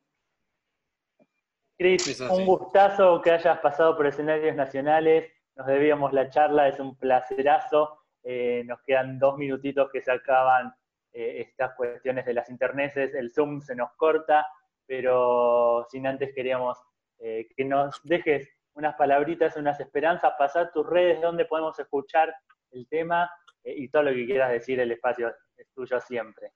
Cris, 1.78 2.20
un 2.22 2.46
gustazo 2.46 3.22
que 3.22 3.32
hayas 3.32 3.60
pasado 3.60 3.98
por 3.98 4.08
escenarios 4.08 4.56
nacionales, 4.56 5.32
nos 5.56 5.68
debíamos 5.68 6.12
la 6.14 6.30
charla, 6.30 6.68
es 6.68 6.80
un 6.80 6.96
placerazo, 6.98 8.00
eh, 8.24 8.64
nos 8.66 8.82
quedan 8.82 9.20
dos 9.20 9.38
minutitos 9.38 9.90
que 9.92 10.02
se 10.02 10.12
acaban 10.12 10.74
eh, 11.14 11.46
estas 11.48 11.74
cuestiones 11.76 12.26
de 12.26 12.34
las 12.34 12.50
internetes, 12.50 13.14
el 13.14 13.32
Zoom 13.32 13.62
se 13.62 13.76
nos 13.76 13.92
corta, 13.98 14.46
pero 14.88 15.86
sin 15.90 16.08
antes 16.08 16.34
queríamos 16.34 16.78
eh, 17.20 17.48
que 17.56 17.66
nos 17.66 18.00
dejes 18.04 18.48
unas 18.74 18.96
palabritas, 18.96 19.56
unas 19.56 19.80
esperanzas, 19.80 20.34
pasar 20.38 20.72
tus 20.74 20.86
redes 20.86 21.22
donde 21.22 21.46
podemos 21.46 21.78
escuchar 21.80 22.34
el 22.72 22.88
tema 22.88 23.30
eh, 23.64 23.74
y 23.78 23.90
todo 23.90 24.04
lo 24.04 24.14
que 24.14 24.26
quieras 24.26 24.52
decir, 24.52 24.80
el 24.80 24.92
espacio 24.92 25.34
es 25.56 25.68
tuyo 25.74 26.00
siempre. 26.02 26.52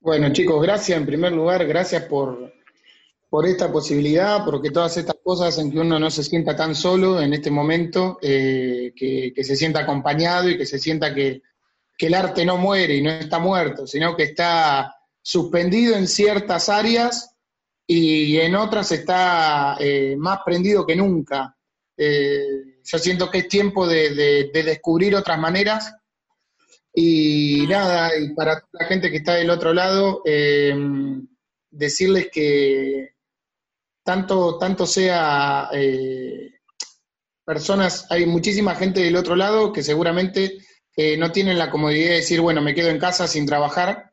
Bueno 0.00 0.32
chicos, 0.32 0.60
gracias 0.60 0.98
en 0.98 1.06
primer 1.06 1.32
lugar, 1.32 1.64
gracias 1.64 2.04
por, 2.06 2.52
por 3.30 3.46
esta 3.46 3.70
posibilidad, 3.70 4.44
porque 4.44 4.70
todas 4.70 4.96
estas 4.96 5.16
cosas 5.22 5.48
hacen 5.48 5.70
que 5.70 5.78
uno 5.78 5.98
no 5.98 6.10
se 6.10 6.24
sienta 6.24 6.56
tan 6.56 6.74
solo 6.74 7.20
en 7.20 7.32
este 7.32 7.52
momento, 7.52 8.18
eh, 8.20 8.92
que, 8.96 9.32
se 9.44 9.54
sienta 9.54 9.80
acompañado 9.80 10.50
y 10.50 10.58
que 10.58 10.66
se 10.66 10.80
sienta 10.80 11.14
que, 11.14 11.40
que 11.96 12.08
el 12.08 12.14
arte 12.14 12.44
no 12.44 12.56
muere 12.58 12.96
y 12.96 13.02
no 13.02 13.10
está 13.10 13.38
muerto, 13.38 13.86
sino 13.86 14.16
que 14.16 14.24
está 14.24 14.92
suspendido 15.22 15.94
en 15.94 16.08
ciertas 16.08 16.68
áreas 16.68 17.32
y 17.86 18.38
en 18.38 18.54
otras 18.54 18.90
está 18.92 19.76
eh, 19.78 20.16
más 20.16 20.40
prendido 20.44 20.86
que 20.86 20.96
nunca. 20.96 21.56
Eh, 21.96 22.80
yo 22.82 22.98
siento 22.98 23.30
que 23.30 23.38
es 23.38 23.48
tiempo 23.48 23.86
de, 23.86 24.50
descubrir 24.52 25.14
otras 25.14 25.38
maneras 25.38 25.94
y 26.94 27.66
nada, 27.68 28.18
y 28.18 28.34
para 28.34 28.62
la 28.72 28.86
gente 28.86 29.10
que 29.10 29.18
está 29.18 29.34
del 29.34 29.50
otro 29.50 29.72
lado, 29.72 30.22
eh, 30.24 30.74
decirles 31.70 32.28
que 32.30 33.14
tanto, 34.04 34.58
tanto 34.58 34.86
sea 34.86 35.70
personas, 37.44 38.06
hay 38.10 38.26
muchísima 38.26 38.74
gente 38.74 39.00
del 39.00 39.16
otro 39.16 39.36
lado 39.36 39.72
que 39.72 39.82
seguramente 39.82 40.58
no 41.18 41.32
tienen 41.32 41.58
la 41.58 41.70
comodidad 41.70 42.10
de 42.10 42.16
decir, 42.16 42.40
bueno, 42.40 42.60
me 42.60 42.74
quedo 42.74 42.90
en 42.90 42.98
casa 42.98 43.26
sin 43.26 43.46
trabajar, 43.46 44.11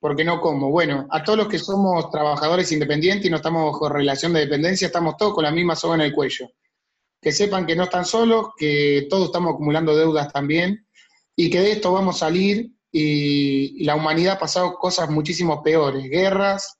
porque 0.00 0.24
no 0.24 0.40
como. 0.40 0.70
Bueno, 0.70 1.06
a 1.10 1.22
todos 1.22 1.38
los 1.38 1.48
que 1.48 1.58
somos 1.58 2.10
trabajadores 2.10 2.72
independientes 2.72 3.26
y 3.26 3.30
no 3.30 3.36
estamos 3.36 3.70
bajo 3.70 3.88
relación 3.88 4.32
de 4.32 4.40
dependencia, 4.40 4.86
estamos 4.86 5.16
todos 5.16 5.34
con 5.34 5.44
la 5.44 5.52
misma 5.52 5.76
soga 5.76 5.94
en 5.94 6.00
el 6.00 6.12
cuello. 6.12 6.50
Que 7.20 7.32
sepan 7.32 7.66
que 7.66 7.76
no 7.76 7.84
están 7.84 8.06
solos, 8.06 8.48
que 8.56 9.06
todos 9.10 9.26
estamos 9.26 9.54
acumulando 9.54 9.94
deudas 9.94 10.32
también 10.32 10.86
y 11.36 11.50
que 11.50 11.60
de 11.60 11.72
esto 11.72 11.92
vamos 11.92 12.16
a 12.16 12.26
salir 12.26 12.70
y, 12.90 13.84
la 13.84 13.94
humanidad 13.94 14.34
ha 14.34 14.38
pasado 14.38 14.74
cosas 14.74 15.10
muchísimo 15.10 15.62
peores, 15.62 16.08
guerras, 16.08 16.78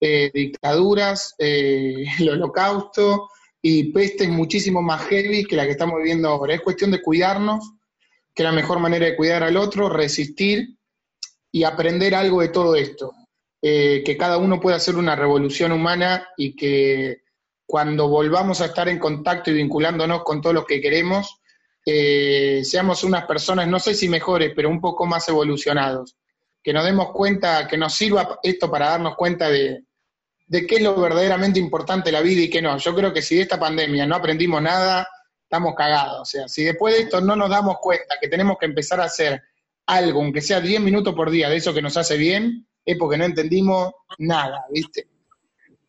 eh, 0.00 0.30
dictaduras, 0.32 1.34
eh, 1.38 2.04
el 2.18 2.30
holocausto 2.30 3.28
y 3.60 3.92
pestes 3.92 4.28
muchísimo 4.28 4.82
más 4.82 5.02
heavy 5.02 5.44
que 5.44 5.56
la 5.56 5.66
que 5.66 5.72
estamos 5.72 5.98
viviendo 5.98 6.28
ahora. 6.28 6.54
Es 6.54 6.62
cuestión 6.62 6.90
de 6.90 7.02
cuidarnos, 7.02 7.74
que 8.34 8.42
la 8.42 8.50
mejor 8.50 8.78
manera 8.78 9.04
de 9.04 9.14
cuidar 9.14 9.42
al 9.42 9.58
otro, 9.58 9.90
resistir 9.90 10.78
y 11.52 11.64
aprender 11.64 12.14
algo 12.14 12.40
de 12.40 12.48
todo 12.48 12.74
esto. 12.74 13.12
Eh, 13.60 14.02
que 14.04 14.16
cada 14.16 14.38
uno 14.38 14.58
pueda 14.58 14.76
hacer 14.76 14.96
una 14.96 15.14
revolución 15.14 15.70
humana 15.70 16.26
y 16.36 16.56
que 16.56 17.22
cuando 17.64 18.08
volvamos 18.08 18.60
a 18.60 18.66
estar 18.66 18.88
en 18.88 18.98
contacto 18.98 19.50
y 19.50 19.54
vinculándonos 19.54 20.24
con 20.24 20.40
todos 20.40 20.54
los 20.54 20.66
que 20.66 20.80
queremos, 20.80 21.40
eh, 21.86 22.62
seamos 22.64 23.04
unas 23.04 23.24
personas, 23.26 23.68
no 23.68 23.78
sé 23.78 23.94
si 23.94 24.08
mejores, 24.08 24.52
pero 24.56 24.68
un 24.68 24.80
poco 24.80 25.06
más 25.06 25.28
evolucionados. 25.28 26.16
Que 26.62 26.72
nos 26.72 26.84
demos 26.84 27.12
cuenta, 27.12 27.68
que 27.68 27.76
nos 27.76 27.94
sirva 27.94 28.40
esto 28.42 28.70
para 28.70 28.90
darnos 28.90 29.14
cuenta 29.14 29.48
de, 29.48 29.84
de 30.46 30.66
qué 30.66 30.76
es 30.76 30.82
lo 30.82 30.94
verdaderamente 31.00 31.60
importante 31.60 32.10
la 32.10 32.20
vida 32.20 32.42
y 32.42 32.50
qué 32.50 32.62
no. 32.62 32.76
Yo 32.78 32.94
creo 32.94 33.12
que 33.12 33.22
si 33.22 33.36
de 33.36 33.42
esta 33.42 33.60
pandemia 33.60 34.06
no 34.06 34.16
aprendimos 34.16 34.60
nada, 34.60 35.08
estamos 35.44 35.74
cagados. 35.74 36.20
O 36.20 36.24
sea, 36.24 36.48
si 36.48 36.64
después 36.64 36.94
de 36.94 37.02
esto 37.02 37.20
no 37.20 37.36
nos 37.36 37.50
damos 37.50 37.76
cuenta 37.80 38.16
que 38.20 38.28
tenemos 38.28 38.56
que 38.58 38.66
empezar 38.66 39.00
a 39.00 39.04
hacer 39.04 39.42
algo, 39.86 40.20
aunque 40.20 40.40
sea 40.40 40.60
10 40.60 40.80
minutos 40.80 41.14
por 41.14 41.30
día, 41.30 41.48
de 41.48 41.56
eso 41.56 41.74
que 41.74 41.82
nos 41.82 41.96
hace 41.96 42.16
bien, 42.16 42.66
es 42.84 42.96
porque 42.98 43.16
no 43.16 43.24
entendimos 43.24 43.92
nada, 44.18 44.64
¿viste? 44.70 45.08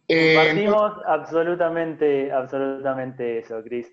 Eh, 0.07 0.35
Compartimos 0.35 0.91
absolutamente, 1.05 2.31
absolutamente 2.31 3.39
eso, 3.39 3.63
Cris. 3.63 3.87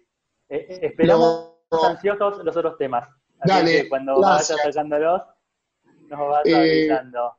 Eh, 0.49 0.67
eh, 0.69 0.79
esperamos 0.83 1.55
ansiosos 1.71 2.45
los 2.45 2.57
otros 2.57 2.77
temas. 2.79 3.09
dale, 3.45 3.89
cuando 3.89 4.21
vayas 4.21 4.49
sacándolos, 4.49 5.23
nos 6.09 6.29
vas 6.29 6.43
avisando. 6.53 7.35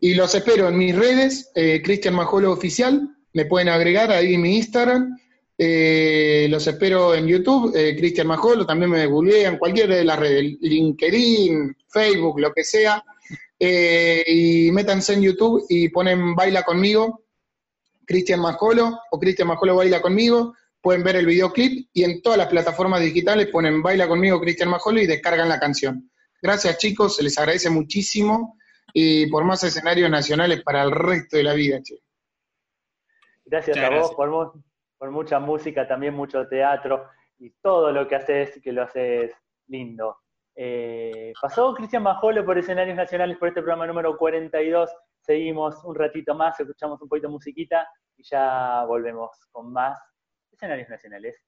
Y 0.00 0.14
los 0.14 0.34
espero 0.34 0.68
en 0.68 0.78
mis 0.78 0.96
redes, 0.96 1.52
Cristian 1.54 2.14
Majolo 2.14 2.52
Oficial, 2.52 3.08
me 3.32 3.44
pueden 3.46 3.68
agregar 3.68 4.10
ahí 4.12 4.34
en 4.34 4.42
mi 4.42 4.56
Instagram, 4.56 5.16
eh, 5.60 6.46
los 6.48 6.64
espero 6.68 7.16
en 7.16 7.26
YouTube, 7.26 7.74
eh, 7.74 7.96
Cristian 7.96 8.28
Majolo, 8.28 8.64
también 8.64 8.92
me 8.92 9.02
en 9.02 9.58
cualquiera 9.58 9.96
de 9.96 10.04
las 10.04 10.16
redes, 10.16 10.56
LinkedIn, 10.60 11.76
Facebook, 11.88 12.38
lo 12.38 12.52
que 12.52 12.62
sea. 12.62 13.02
Eh, 13.58 14.22
y 14.24 14.70
métanse 14.70 15.14
en 15.14 15.22
YouTube 15.22 15.66
y 15.68 15.88
ponen 15.88 16.36
Baila 16.36 16.62
conmigo, 16.62 17.24
Cristian 18.06 18.38
Majolo 18.38 19.00
o 19.10 19.18
Cristian 19.18 19.48
Majolo 19.48 19.74
Baila 19.74 20.00
conmigo. 20.00 20.54
Pueden 20.80 21.02
ver 21.02 21.16
el 21.16 21.26
videoclip 21.26 21.88
y 21.92 22.04
en 22.04 22.22
todas 22.22 22.38
las 22.38 22.46
plataformas 22.46 23.00
digitales 23.00 23.48
ponen 23.48 23.82
Baila 23.82 24.06
conmigo, 24.06 24.40
Cristian 24.40 24.68
Majolo 24.68 25.00
y 25.00 25.08
descargan 25.08 25.48
la 25.48 25.58
canción. 25.58 26.08
Gracias 26.40 26.78
chicos, 26.78 27.16
se 27.16 27.24
les 27.24 27.36
agradece 27.36 27.68
muchísimo 27.68 28.56
y 28.92 29.26
por 29.26 29.42
más 29.42 29.64
escenarios 29.64 30.08
nacionales 30.08 30.62
para 30.62 30.84
el 30.84 30.92
resto 30.92 31.36
de 31.36 31.42
la 31.42 31.52
vida, 31.52 31.82
che. 31.82 31.96
Gracias 33.44 33.76
a 33.76 33.90
vos 33.90 34.14
por, 34.14 34.52
por 34.98 35.10
mucha 35.10 35.38
música, 35.38 35.86
también 35.86 36.14
mucho 36.14 36.46
teatro 36.48 37.08
y 37.38 37.50
todo 37.62 37.92
lo 37.92 38.06
que 38.06 38.16
haces, 38.16 38.60
que 38.62 38.72
lo 38.72 38.82
haces 38.82 39.32
lindo. 39.68 40.18
Eh, 40.54 41.32
pasó 41.40 41.72
Cristian 41.72 42.02
Majolo 42.02 42.44
por 42.44 42.58
escenarios 42.58 42.96
nacionales 42.96 43.38
por 43.38 43.48
este 43.48 43.62
programa 43.62 43.86
número 43.86 44.16
42. 44.16 44.90
Seguimos 45.20 45.84
un 45.84 45.94
ratito 45.94 46.34
más, 46.34 46.58
escuchamos 46.58 47.00
un 47.00 47.08
poquito 47.08 47.28
de 47.28 47.32
musiquita 47.32 47.88
y 48.16 48.24
ya 48.24 48.84
volvemos 48.86 49.30
con 49.52 49.72
más 49.72 49.98
escenarios 50.50 50.88
nacionales. 50.88 51.47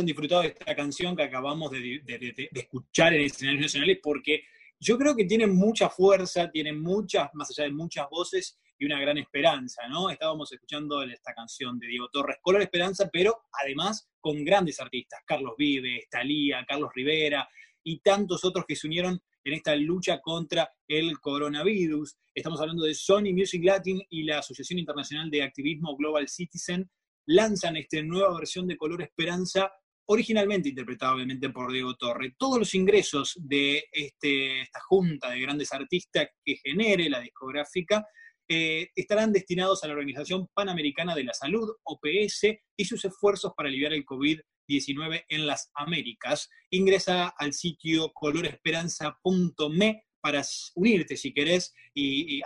hayan 0.00 0.06
disfrutado 0.06 0.42
de 0.42 0.48
esta 0.48 0.74
canción 0.74 1.14
que 1.14 1.22
acabamos 1.22 1.70
de, 1.70 2.00
de- 2.04 2.18
de- 2.18 2.48
de 2.50 2.60
escuchar 2.60 3.12
en 3.14 3.22
escenarios 3.22 3.62
nacionales 3.62 3.98
porque 4.02 4.42
yo 4.78 4.96
creo 4.96 5.14
que 5.14 5.26
tiene 5.26 5.46
mucha 5.46 5.90
fuerza, 5.90 6.50
tiene 6.50 6.72
muchas, 6.72 7.28
más 7.34 7.50
allá 7.50 7.64
de 7.68 7.74
muchas 7.74 8.08
voces 8.10 8.58
y 8.78 8.86
una 8.86 8.98
gran 8.98 9.18
esperanza, 9.18 9.86
¿no? 9.88 10.08
Estábamos 10.08 10.50
escuchando 10.52 11.02
esta 11.02 11.34
canción 11.34 11.78
de 11.78 11.86
Diego 11.86 12.08
Torres, 12.10 12.38
Color 12.40 12.62
Esperanza, 12.62 13.10
pero 13.12 13.42
además 13.62 14.08
con 14.20 14.42
grandes 14.42 14.80
artistas, 14.80 15.20
Carlos 15.26 15.52
Vives, 15.58 16.08
Talía, 16.10 16.64
Carlos 16.66 16.90
Rivera 16.94 17.46
y 17.84 18.00
tantos 18.00 18.42
otros 18.44 18.64
que 18.66 18.74
se 18.76 18.86
unieron 18.86 19.20
en 19.44 19.52
esta 19.52 19.76
lucha 19.76 20.20
contra 20.22 20.70
el 20.88 21.18
coronavirus. 21.20 22.16
Estamos 22.34 22.58
hablando 22.60 22.84
de 22.84 22.94
Sony 22.94 23.32
Music 23.34 23.62
Latin 23.62 24.00
y 24.08 24.22
la 24.22 24.38
Asociación 24.38 24.78
Internacional 24.78 25.30
de 25.30 25.42
Activismo 25.42 25.94
Global 25.96 26.26
Citizen, 26.28 26.90
lanzan 27.26 27.76
esta 27.76 28.02
nueva 28.02 28.34
versión 28.34 28.66
de 28.66 28.78
Color 28.78 29.02
Esperanza, 29.02 29.70
originalmente 30.12 30.70
interpretada 30.70 31.14
obviamente 31.14 31.50
por 31.50 31.72
Diego 31.72 31.94
Torre. 31.94 32.34
Todos 32.36 32.58
los 32.58 32.74
ingresos 32.74 33.38
de 33.40 33.84
este- 33.92 34.62
esta 34.62 34.80
junta 34.80 35.30
de 35.30 35.40
grandes 35.40 35.72
artistas 35.72 36.28
que 36.44 36.56
genere 36.56 37.08
la 37.08 37.20
discográfica 37.20 38.04
eh, 38.48 38.88
estarán 38.96 39.32
destinados 39.32 39.84
a 39.84 39.86
la 39.86 39.92
Organización 39.92 40.48
Panamericana 40.52 41.14
de 41.14 41.22
la 41.22 41.32
Salud, 41.32 41.76
OPS, 41.84 42.58
y 42.76 42.84
sus 42.84 43.04
esfuerzos 43.04 43.52
para 43.56 43.68
aliviar 43.68 43.92
el 43.92 44.04
COVID-19 44.04 45.24
en 45.28 45.46
las 45.46 45.70
Américas. 45.74 46.50
Ingresa 46.70 47.28
al 47.28 47.52
sitio 47.52 48.10
coloresperanza.me 48.12 50.02
para 50.20 50.42
unirte 50.74 51.16
si 51.16 51.32
querés 51.32 51.72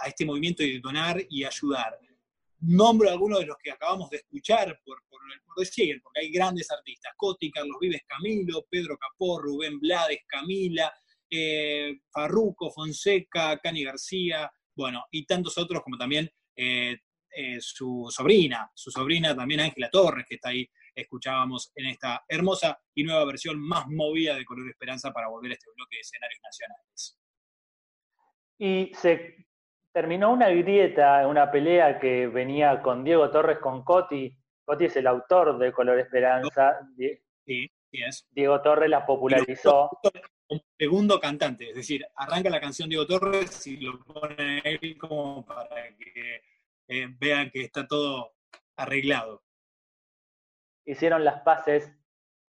a 0.02 0.08
este 0.08 0.26
movimiento 0.26 0.62
y 0.62 0.78
donar 0.80 1.24
y 1.30 1.44
ayudar. 1.44 1.98
Nombro 2.60 3.10
algunos 3.10 3.40
de 3.40 3.46
los 3.46 3.56
que 3.62 3.70
acabamos 3.70 4.10
de 4.10 4.18
escuchar 4.18 4.78
por, 4.84 5.02
por, 5.08 5.20
por 5.44 5.56
decir, 5.56 6.00
porque 6.02 6.20
hay 6.20 6.30
grandes 6.30 6.70
artistas, 6.70 7.12
Coti, 7.16 7.50
Carlos 7.50 7.76
Vives, 7.80 8.02
Camilo, 8.06 8.66
Pedro 8.70 8.96
Capó, 8.96 9.40
Rubén 9.40 9.78
Blades, 9.78 10.20
Camila, 10.26 10.92
eh, 11.30 12.00
Farruco, 12.12 12.70
Fonseca, 12.70 13.58
Cani 13.58 13.84
García, 13.84 14.50
bueno, 14.76 15.04
y 15.10 15.24
tantos 15.26 15.56
otros 15.58 15.82
como 15.82 15.96
también 15.96 16.30
eh, 16.56 16.98
eh, 17.36 17.60
su 17.60 18.06
sobrina, 18.10 18.70
su 18.74 18.90
sobrina 18.90 19.34
también 19.34 19.60
Ángela 19.60 19.90
Torres, 19.90 20.24
que 20.28 20.36
está 20.36 20.50
ahí, 20.50 20.68
escuchábamos 20.94 21.72
en 21.74 21.86
esta 21.86 22.24
hermosa 22.28 22.78
y 22.94 23.02
nueva 23.02 23.24
versión 23.24 23.58
más 23.58 23.86
movida 23.88 24.36
de 24.36 24.44
Color 24.44 24.70
Esperanza 24.70 25.12
para 25.12 25.28
volver 25.28 25.50
a 25.50 25.54
este 25.54 25.70
bloque 25.74 25.96
de 25.96 26.00
escenarios 26.00 26.40
nacionales. 26.44 27.18
Y 28.58 28.94
se 28.94 29.46
terminó 29.94 30.32
una 30.32 30.48
grieta, 30.48 31.26
una 31.28 31.50
pelea 31.52 32.00
que 32.00 32.26
venía 32.26 32.82
con 32.82 33.04
Diego 33.04 33.30
Torres 33.30 33.58
con 33.58 33.84
Coti. 33.84 34.36
Coti 34.64 34.86
es 34.86 34.96
el 34.96 35.06
autor 35.06 35.56
de 35.56 35.72
Color 35.72 36.00
Esperanza. 36.00 36.80
Sí, 36.96 37.16
sí 37.46 37.70
es. 37.92 38.26
Diego 38.32 38.60
Torres 38.60 38.90
la 38.90 39.06
popularizó. 39.06 39.88
Un 40.48 40.60
segundo 40.76 41.20
cantante, 41.20 41.70
es 41.70 41.76
decir, 41.76 42.04
arranca 42.16 42.50
la 42.50 42.60
canción 42.60 42.88
Diego 42.88 43.06
Torres 43.06 43.66
y 43.66 43.78
lo 43.78 43.98
pone 44.04 44.60
él 44.64 44.98
como 44.98 45.46
para 45.46 45.88
que 45.96 46.42
eh, 46.88 47.06
vean 47.18 47.50
que 47.50 47.62
está 47.62 47.86
todo 47.86 48.32
arreglado. 48.76 49.42
Hicieron 50.84 51.24
las 51.24 51.40
paces 51.42 51.90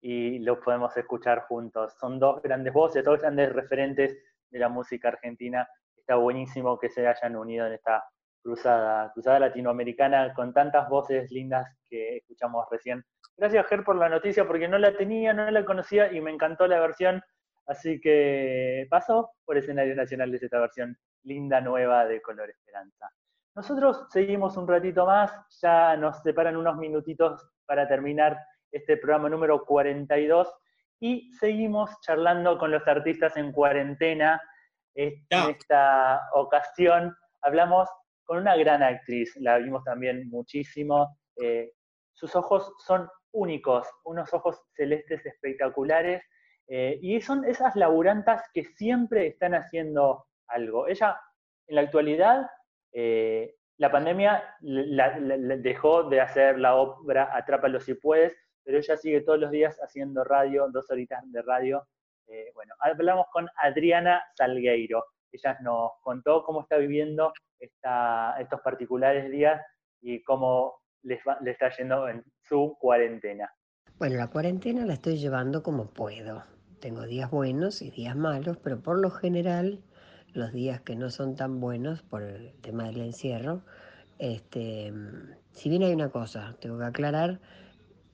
y 0.01 0.39
lo 0.39 0.61
podemos 0.61 0.95
escuchar 0.95 1.41
juntos. 1.41 1.93
Son 1.99 2.17
dos 2.17 2.41
grandes 2.41 2.73
voces, 2.73 3.03
dos 3.03 3.19
grandes 3.19 3.51
referentes 3.51 4.17
de 4.49 4.59
la 4.59 4.69
música 4.69 5.09
argentina. 5.09 5.67
Está 6.05 6.17
buenísimo 6.17 6.77
que 6.77 6.87
se 6.87 7.07
hayan 7.07 7.35
unido 7.35 7.65
en 7.65 7.73
esta 7.73 8.03
cruzada, 8.43 9.11
cruzada 9.11 9.39
latinoamericana 9.39 10.35
con 10.35 10.53
tantas 10.53 10.87
voces 10.87 11.31
lindas 11.31 11.65
que 11.89 12.17
escuchamos 12.17 12.63
recién. 12.69 13.03
Gracias, 13.35 13.65
Ger, 13.65 13.83
por 13.83 13.95
la 13.95 14.07
noticia, 14.07 14.45
porque 14.45 14.67
no 14.67 14.77
la 14.77 14.95
tenía, 14.95 15.33
no 15.33 15.49
la 15.49 15.65
conocía 15.65 16.13
y 16.13 16.21
me 16.21 16.29
encantó 16.29 16.67
la 16.67 16.79
versión. 16.79 17.23
Así 17.65 17.99
que 17.99 18.85
pasó 18.87 19.31
por 19.45 19.57
escenarios 19.57 19.97
nacionales 19.97 20.43
esta 20.43 20.59
versión 20.59 20.95
linda, 21.23 21.59
nueva 21.59 22.05
de 22.05 22.21
Color 22.21 22.51
Esperanza. 22.51 23.09
Nosotros 23.55 24.05
seguimos 24.11 24.57
un 24.57 24.67
ratito 24.67 25.07
más, 25.07 25.31
ya 25.59 25.97
nos 25.97 26.21
separan 26.21 26.55
unos 26.55 26.77
minutitos 26.77 27.49
para 27.65 27.87
terminar 27.87 28.37
este 28.71 28.97
programa 28.97 29.27
número 29.27 29.65
42 29.65 30.53
y 30.99 31.33
seguimos 31.33 31.99
charlando 32.01 32.59
con 32.59 32.69
los 32.69 32.87
artistas 32.87 33.35
en 33.37 33.51
cuarentena. 33.51 34.39
En 34.95 35.13
esta 35.49 36.21
ocasión 36.33 37.15
hablamos 37.41 37.89
con 38.23 38.37
una 38.39 38.55
gran 38.55 38.81
actriz, 38.81 39.35
la 39.37 39.57
vimos 39.57 39.83
también 39.83 40.27
muchísimo. 40.29 41.17
eh, 41.41 41.71
sus 42.13 42.33
ojos 42.35 42.73
son 42.85 43.09
únicos, 43.33 43.87
unos 44.05 44.33
ojos 44.33 44.61
celestes 44.73 45.25
espectaculares 45.25 46.23
eh, 46.67 46.97
y 47.01 47.19
son 47.21 47.43
esas 47.43 47.75
laburantas 47.75 48.41
que 48.53 48.63
siempre 48.63 49.27
están 49.27 49.53
haciendo 49.53 50.25
algo. 50.47 50.87
Ella, 50.87 51.19
en 51.67 51.75
la 51.75 51.81
actualidad, 51.81 52.47
eh, 52.93 53.53
la 53.77 53.91
pandemia 53.91 54.41
la- 54.61 55.19
la- 55.19 55.35
la 55.37 55.57
dejó 55.57 56.03
de 56.03 56.21
hacer 56.21 56.57
la 56.57 56.75
obra 56.75 57.29
Atrápalo 57.35 57.81
si 57.81 57.95
puedes, 57.95 58.33
pero 58.63 58.77
ella 58.77 58.95
sigue 58.95 59.19
todos 59.21 59.37
los 59.39 59.51
días 59.51 59.77
haciendo 59.83 60.23
radio, 60.23 60.67
dos 60.71 60.89
horitas 60.89 61.21
de 61.31 61.41
radio. 61.41 61.85
Eh, 62.27 62.51
bueno, 62.53 62.73
hablamos 62.79 63.27
con 63.31 63.47
Adriana 63.57 64.23
Salgueiro. 64.35 65.05
Ella 65.31 65.57
nos 65.61 65.91
contó 66.01 66.43
cómo 66.43 66.61
está 66.61 66.77
viviendo 66.77 67.33
esta- 67.59 68.35
estos 68.39 68.61
particulares 68.61 69.29
días 69.29 69.61
y 70.01 70.23
cómo 70.23 70.81
les 71.03 71.19
va- 71.27 71.37
le 71.41 71.51
está 71.51 71.69
yendo 71.75 72.07
en 72.07 72.23
su 72.47 72.77
cuarentena. 72.79 73.51
Bueno, 73.97 74.17
la 74.17 74.27
cuarentena 74.27 74.85
la 74.85 74.93
estoy 74.93 75.17
llevando 75.17 75.61
como 75.63 75.87
puedo. 75.87 76.43
Tengo 76.79 77.03
días 77.03 77.29
buenos 77.31 77.81
y 77.81 77.91
días 77.91 78.15
malos, 78.15 78.57
pero 78.57 78.81
por 78.81 78.99
lo 78.99 79.09
general, 79.09 79.83
los 80.33 80.51
días 80.51 80.81
que 80.81 80.95
no 80.95 81.09
son 81.09 81.35
tan 81.35 81.59
buenos 81.59 82.01
por 82.01 82.23
el 82.23 82.59
tema 82.61 82.85
del 82.85 83.01
encierro, 83.01 83.61
este, 84.19 84.91
si 85.51 85.69
bien 85.69 85.83
hay 85.83 85.93
una 85.93 86.09
cosa, 86.09 86.55
tengo 86.59 86.77
que 86.77 86.85
aclarar, 86.85 87.39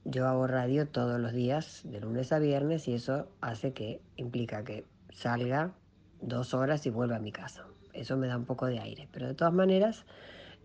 yo 0.04 0.28
hago 0.28 0.48
radio 0.48 0.88
todos 0.88 1.20
los 1.20 1.34
días, 1.34 1.82
de 1.86 2.00
lunes 2.00 2.32
a 2.32 2.40
viernes, 2.40 2.88
y 2.88 2.94
eso 2.94 3.28
hace 3.42 3.74
que, 3.74 4.02
implica 4.16 4.64
que 4.64 4.86
salga 5.12 5.74
dos 6.22 6.54
horas 6.54 6.86
y 6.86 6.90
vuelva 6.90 7.18
a 7.18 7.20
mi 7.20 7.32
casa. 7.32 7.66
Eso 7.94 8.18
me 8.18 8.28
da 8.28 8.38
un 8.38 8.46
poco 8.46 8.68
de 8.68 8.80
aire, 8.80 9.08
pero 9.12 9.28
de 9.28 9.34
todas 9.34 9.54
maneras, 9.54 10.06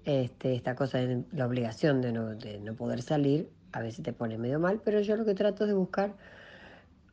este, 0.04 0.54
esta 0.54 0.74
cosa 0.74 0.98
de 0.98 1.24
la 1.32 1.46
obligación 1.46 2.00
de 2.00 2.12
no, 2.12 2.34
de 2.34 2.58
no 2.60 2.74
poder 2.74 3.02
salir 3.02 3.50
a 3.76 3.80
veces 3.80 4.02
te 4.02 4.12
pone 4.12 4.38
medio 4.38 4.58
mal, 4.58 4.80
pero 4.82 5.00
yo 5.00 5.16
lo 5.16 5.24
que 5.24 5.34
trato 5.34 5.64
es 5.64 5.68
de 5.68 5.74
buscar, 5.74 6.14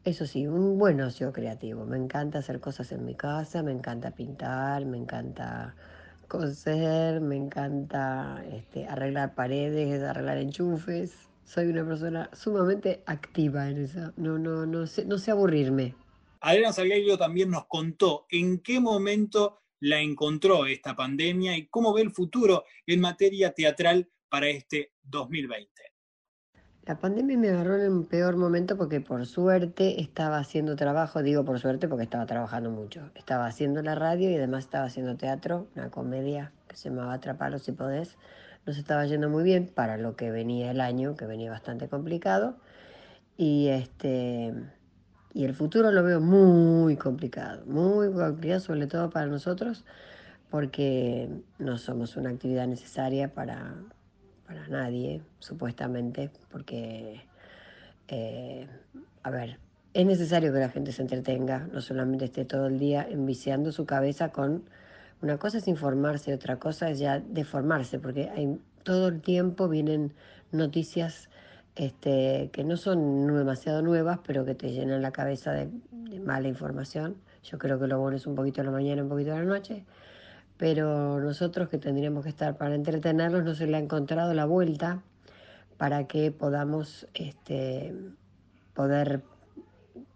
eso 0.05 0.25
sí, 0.25 0.47
un 0.47 0.77
buen 0.77 1.01
ocio 1.01 1.33
creativo. 1.33 1.85
Me 1.85 1.97
encanta 1.97 2.39
hacer 2.39 2.59
cosas 2.61 2.91
en 2.93 3.05
mi 3.05 3.15
casa, 3.15 3.63
me 3.63 3.71
encanta 3.71 4.11
pintar, 4.11 4.85
me 4.85 4.97
encanta 4.97 5.75
coser, 6.27 7.19
me 7.21 7.35
encanta 7.35 8.43
este, 8.51 8.87
arreglar 8.87 9.35
paredes, 9.35 10.03
arreglar 10.03 10.37
enchufes. 10.37 11.32
Soy 11.45 11.67
una 11.67 11.85
persona 11.85 12.29
sumamente 12.33 13.03
activa 13.05 13.69
en 13.69 13.83
eso. 13.83 14.13
No, 14.17 14.37
no, 14.37 14.65
no 14.65 14.87
sé, 14.87 15.05
no 15.05 15.17
sé 15.17 15.31
aburrirme. 15.31 15.95
Adriana 16.41 16.73
Salgueiro 16.73 17.17
también 17.17 17.49
nos 17.49 17.67
contó 17.67 18.25
en 18.29 18.59
qué 18.59 18.79
momento 18.79 19.61
la 19.79 19.99
encontró 19.99 20.65
esta 20.65 20.95
pandemia 20.95 21.57
y 21.57 21.67
cómo 21.67 21.93
ve 21.93 22.01
el 22.01 22.11
futuro 22.11 22.63
en 22.85 23.01
materia 23.01 23.51
teatral 23.51 24.09
para 24.29 24.47
este 24.47 24.93
2020. 25.03 25.69
La 26.85 26.97
pandemia 26.97 27.37
me 27.37 27.49
agarró 27.49 27.81
en 27.81 27.93
un 27.93 28.05
peor 28.05 28.35
momento 28.35 28.77
porque 28.77 28.99
por 28.99 29.25
suerte 29.25 30.01
estaba 30.01 30.37
haciendo 30.37 30.75
trabajo, 30.75 31.23
digo 31.23 31.45
por 31.45 31.59
suerte 31.59 31.87
porque 31.87 32.03
estaba 32.03 32.25
trabajando 32.25 32.69
mucho. 32.71 33.09
Estaba 33.15 33.45
haciendo 33.45 33.81
la 33.81 33.95
radio 33.95 34.29
y 34.29 34.35
además 34.35 34.65
estaba 34.65 34.85
haciendo 34.85 35.15
teatro, 35.15 35.67
una 35.75 35.89
comedia 35.91 36.51
que 36.67 36.75
se 36.75 36.89
llamaba 36.89 37.13
Atrapalo 37.13 37.57
si 37.59 37.71
podés. 37.71 38.17
Nos 38.65 38.77
estaba 38.77 39.05
yendo 39.05 39.29
muy 39.29 39.43
bien 39.43 39.67
para 39.67 39.97
lo 39.97 40.15
que 40.15 40.31
venía 40.31 40.71
el 40.71 40.81
año, 40.81 41.15
que 41.15 41.25
venía 41.25 41.51
bastante 41.51 41.87
complicado. 41.89 42.57
Y 43.37 43.67
este 43.67 44.53
y 45.33 45.45
el 45.45 45.55
futuro 45.55 45.91
lo 45.91 46.03
veo 46.03 46.21
muy 46.21 46.95
complicado, 46.95 47.65
muy 47.65 48.11
complicado, 48.11 48.59
sobre 48.59 48.85
todo 48.85 49.09
para 49.09 49.25
nosotros, 49.25 49.83
porque 50.51 51.27
no 51.57 51.79
somos 51.79 52.15
una 52.17 52.29
actividad 52.29 52.67
necesaria 52.67 53.33
para, 53.33 53.73
para 54.45 54.67
nadie, 54.67 55.23
supuestamente, 55.39 56.29
porque, 56.51 57.25
eh, 58.09 58.67
a 59.23 59.31
ver, 59.31 59.57
es 59.95 60.05
necesario 60.05 60.53
que 60.53 60.59
la 60.59 60.69
gente 60.69 60.91
se 60.91 61.01
entretenga, 61.01 61.67
no 61.73 61.81
solamente 61.81 62.25
esté 62.25 62.45
todo 62.45 62.67
el 62.67 62.77
día 62.77 63.07
enviciando 63.09 63.71
su 63.71 63.85
cabeza 63.85 64.29
con... 64.29 64.63
Una 65.23 65.37
cosa 65.37 65.59
es 65.59 65.69
informarse, 65.69 66.33
otra 66.33 66.59
cosa 66.59 66.89
es 66.89 66.99
ya 66.99 67.21
deformarse, 67.21 67.97
porque 67.97 68.29
hay, 68.29 68.59
todo 68.83 69.07
el 69.07 69.21
tiempo 69.21 69.69
vienen 69.69 70.11
noticias 70.51 71.29
este, 71.77 72.49
que 72.51 72.65
no 72.65 72.75
son 72.75 73.27
demasiado 73.27 73.81
nuevas, 73.81 74.19
pero 74.27 74.43
que 74.43 74.53
te 74.53 74.73
llenan 74.73 75.01
la 75.01 75.11
cabeza 75.11 75.53
de, 75.53 75.69
mala 76.19 76.49
información. 76.49 77.15
Yo 77.41 77.57
creo 77.57 77.79
que 77.79 77.87
lo 77.87 78.01
bueno 78.01 78.17
es 78.17 78.27
un 78.27 78.35
poquito 78.35 78.59
en 78.59 78.65
la 78.65 78.73
mañana, 78.73 79.01
un 79.01 79.07
poquito 79.07 79.31
en 79.31 79.37
la 79.37 79.45
noche, 79.45 79.85
pero 80.57 81.21
nosotros 81.21 81.69
que 81.69 81.77
tendríamos 81.77 82.23
que 82.23 82.29
estar 82.29 82.57
para 82.57 82.75
entretenernos 82.75 83.45
no 83.45 83.55
se 83.55 83.65
le 83.65 83.77
ha 83.77 83.79
encontrado 83.79 84.33
la 84.33 84.43
vuelta 84.43 85.03
para 85.77 86.05
que 86.05 86.31
podamos 86.31 87.07
este, 87.13 87.95
poder 88.73 89.23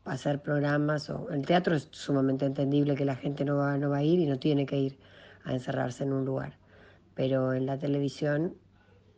hacer 0.07 0.41
programas. 0.41 1.09
O, 1.09 1.29
el 1.29 1.45
teatro 1.45 1.75
es 1.75 1.87
sumamente 1.91 2.45
entendible 2.45 2.95
que 2.95 3.05
la 3.05 3.15
gente 3.15 3.45
no 3.45 3.57
va, 3.57 3.77
no 3.77 3.89
va 3.89 3.97
a 3.97 4.03
ir 4.03 4.19
y 4.19 4.25
no 4.25 4.39
tiene 4.39 4.65
que 4.65 4.77
ir 4.77 4.97
a 5.43 5.53
encerrarse 5.53 6.03
en 6.03 6.13
un 6.13 6.25
lugar, 6.25 6.57
pero 7.15 7.53
en 7.53 7.65
la 7.65 7.77
televisión 7.77 8.55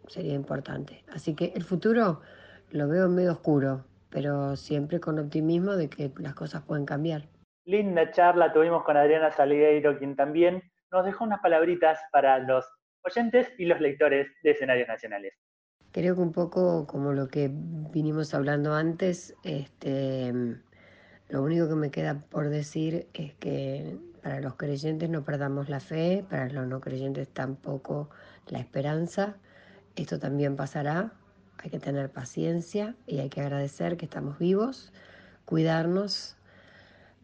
sería 0.07 0.33
importante. 0.33 1.03
Así 1.11 1.35
que 1.35 1.53
el 1.55 1.63
futuro 1.63 2.21
lo 2.71 2.87
veo 2.87 3.09
medio 3.09 3.31
oscuro, 3.31 3.85
pero 4.09 4.55
siempre 4.55 4.99
con 4.99 5.19
optimismo 5.19 5.75
de 5.75 5.89
que 5.89 6.11
las 6.17 6.35
cosas 6.35 6.63
pueden 6.63 6.85
cambiar. 6.85 7.27
Linda 7.65 8.11
charla 8.11 8.51
tuvimos 8.51 8.83
con 8.83 8.97
Adriana 8.97 9.31
Salgueiro, 9.31 9.97
quien 9.97 10.15
también 10.15 10.63
nos 10.91 11.05
dejó 11.05 11.23
unas 11.23 11.39
palabritas 11.39 11.99
para 12.11 12.39
los 12.39 12.65
oyentes 13.03 13.47
y 13.57 13.65
los 13.65 13.79
lectores 13.79 14.27
de 14.43 14.51
escenarios 14.51 14.87
nacionales. 14.87 15.33
Creo 15.91 16.15
que 16.15 16.21
un 16.21 16.31
poco 16.31 16.85
como 16.85 17.13
lo 17.13 17.27
que 17.27 17.49
vinimos 17.51 18.33
hablando 18.33 18.73
antes, 18.73 19.35
este, 19.43 20.31
lo 21.30 21.43
único 21.43 21.69
que 21.69 21.75
me 21.75 21.91
queda 21.91 22.21
por 22.30 22.49
decir 22.49 23.07
es 23.13 23.34
que 23.36 23.97
para 24.23 24.41
los 24.41 24.55
creyentes 24.55 25.09
no 25.09 25.23
perdamos 25.23 25.69
la 25.69 25.80
fe, 25.80 26.25
para 26.27 26.49
los 26.49 26.67
no 26.67 26.82
creyentes 26.82 27.27
tampoco 27.27 28.09
la 28.47 28.59
esperanza. 28.59 29.38
Esto 29.95 30.19
también 30.19 30.55
pasará, 30.55 31.13
hay 31.59 31.69
que 31.69 31.80
tener 31.80 32.09
paciencia 32.11 32.95
y 33.05 33.19
hay 33.19 33.30
que 33.30 33.41
agradecer 33.41 33.95
que 33.95 34.05
estamos 34.05 34.39
vivos, 34.39 34.91
cuidarnos 35.45 36.36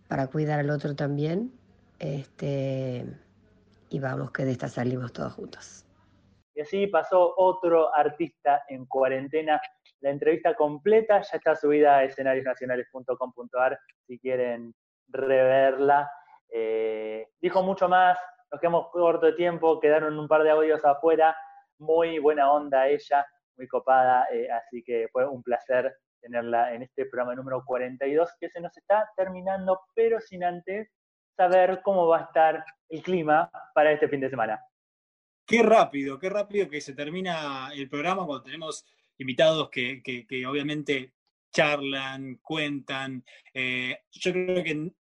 para 0.07 0.27
cuidar 0.27 0.59
al 0.59 0.69
otro 0.69 0.95
también. 0.95 1.51
Este, 1.97 3.05
y 3.89 3.99
vamos 3.99 4.31
que 4.31 4.45
de 4.45 4.51
esta 4.51 4.67
salimos 4.67 5.13
todos 5.13 5.33
juntos. 5.33 5.85
Y 6.53 6.61
así 6.61 6.87
pasó 6.87 7.33
otro 7.37 7.93
artista 7.93 8.63
en 8.69 8.85
cuarentena. 8.85 9.59
La 10.01 10.09
entrevista 10.09 10.53
completa 10.55 11.21
ya 11.21 11.37
está 11.37 11.55
subida 11.55 11.97
a 11.97 12.03
escenariosnacionales.com.ar 12.03 13.79
si 14.05 14.19
quieren 14.19 14.73
reverla. 15.07 16.09
Eh, 16.49 17.27
dijo 17.41 17.63
mucho 17.63 17.87
más, 17.87 18.17
nos 18.51 18.61
quedamos 18.61 18.87
corto 18.91 19.25
de 19.25 19.33
tiempo, 19.33 19.79
quedaron 19.79 20.17
un 20.17 20.27
par 20.27 20.43
de 20.43 20.51
audios 20.51 20.83
afuera. 20.85 21.35
Muy 21.79 22.19
buena 22.19 22.51
onda 22.51 22.87
ella, 22.87 23.25
muy 23.57 23.67
copada, 23.67 24.27
eh, 24.31 24.49
así 24.49 24.83
que 24.83 25.07
fue 25.11 25.27
un 25.27 25.43
placer 25.43 25.95
tenerla 26.21 26.73
en 26.73 26.81
este 26.81 27.05
programa 27.05 27.35
número 27.35 27.63
42 27.65 28.29
que 28.39 28.49
se 28.49 28.59
nos 28.59 28.75
está 28.77 29.09
terminando, 29.15 29.81
pero 29.93 30.19
sin 30.19 30.43
antes 30.43 30.89
saber 31.35 31.81
cómo 31.83 32.07
va 32.07 32.19
a 32.19 32.23
estar 32.23 32.65
el 32.89 33.03
clima 33.03 33.49
para 33.73 33.91
este 33.91 34.07
fin 34.07 34.21
de 34.21 34.29
semana. 34.29 34.59
Qué 35.45 35.61
rápido, 35.61 36.17
qué 36.17 36.29
rápido 36.29 36.67
que 36.67 36.81
se 36.81 36.95
termina 36.95 37.69
el 37.73 37.87
programa 37.87 38.25
cuando 38.25 38.43
tenemos 38.43 38.83
invitados 39.17 39.69
que, 39.69 40.45
obviamente 40.47 41.13
charlan, 41.51 42.39
cuentan. 42.41 43.23
Eh, 43.53 43.97
yo 44.11 44.33
creo 44.33 44.63
que 44.63 44.71
en 44.71 44.95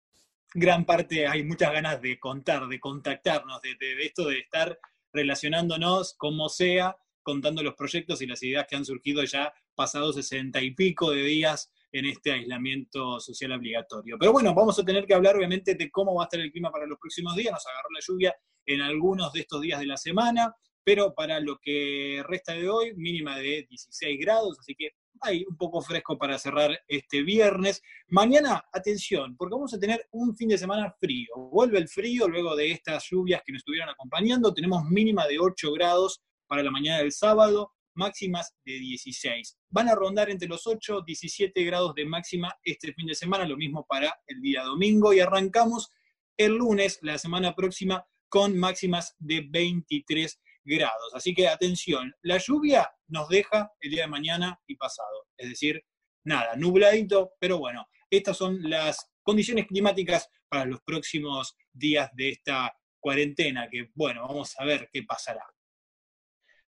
gran 0.54 0.86
parte 0.86 1.28
hay 1.28 1.44
muchas 1.44 1.74
ganas 1.74 2.02
de 2.02 2.20
contar, 2.20 2.68
de 2.68 2.80
contactarnos, 2.80 3.62
de 3.62 3.76
esto 4.02 4.28
de 4.28 4.40
estar 4.40 4.78
relacionándonos 5.12 6.16
como 6.18 6.50
sea, 6.50 6.96
contando 7.24 7.64
los 7.64 7.76
proyectos 7.76 8.22
y 8.22 8.28
las 8.28 8.44
ideas 8.44 8.68
que 8.68 8.76
han 8.76 8.86
surgido 8.86 9.24
ya 9.24 9.54
pasados 9.76 10.16
sesenta 10.16 10.62
y 10.62 10.72
pico 10.72 11.12
de 11.12 11.24
días 11.24 11.72
en 11.92 12.06
este 12.06 12.32
aislamiento 12.32 13.20
social 13.20 13.54
obligatorio. 13.54 14.18
Pero 14.20 14.32
bueno, 14.34 14.54
vamos 14.54 14.78
a 14.80 14.84
tener 14.84 15.06
que 15.06 15.14
hablar 15.14 15.36
obviamente 15.36 15.76
de 15.76 15.92
cómo 15.92 16.16
va 16.16 16.24
a 16.24 16.26
estar 16.26 16.40
el 16.40 16.52
clima 16.52 16.72
para 16.72 16.88
los 16.88 17.00
próximos 17.00 17.36
días. 17.36 17.52
Nos 17.52 17.66
agarró 17.66 17.90
la 17.92 18.00
lluvia 18.06 18.36
en 18.66 18.82
algunos 18.82 19.32
de 19.32 19.42
estos 19.42 19.62
días 19.62 19.80
de 19.80 19.86
la 19.86 19.98
semana, 19.98 20.56
pero 20.84 21.14
para 21.14 21.40
lo 21.40 21.58
que 21.62 22.24
resta 22.28 22.54
de 22.54 22.70
hoy, 22.70 22.94
mínima 22.96 23.38
de 23.38 23.66
16 23.70 24.20
grados, 24.20 24.60
así 24.60 24.76
que 24.76 24.92
hay 25.22 25.46
un 25.50 25.56
poco 25.56 25.82
fresco 25.82 26.18
para 26.18 26.38
cerrar 26.38 26.78
este 26.88 27.24
viernes. 27.24 27.82
Mañana, 28.08 28.66
atención, 28.74 29.36
porque 29.38 29.56
vamos 29.56 29.74
a 29.74 29.80
tener 29.80 30.08
un 30.12 30.36
fin 30.36 30.50
de 30.50 30.58
semana 30.58 30.94
frío. 31.00 31.30
Vuelve 31.52 31.78
el 31.78 31.88
frío 31.88 32.28
luego 32.28 32.56
de 32.56 32.72
estas 32.72 33.08
lluvias 33.10 33.42
que 33.46 33.54
nos 33.54 33.62
estuvieron 33.62 33.90
acompañando. 33.90 34.54
Tenemos 34.54 34.84
mínima 34.86 35.26
de 35.28 35.40
8 35.40 35.72
grados 35.74 36.22
para 36.48 36.64
la 36.64 36.72
mañana 36.72 36.98
del 37.00 37.12
sábado, 37.12 37.72
máximas 37.96 38.54
de 38.66 38.74
16. 38.74 39.58
Van 39.70 39.88
a 39.88 39.96
rondar 39.96 40.30
entre 40.30 40.50
los 40.50 40.68
8 40.68 41.00
y 41.00 41.06
17 41.06 41.64
grados 41.64 41.96
de 41.96 42.06
máxima 42.06 42.54
este 42.64 42.94
fin 42.94 43.08
de 43.08 43.16
semana, 43.16 43.48
lo 43.48 43.56
mismo 43.56 43.86
para 43.88 44.14
el 44.28 44.42
día 44.42 44.64
domingo. 44.64 45.14
Y 45.14 45.22
arrancamos 45.22 45.90
el 46.36 46.58
lunes, 46.58 47.00
la 47.02 47.18
semana 47.18 47.56
próxima, 47.56 48.06
con 48.28 48.58
máximas 48.58 49.16
de 49.20 49.48
23 49.50 50.34
grados. 50.34 50.53
Así 51.14 51.34
que 51.34 51.48
atención, 51.48 52.14
la 52.22 52.38
lluvia 52.38 52.90
nos 53.08 53.28
deja 53.30 53.72
el 53.80 53.92
día 53.92 54.04
de 54.04 54.08
mañana 54.08 54.60
y 54.68 54.76
pasado. 54.76 55.28
Es 55.38 55.50
decir, 55.50 55.84
nada, 56.26 56.56
nubladito, 56.56 57.34
pero 57.40 57.58
bueno, 57.58 57.86
estas 58.10 58.38
son 58.38 58.58
las 58.70 59.12
condiciones 59.22 59.68
climáticas 59.68 60.30
para 60.48 60.66
los 60.66 60.82
próximos 60.82 61.58
días 61.72 62.10
de 62.14 62.30
esta 62.30 62.74
cuarentena, 63.00 63.68
que 63.70 63.90
bueno, 63.94 64.28
vamos 64.28 64.56
a 64.58 64.66
ver 64.66 64.90
qué 64.92 65.04
pasará. 65.04 65.46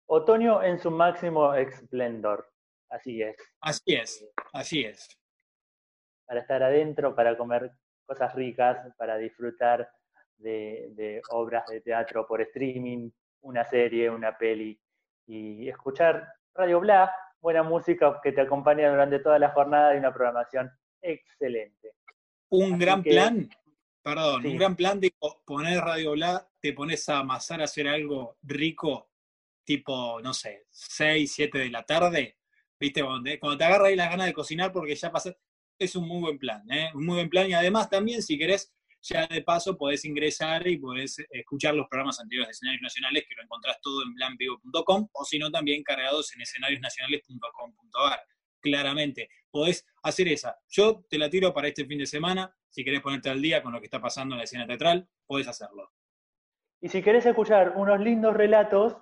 Otoño 0.06 0.62
en 0.62 0.78
su 0.78 0.90
máximo 0.90 1.54
esplendor. 1.54 2.50
Así 2.90 3.22
es. 3.22 3.36
Así 3.60 3.94
es, 3.94 4.26
así 4.52 4.84
es. 4.84 5.08
Para 6.26 6.40
estar 6.40 6.62
adentro, 6.62 7.14
para 7.14 7.36
comer 7.36 7.72
cosas 8.06 8.34
ricas, 8.34 8.94
para 8.96 9.16
disfrutar 9.16 9.88
de, 10.36 10.88
de 10.94 11.22
obras 11.30 11.64
de 11.68 11.80
teatro 11.80 12.26
por 12.26 12.40
streaming, 12.42 13.10
una 13.44 13.64
serie, 13.64 14.10
una 14.10 14.36
peli 14.36 14.78
y 15.26 15.68
escuchar 15.68 16.26
Radio 16.54 16.80
Bla, 16.80 17.14
buena 17.40 17.62
música 17.62 18.20
que 18.22 18.32
te 18.32 18.40
acompaña 18.40 18.90
durante 18.90 19.18
toda 19.18 19.38
la 19.38 19.50
jornada 19.50 19.94
y 19.94 19.98
una 19.98 20.12
programación 20.12 20.70
excelente. 21.00 21.92
Un 22.50 22.74
Así 22.74 22.84
gran 22.84 23.02
que- 23.02 23.10
plan, 23.10 23.48
perdón, 24.02 24.42
Sí. 24.42 24.48
un 24.48 24.56
gran 24.56 24.76
plan 24.76 25.00
de 25.00 25.12
po- 25.18 25.42
poner 25.44 25.78
Radio 25.80 26.12
Bla, 26.12 26.46
te 26.60 26.72
pones 26.72 27.08
a 27.08 27.18
amasar, 27.18 27.60
a 27.60 27.64
hacer 27.64 27.86
algo 27.88 28.36
rico, 28.42 29.10
tipo, 29.64 30.20
no 30.22 30.32
sé, 30.34 30.66
6, 30.70 31.32
7 31.34 31.58
de 31.58 31.70
la 31.70 31.82
tarde, 31.84 32.38
¿viste? 32.78 33.02
Cuando 33.02 33.56
te, 33.58 33.64
agarra 33.64 33.86
ahí 33.88 33.96
las 33.96 34.10
ganas 34.10 34.26
de 34.26 34.32
cocinar 34.32 34.72
porque 34.72 34.94
ya 34.94 35.10
pasa, 35.10 35.34
es 35.78 35.96
un 35.96 36.06
muy 36.08 36.20
buen 36.20 36.38
plan, 36.38 36.62
¿eh? 36.70 36.90
Un 36.94 37.04
muy 37.04 37.16
buen 37.16 37.28
plan 37.30 37.48
y 37.48 37.54
además 37.54 37.90
también, 37.90 38.22
si 38.22 38.38
querés, 38.38 38.72
ya 39.06 39.26
de 39.26 39.42
paso 39.42 39.76
podés 39.76 40.04
ingresar 40.06 40.66
y 40.66 40.78
podés 40.78 41.18
escuchar 41.30 41.74
los 41.74 41.86
programas 41.88 42.18
anteriores 42.20 42.48
de 42.48 42.52
escenarios 42.52 42.82
nacionales 42.82 43.24
que 43.28 43.34
lo 43.34 43.42
encontrás 43.42 43.78
todo 43.82 44.02
en 44.02 44.14
planvivo.com 44.14 45.08
o 45.12 45.24
si 45.24 45.38
no 45.38 45.50
también 45.50 45.82
cargados 45.82 46.34
en 46.34 46.40
escenariosnacionales.com.ar. 46.42 48.20
Claramente, 48.60 49.28
podés 49.50 49.86
hacer 50.02 50.28
esa. 50.28 50.56
Yo 50.68 51.04
te 51.10 51.18
la 51.18 51.28
tiro 51.28 51.52
para 51.52 51.68
este 51.68 51.84
fin 51.84 51.98
de 51.98 52.06
semana. 52.06 52.54
Si 52.70 52.82
querés 52.82 53.02
ponerte 53.02 53.28
al 53.28 53.42
día 53.42 53.62
con 53.62 53.72
lo 53.72 53.80
que 53.80 53.86
está 53.86 54.00
pasando 54.00 54.34
en 54.34 54.38
la 54.38 54.44
escena 54.44 54.66
teatral, 54.66 55.06
podés 55.26 55.48
hacerlo. 55.48 55.92
Y 56.80 56.88
si 56.88 57.02
querés 57.02 57.26
escuchar 57.26 57.74
unos 57.76 58.00
lindos 58.00 58.34
relatos, 58.34 58.96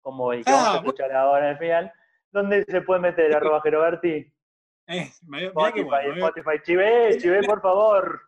como 0.00 0.32
el 0.32 0.44
que 0.44 0.50
Ah, 0.50 0.54
vamos 0.54 0.66
a 0.68 0.72
bueno. 0.74 0.88
escuchar 0.88 1.12
ahora 1.12 1.46
en 1.46 1.52
el 1.52 1.58
final, 1.58 1.92
¿dónde 2.30 2.64
se 2.68 2.80
puede 2.82 3.00
meter 3.00 3.34
arroba 3.36 3.60
Geroberti? 3.62 4.32
Eh, 4.86 5.10
Spotify, 5.10 5.82
bueno, 5.84 6.14
¿eh? 6.14 6.18
Spotify, 6.18 6.62
chivé, 6.62 7.18
chivé, 7.18 7.42
por 7.42 7.60
favor. 7.60 8.20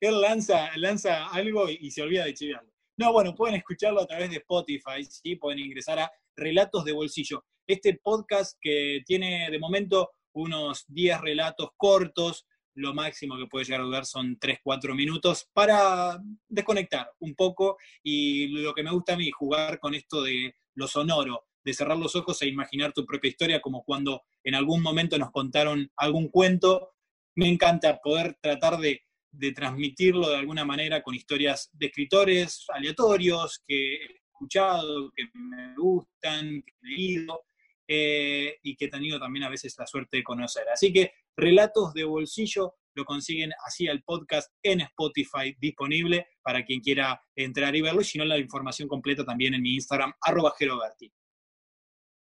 Él 0.00 0.20
lanza, 0.20 0.76
lanza 0.76 1.28
algo 1.28 1.68
y, 1.68 1.90
se 1.90 2.02
olvida 2.02 2.24
de 2.24 2.34
chivearlo. 2.34 2.70
No, 2.98 3.12
bueno, 3.12 3.34
pueden 3.34 3.56
escucharlo 3.56 4.00
a 4.00 4.06
través 4.06 4.30
de 4.30 4.36
Spotify, 4.36 5.04
¿sí? 5.04 5.36
Pueden 5.36 5.58
ingresar 5.58 5.98
a 5.98 6.10
Relatos 6.34 6.84
de 6.84 6.92
Bolsillo. 6.92 7.44
Este 7.66 7.98
podcast 8.02 8.56
que 8.60 9.02
tiene 9.04 9.50
de 9.50 9.58
momento 9.58 10.10
unos 10.34 10.84
10 10.88 11.20
relatos 11.20 11.70
cortos, 11.76 12.46
lo 12.74 12.92
máximo 12.94 13.36
que 13.38 13.46
puede 13.46 13.64
llegar 13.64 13.80
a 13.80 13.84
durar 13.84 14.06
son 14.06 14.38
3, 14.38 14.60
4 14.62 14.94
minutos 14.94 15.48
para 15.52 16.20
desconectar 16.48 17.10
un 17.20 17.34
poco 17.34 17.78
y 18.02 18.48
lo 18.48 18.74
que 18.74 18.82
me 18.82 18.92
gusta 18.92 19.14
a 19.14 19.16
mí, 19.16 19.30
jugar 19.30 19.80
con 19.80 19.94
esto 19.94 20.22
de 20.22 20.54
lo 20.74 20.86
sonoro, 20.86 21.46
de 21.64 21.74
cerrar 21.74 21.96
los 21.96 22.14
ojos 22.14 22.40
e 22.42 22.48
imaginar 22.48 22.92
tu 22.92 23.04
propia 23.04 23.30
historia, 23.30 23.60
como 23.60 23.82
cuando 23.82 24.22
en 24.44 24.54
algún 24.54 24.82
momento 24.82 25.18
nos 25.18 25.30
contaron 25.30 25.90
algún 25.96 26.28
cuento. 26.28 26.92
Me 27.34 27.48
encanta 27.48 27.98
poder 28.02 28.38
tratar 28.40 28.78
de 28.78 29.05
de 29.38 29.52
transmitirlo 29.52 30.28
de 30.28 30.36
alguna 30.36 30.64
manera 30.64 31.02
con 31.02 31.14
historias 31.14 31.70
de 31.72 31.86
escritores 31.86 32.64
aleatorios 32.68 33.62
que 33.66 33.94
he 33.94 34.16
escuchado, 34.32 35.10
que 35.14 35.24
me 35.34 35.74
gustan, 35.76 36.62
que 36.62 36.72
he 36.82 36.88
leído 36.88 37.44
eh, 37.88 38.58
y 38.62 38.76
que 38.76 38.86
he 38.86 38.90
tenido 38.90 39.18
también 39.18 39.44
a 39.44 39.48
veces 39.48 39.74
la 39.78 39.86
suerte 39.86 40.18
de 40.18 40.24
conocer. 40.24 40.68
Así 40.68 40.92
que 40.92 41.12
Relatos 41.36 41.92
de 41.92 42.04
Bolsillo 42.04 42.76
lo 42.94 43.04
consiguen 43.04 43.52
así 43.66 43.88
al 43.88 44.02
podcast 44.02 44.50
en 44.62 44.80
Spotify 44.80 45.54
disponible 45.60 46.28
para 46.42 46.64
quien 46.64 46.80
quiera 46.80 47.20
entrar 47.34 47.76
y 47.76 47.82
verlo, 47.82 48.00
y 48.00 48.04
si 48.04 48.16
no 48.16 48.24
la 48.24 48.38
información 48.38 48.88
completa 48.88 49.22
también 49.22 49.52
en 49.52 49.60
mi 49.60 49.74
Instagram, 49.74 50.14
arroba 50.22 50.54
Geroberti. 50.58 51.12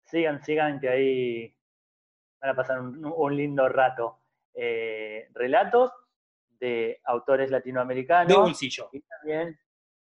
Sigan, 0.05 0.41
sigan, 0.45 0.79
que 0.79 0.89
ahí 0.89 1.57
van 2.41 2.51
a 2.51 2.55
pasar 2.55 2.81
un, 2.81 3.37
lindo 3.37 3.69
rato. 3.69 4.21
Eh, 4.55 5.29
relatos 5.35 5.91
de 6.63 7.01
autores 7.05 7.51
latinoamericanos. 7.51 8.29
De 8.29 8.37
bolsillo. 8.37 8.89
Y 8.93 9.01
también 9.01 9.59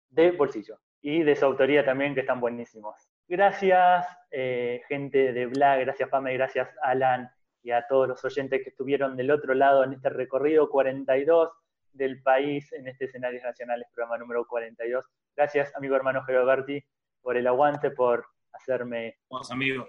de 0.09 0.31
bolsillo. 0.31 0.79
Y 1.01 1.23
de 1.23 1.35
su 1.35 1.45
autoría 1.45 1.83
también, 1.83 2.13
que 2.13 2.21
están 2.21 2.39
buenísimos. 2.39 2.95
Gracias, 3.27 4.05
eh, 4.29 4.83
gente 4.87 5.33
de 5.33 5.47
Bla, 5.47 5.77
gracias 5.77 6.09
Pame, 6.09 6.33
gracias 6.33 6.69
Alan 6.83 7.29
y 7.63 7.71
a 7.71 7.87
todos 7.87 8.07
los 8.07 8.23
oyentes 8.23 8.61
que 8.61 8.69
estuvieron 8.69 9.17
del 9.17 9.31
otro 9.31 9.55
lado 9.55 9.83
en 9.83 9.93
este 9.93 10.09
recorrido 10.09 10.69
42 10.69 11.49
del 11.93 12.21
país, 12.21 12.71
en 12.73 12.87
este 12.87 13.05
Escenarios 13.05 13.43
Nacionales, 13.43 13.87
programa 13.93 14.19
número 14.19 14.45
42. 14.45 15.05
Gracias, 15.35 15.75
amigo 15.75 15.95
hermano 15.95 16.23
Geroberti, 16.23 16.83
por 17.21 17.35
el 17.35 17.47
aguante, 17.47 17.89
por 17.89 18.27
hacerme 18.51 19.17
Vamos, 19.29 19.49
amigo. 19.49 19.87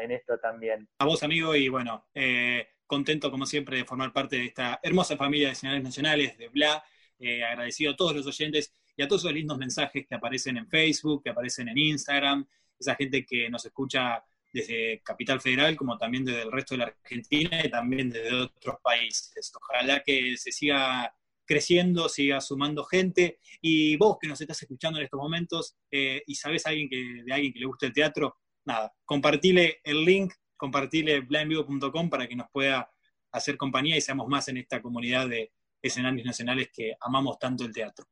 en 0.00 0.12
esto 0.12 0.38
también. 0.38 0.88
A 0.98 1.06
vos, 1.06 1.22
amigo, 1.24 1.56
y 1.56 1.68
bueno, 1.68 2.06
eh, 2.14 2.68
contento 2.88 3.30
como 3.30 3.46
siempre 3.46 3.76
de 3.76 3.84
formar 3.84 4.12
parte 4.12 4.36
de 4.36 4.46
esta 4.46 4.80
hermosa 4.82 5.16
familia 5.16 5.46
de 5.46 5.52
escenarios 5.52 5.84
nacionales, 5.84 6.36
de 6.36 6.48
Bla. 6.48 6.82
Eh, 7.20 7.44
agradecido 7.44 7.92
a 7.92 7.96
todos 7.96 8.14
los 8.14 8.26
oyentes 8.26 8.72
y 8.96 9.02
a 9.02 9.08
todos 9.08 9.22
esos 9.22 9.32
lindos 9.32 9.58
mensajes 9.58 10.06
que 10.08 10.14
aparecen 10.14 10.56
en 10.56 10.68
Facebook, 10.68 11.22
que 11.22 11.30
aparecen 11.30 11.68
en 11.68 11.76
Instagram, 11.78 12.46
esa 12.78 12.94
gente 12.94 13.24
que 13.26 13.48
nos 13.50 13.64
escucha 13.66 14.24
desde 14.52 15.00
Capital 15.04 15.40
Federal, 15.40 15.76
como 15.76 15.98
también 15.98 16.24
desde 16.24 16.42
el 16.42 16.52
resto 16.52 16.74
de 16.74 16.78
la 16.78 16.84
Argentina 16.84 17.60
y 17.64 17.70
también 17.70 18.08
desde 18.10 18.34
otros 18.34 18.76
países. 18.82 19.52
Ojalá 19.54 20.02
que 20.04 20.36
se 20.36 20.52
siga 20.52 21.12
creciendo, 21.44 22.08
siga 22.08 22.40
sumando 22.40 22.84
gente. 22.84 23.38
Y 23.60 23.96
vos 23.96 24.18
que 24.20 24.28
nos 24.28 24.40
estás 24.40 24.62
escuchando 24.62 24.98
en 24.98 25.06
estos 25.06 25.18
momentos 25.18 25.76
eh, 25.90 26.22
y 26.26 26.34
sabés 26.34 26.66
alguien 26.66 26.88
que, 26.88 27.22
de 27.24 27.32
alguien 27.32 27.52
que 27.52 27.58
le 27.58 27.66
gusta 27.66 27.86
el 27.86 27.92
teatro, 27.92 28.36
nada, 28.64 28.94
compartile 29.04 29.80
el 29.82 30.04
link, 30.04 30.34
compartile 30.58 31.20
blindvivo.com 31.20 32.10
para 32.10 32.26
que 32.26 32.36
nos 32.36 32.50
pueda 32.50 32.90
hacer 33.32 33.56
compañía 33.56 33.96
y 33.96 34.02
seamos 34.02 34.28
más 34.28 34.48
en 34.48 34.58
esta 34.58 34.82
comunidad 34.82 35.28
de 35.28 35.52
escenarios 35.80 36.26
nacionales 36.26 36.70
que 36.74 36.94
amamos 37.00 37.38
tanto 37.38 37.64
el 37.64 37.72
teatro. 37.72 38.04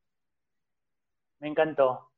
Me 1.39 1.49
encantó. 1.49 2.11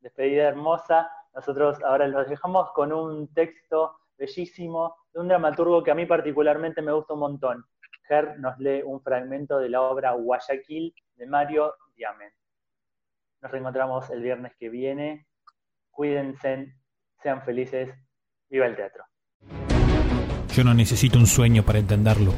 Despedida 0.00 0.48
hermosa. 0.48 1.08
nosotros 1.34 1.82
ahora 1.84 2.08
los 2.08 2.28
dejamos 2.28 2.70
con 2.72 2.92
un 2.92 3.32
texto 3.32 3.96
bellísimo 4.16 4.96
de 5.12 5.20
un 5.20 5.28
dramaturgo 5.28 5.82
que 5.82 5.90
a 5.90 5.94
mí 5.94 6.06
particularmente 6.06 6.82
me 6.82 6.92
gusta 6.92 7.14
un 7.14 7.20
montón. 7.20 7.64
Ger 8.06 8.38
nos 8.38 8.58
lee 8.58 8.82
un 8.82 9.00
fragmento 9.00 9.58
de 9.58 9.70
la 9.70 9.82
obra 9.82 10.12
Guayaquil 10.12 10.94
de 11.14 11.26
Mario 11.26 11.74
Diamen. 11.96 12.32
Nos 13.40 13.50
reencontramos 13.50 14.10
el 14.10 14.22
viernes 14.22 14.54
que 14.58 14.68
viene. 14.68 15.26
Cuídense, 15.90 16.74
sean 17.22 17.42
felices. 17.42 17.94
Viva 18.48 18.66
el 18.66 18.76
teatro. 18.76 19.04
Yo 20.54 20.62
no 20.62 20.72
necesito 20.72 21.18
un 21.18 21.26
sueño 21.26 21.64
para 21.64 21.80
entenderlo. 21.80 22.32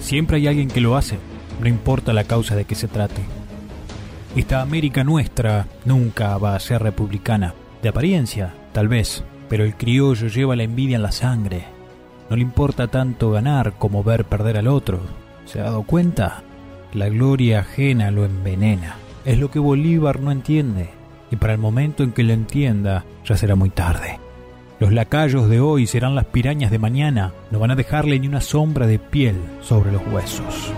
Siempre 0.00 0.38
hay 0.38 0.48
alguien 0.48 0.68
que 0.68 0.80
lo 0.80 0.96
hace, 0.96 1.18
no 1.60 1.68
importa 1.68 2.12
la 2.12 2.24
causa 2.24 2.56
de 2.56 2.64
que 2.64 2.74
se 2.74 2.88
trate. 2.88 3.22
Esta 4.34 4.60
América 4.60 5.04
nuestra 5.04 5.68
nunca 5.84 6.36
va 6.38 6.56
a 6.56 6.60
ser 6.60 6.82
republicana. 6.82 7.54
De 7.82 7.90
apariencia, 7.90 8.54
tal 8.72 8.88
vez, 8.88 9.22
pero 9.48 9.64
el 9.64 9.76
criollo 9.76 10.26
lleva 10.26 10.56
la 10.56 10.64
envidia 10.64 10.96
en 10.96 11.02
la 11.02 11.12
sangre. 11.12 11.64
No 12.28 12.36
le 12.36 12.42
importa 12.42 12.88
tanto 12.88 13.30
ganar 13.30 13.74
como 13.78 14.02
ver 14.02 14.24
perder 14.24 14.56
al 14.56 14.66
otro. 14.66 15.00
¿Se 15.44 15.60
ha 15.60 15.64
dado 15.64 15.84
cuenta? 15.84 16.42
La 16.92 17.08
gloria 17.08 17.60
ajena 17.60 18.10
lo 18.10 18.24
envenena. 18.24 18.96
Es 19.24 19.38
lo 19.38 19.50
que 19.50 19.60
Bolívar 19.60 20.18
no 20.18 20.32
entiende. 20.32 20.90
Y 21.30 21.36
para 21.36 21.52
el 21.52 21.58
momento 21.60 22.02
en 22.02 22.12
que 22.12 22.24
lo 22.24 22.32
entienda, 22.32 23.04
ya 23.24 23.36
será 23.36 23.54
muy 23.54 23.70
tarde. 23.70 24.18
Los 24.80 24.92
lacayos 24.92 25.48
de 25.48 25.60
hoy 25.60 25.86
serán 25.86 26.14
las 26.14 26.26
pirañas 26.26 26.70
de 26.70 26.78
mañana. 26.78 27.32
No 27.50 27.58
van 27.58 27.70
a 27.70 27.76
dejarle 27.76 28.18
ni 28.18 28.26
una 28.26 28.40
sombra 28.40 28.86
de 28.86 28.98
piel 28.98 29.36
sobre 29.62 29.92
los 29.92 30.02
huesos. 30.12 30.72